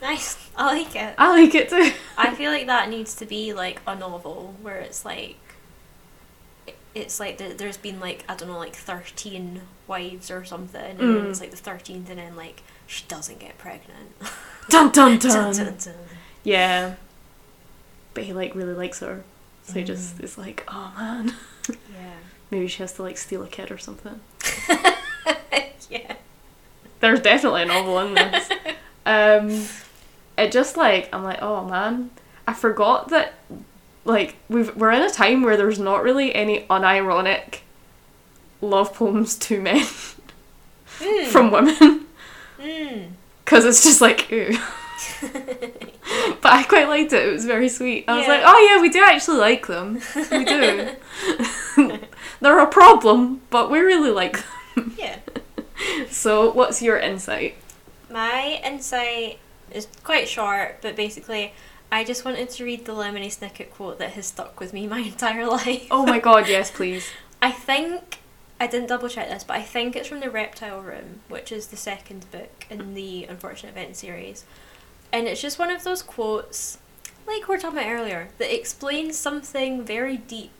Nice. 0.00 0.36
I 0.56 0.66
like 0.76 0.94
it. 0.94 1.14
I 1.18 1.28
like 1.42 1.54
it 1.56 1.70
too. 1.70 1.90
I 2.16 2.34
feel 2.36 2.52
like 2.52 2.66
that 2.66 2.88
needs 2.88 3.14
to 3.16 3.26
be 3.26 3.52
like 3.52 3.80
a 3.84 3.96
novel 3.96 4.54
where 4.62 4.78
it's 4.78 5.04
like 5.04 5.36
it's 6.94 7.18
like 7.18 7.38
there- 7.38 7.54
there's 7.54 7.76
been 7.78 7.98
like 7.98 8.24
I 8.28 8.36
don't 8.36 8.48
know 8.48 8.58
like 8.58 8.76
13 8.76 9.62
wives 9.88 10.30
or 10.30 10.44
something 10.44 10.80
and 10.82 11.00
Mm. 11.00 11.30
it's 11.30 11.40
like 11.40 11.50
the 11.50 11.56
13th 11.56 12.08
and 12.10 12.18
then 12.18 12.36
like 12.36 12.62
she 12.86 13.04
doesn't 13.08 13.38
get 13.38 13.58
pregnant. 13.58 14.12
Dun 14.68 14.90
dun 14.90 15.18
Dun, 15.18 15.30
dun. 15.32 15.54
dun, 15.54 15.76
dun. 15.76 15.94
Yeah. 16.42 16.94
But 18.14 18.24
he 18.24 18.32
like 18.32 18.54
really 18.54 18.74
likes 18.74 19.00
her. 19.00 19.22
So 19.64 19.74
he 19.74 19.84
just 19.84 20.20
is 20.20 20.36
like, 20.38 20.64
oh 20.68 20.92
man. 20.98 21.34
Yeah. 21.68 22.14
Maybe 22.50 22.66
she 22.68 22.82
has 22.82 22.92
to 22.94 23.02
like 23.02 23.16
steal 23.18 23.42
a 23.42 23.48
kid 23.48 23.70
or 23.70 23.78
something. 23.78 24.20
yeah. 25.90 26.14
There's 27.00 27.20
definitely 27.20 27.62
a 27.62 27.66
novel 27.66 27.98
in 28.00 28.14
this. 28.14 28.48
um, 29.04 29.66
it 30.38 30.52
just 30.52 30.76
like 30.76 31.08
I'm 31.12 31.22
like, 31.24 31.40
oh 31.42 31.64
man, 31.64 32.10
I 32.46 32.54
forgot 32.54 33.08
that 33.08 33.34
like 34.04 34.36
we've 34.48 34.74
we're 34.76 34.92
in 34.92 35.02
a 35.02 35.10
time 35.10 35.42
where 35.42 35.56
there's 35.56 35.78
not 35.78 36.02
really 36.02 36.34
any 36.34 36.60
unironic 36.70 37.58
love 38.60 38.94
poems 38.94 39.36
to 39.36 39.60
men 39.60 39.84
Mm. 41.00 41.26
from 41.26 41.50
women 41.50 42.05
Mm. 42.66 43.10
because 43.44 43.64
it's 43.64 43.82
just 43.84 44.00
like 44.00 44.30
ooh. 44.32 44.56
but 46.42 46.52
I 46.52 46.64
quite 46.64 46.88
liked 46.88 47.12
it. 47.12 47.28
It 47.28 47.32
was 47.32 47.44
very 47.44 47.68
sweet. 47.68 48.04
I 48.08 48.18
was 48.18 48.28
like, 48.28 48.42
oh 48.44 48.68
yeah, 48.68 48.80
we 48.80 48.88
do 48.88 49.02
actually 49.04 49.38
like 49.38 49.66
them. 49.66 50.00
We 50.30 50.44
do. 50.44 50.90
They're 52.40 52.58
a 52.58 52.66
problem, 52.66 53.42
but 53.50 53.70
we 53.70 53.78
really 53.80 54.10
like 54.10 54.42
them. 54.74 54.94
Yeah. 54.98 55.18
So, 56.10 56.50
what's 56.52 56.80
your 56.80 56.98
insight? 56.98 57.54
My 58.10 58.60
insight 58.64 59.38
is 59.70 59.86
quite 60.02 60.26
short, 60.26 60.78
but 60.80 60.96
basically, 60.96 61.52
I 61.92 62.02
just 62.02 62.24
wanted 62.24 62.48
to 62.48 62.64
read 62.64 62.86
the 62.86 62.92
Lemony 62.92 63.26
Snicket 63.26 63.70
quote 63.70 63.98
that 63.98 64.12
has 64.12 64.26
stuck 64.26 64.58
with 64.58 64.72
me 64.72 64.86
my 64.86 65.00
entire 65.00 65.46
life. 65.46 65.86
Oh 65.90 66.06
my 66.06 66.18
god, 66.18 66.48
yes, 66.48 66.70
please. 66.70 67.10
I 67.42 67.50
think 67.50 68.20
I 68.58 68.66
didn't 68.66 68.88
double 68.88 69.08
check 69.08 69.28
this, 69.28 69.44
but 69.44 69.56
I 69.56 69.62
think 69.62 69.94
it's 69.94 70.08
from 70.08 70.20
the 70.20 70.30
Reptile 70.30 70.80
Room, 70.80 71.20
which 71.28 71.52
is 71.52 71.66
the 71.66 71.76
second 71.76 72.30
book 72.30 72.66
in 72.70 72.94
the 72.94 73.24
Unfortunate 73.24 73.70
Event 73.70 73.96
series, 73.96 74.44
and 75.12 75.26
it's 75.26 75.42
just 75.42 75.58
one 75.58 75.70
of 75.70 75.84
those 75.84 76.02
quotes, 76.02 76.78
like 77.26 77.46
we 77.48 77.54
were 77.54 77.60
talking 77.60 77.78
about 77.78 77.90
earlier, 77.90 78.28
that 78.38 78.54
explains 78.54 79.18
something 79.18 79.84
very 79.84 80.16
deep, 80.16 80.52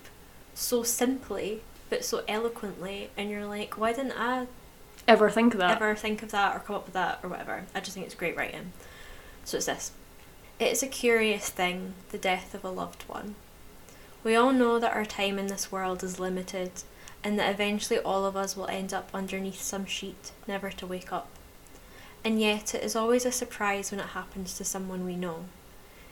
so 0.54 0.82
simply 0.82 1.62
but 1.88 2.04
so 2.04 2.24
eloquently, 2.26 3.10
and 3.16 3.30
you're 3.30 3.46
like, 3.46 3.78
why 3.78 3.92
didn't 3.92 4.18
I 4.18 4.46
Ever 5.08 5.30
think 5.30 5.54
of 5.54 5.60
that? 5.60 5.76
ever 5.76 5.94
think 5.94 6.22
of 6.22 6.32
that 6.32 6.56
or 6.56 6.58
come 6.58 6.76
up 6.76 6.86
with 6.86 6.94
that 6.94 7.20
or 7.22 7.28
whatever. 7.28 7.64
I 7.74 7.80
just 7.80 7.92
think 7.94 8.06
it's 8.06 8.14
great 8.14 8.36
writing. 8.36 8.72
So 9.44 9.56
it's 9.58 9.66
this. 9.66 9.92
It 10.58 10.72
is 10.72 10.82
a 10.82 10.88
curious 10.88 11.48
thing, 11.48 11.94
the 12.10 12.18
death 12.18 12.54
of 12.54 12.64
a 12.64 12.70
loved 12.70 13.04
one. 13.04 13.36
We 14.24 14.34
all 14.34 14.52
know 14.52 14.80
that 14.80 14.94
our 14.94 15.04
time 15.04 15.38
in 15.38 15.46
this 15.46 15.70
world 15.70 16.02
is 16.02 16.18
limited 16.18 16.72
and 17.26 17.36
that 17.40 17.50
eventually 17.52 17.98
all 17.98 18.24
of 18.24 18.36
us 18.36 18.56
will 18.56 18.68
end 18.68 18.94
up 18.94 19.10
underneath 19.12 19.60
some 19.60 19.84
sheet, 19.84 20.30
never 20.46 20.70
to 20.70 20.86
wake 20.86 21.12
up. 21.12 21.26
And 22.24 22.40
yet 22.40 22.72
it 22.72 22.84
is 22.84 22.94
always 22.94 23.24
a 23.26 23.32
surprise 23.32 23.90
when 23.90 23.98
it 23.98 24.10
happens 24.10 24.54
to 24.54 24.64
someone 24.64 25.04
we 25.04 25.16
know. 25.16 25.46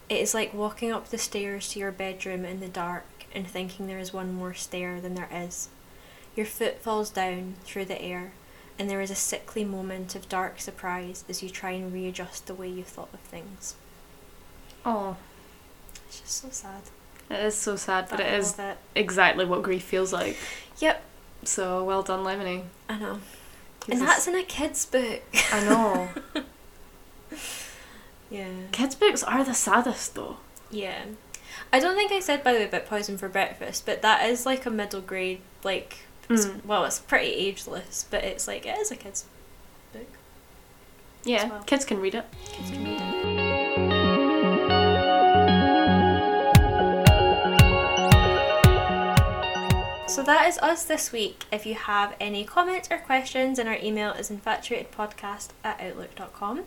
It 0.09 0.16
is 0.20 0.35
like 0.35 0.53
walking 0.53 0.91
up 0.91 1.09
the 1.11 1.16
stairs 1.19 1.69
to 1.69 1.78
your 1.78 1.93
bedroom 1.93 2.45
in 2.45 2.59
the 2.59 2.66
dark 2.66 3.05
and 3.32 3.47
thinking 3.47 3.86
there 3.86 4.01
is 4.01 4.12
one 4.12 4.35
more 4.35 4.55
stair 4.55 5.01
than 5.01 5.15
there 5.15 5.28
is. 5.32 5.69
Your 6.35 6.47
foot 6.47 6.81
falls 6.81 7.11
down 7.11 7.55
through 7.62 7.85
the 7.85 8.03
air, 8.03 8.32
and 8.77 8.91
there 8.91 9.01
is 9.01 9.12
a 9.12 9.15
sickly 9.15 9.65
moment 9.65 10.16
of 10.16 10.28
dark 10.28 10.61
surprise 10.61 11.24
as 11.28 11.45
you 11.45 11.49
try 11.49 11.70
and 11.70 11.93
readjust 11.93 12.49
the 12.49 12.55
way 12.55 12.69
you 12.69 12.82
thought 12.82 13.15
of 13.15 13.20
things. 13.20 13.77
Oh, 14.85 15.16
It's 16.09 16.19
just 16.23 16.43
so 16.43 16.49
sad. 16.51 16.82
it 17.31 17.39
is 17.47 17.55
so 17.55 17.77
sad, 17.77 18.09
but 18.11 18.20
I 18.20 18.24
it 18.24 18.39
is 18.41 18.59
it. 18.59 18.78
exactly 18.97 19.45
what 19.45 19.62
grief 19.62 19.85
feels 19.85 20.12
like. 20.12 20.36
Yep, 20.79 21.03
So 21.45 21.85
well 21.85 22.03
done, 22.03 22.25
Lemony. 22.25 22.65
I 22.89 22.99
know. 22.99 23.21
Gives 23.87 24.01
and 24.01 24.09
us- 24.09 24.15
that's 24.17 24.29
in 24.29 24.35
a 24.35 24.43
kid's 24.43 24.85
book. 24.87 25.23
I 25.53 25.61
know. 25.65 26.09
yeah. 28.31 28.49
Kids' 28.73 28.95
books 28.95 29.23
are 29.23 29.45
the 29.45 29.55
saddest 29.55 30.15
though. 30.15 30.39
Yeah. 30.71 31.05
I 31.73 31.81
don't 31.81 31.95
think 31.97 32.13
I 32.13 32.21
said 32.21 32.43
by 32.43 32.53
the 32.53 32.61
way 32.61 32.65
about 32.67 32.87
Poison 32.87 33.19
for 33.19 33.29
Breakfast, 33.29 33.87
but 33.87 34.03
that 34.03 34.29
is 34.29 34.47
like 34.47 34.67
a 34.67 34.71
middle 34.71 35.01
grade 35.01 35.41
like 35.63 35.99
it's- 36.29 36.47
Mm. 36.47 36.65
well, 36.65 36.85
it's 36.85 36.99
pretty 37.01 37.27
ageless, 37.33 38.07
but 38.11 38.25
it's 38.25 38.49
like 38.49 38.65
it 38.67 38.79
is 38.79 38.91
a 38.91 38.97
kid's 38.97 39.25
book. 39.93 40.07
Yeah, 41.25 41.49
well. 41.51 41.63
kids 41.65 41.85
can 41.85 42.01
read 42.01 42.15
it. 42.15 42.25
Kids 42.47 42.71
can 42.71 42.85
read 42.85 43.01
it. 43.01 43.34
So 50.15 50.23
that 50.23 50.47
is 50.47 50.59
us 50.59 50.85
this 50.85 51.11
week. 51.11 51.45
If 51.51 51.66
you 51.66 51.74
have 51.74 52.15
any 52.20 52.45
comments 52.45 52.86
or 52.89 52.99
questions, 52.99 53.57
then 53.57 53.66
our 53.66 53.78
email 53.82 54.12
is 54.12 54.31
infatuatedpodcast 54.31 55.49
at 55.65 55.81
outlook.com. 55.81 56.62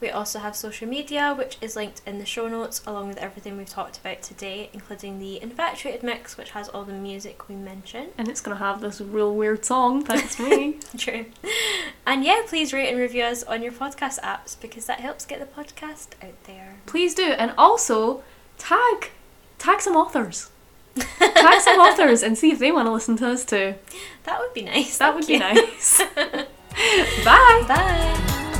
We 0.00 0.08
also 0.08 0.38
have 0.38 0.56
social 0.56 0.88
media, 0.88 1.34
which 1.36 1.58
is 1.60 1.76
linked 1.76 2.00
in 2.06 2.18
the 2.18 2.24
show 2.24 2.48
notes, 2.48 2.80
along 2.86 3.08
with 3.08 3.18
everything 3.18 3.58
we've 3.58 3.68
talked 3.68 3.98
about 3.98 4.22
today, 4.22 4.70
including 4.72 5.18
the 5.18 5.42
Infatuated 5.42 6.02
Mix, 6.02 6.38
which 6.38 6.52
has 6.52 6.70
all 6.70 6.84
the 6.84 6.94
music 6.94 7.50
we 7.50 7.54
mentioned. 7.54 8.12
And 8.16 8.28
it's 8.28 8.40
gonna 8.40 8.56
have 8.56 8.80
this 8.80 8.98
real 9.02 9.34
weird 9.34 9.66
song, 9.66 10.02
thanks 10.02 10.38
me. 10.40 10.78
True. 10.96 11.26
And 12.06 12.24
yeah, 12.24 12.44
please 12.46 12.72
rate 12.72 12.88
and 12.88 12.98
review 12.98 13.24
us 13.24 13.42
on 13.42 13.62
your 13.62 13.72
podcast 13.72 14.20
apps 14.20 14.58
because 14.58 14.86
that 14.86 15.00
helps 15.00 15.26
get 15.26 15.38
the 15.38 15.44
podcast 15.44 16.12
out 16.24 16.42
there. 16.44 16.76
Please 16.86 17.14
do. 17.14 17.24
And 17.24 17.52
also 17.58 18.22
tag 18.56 19.10
tag 19.58 19.82
some 19.82 19.96
authors. 19.96 20.50
Tag 20.96 21.60
some 21.60 21.78
authors 21.78 22.22
and 22.22 22.36
see 22.36 22.50
if 22.50 22.58
they 22.58 22.72
want 22.72 22.86
to 22.86 22.92
listen 22.92 23.16
to 23.18 23.28
us 23.28 23.44
too. 23.44 23.74
That 24.24 24.40
would 24.40 24.52
be 24.54 24.62
nice. 24.62 24.98
That 24.98 25.14
would 25.14 25.26
be 25.26 25.38
nice. 25.38 26.02
Bye. 27.24 27.64
Bye. 27.68 28.52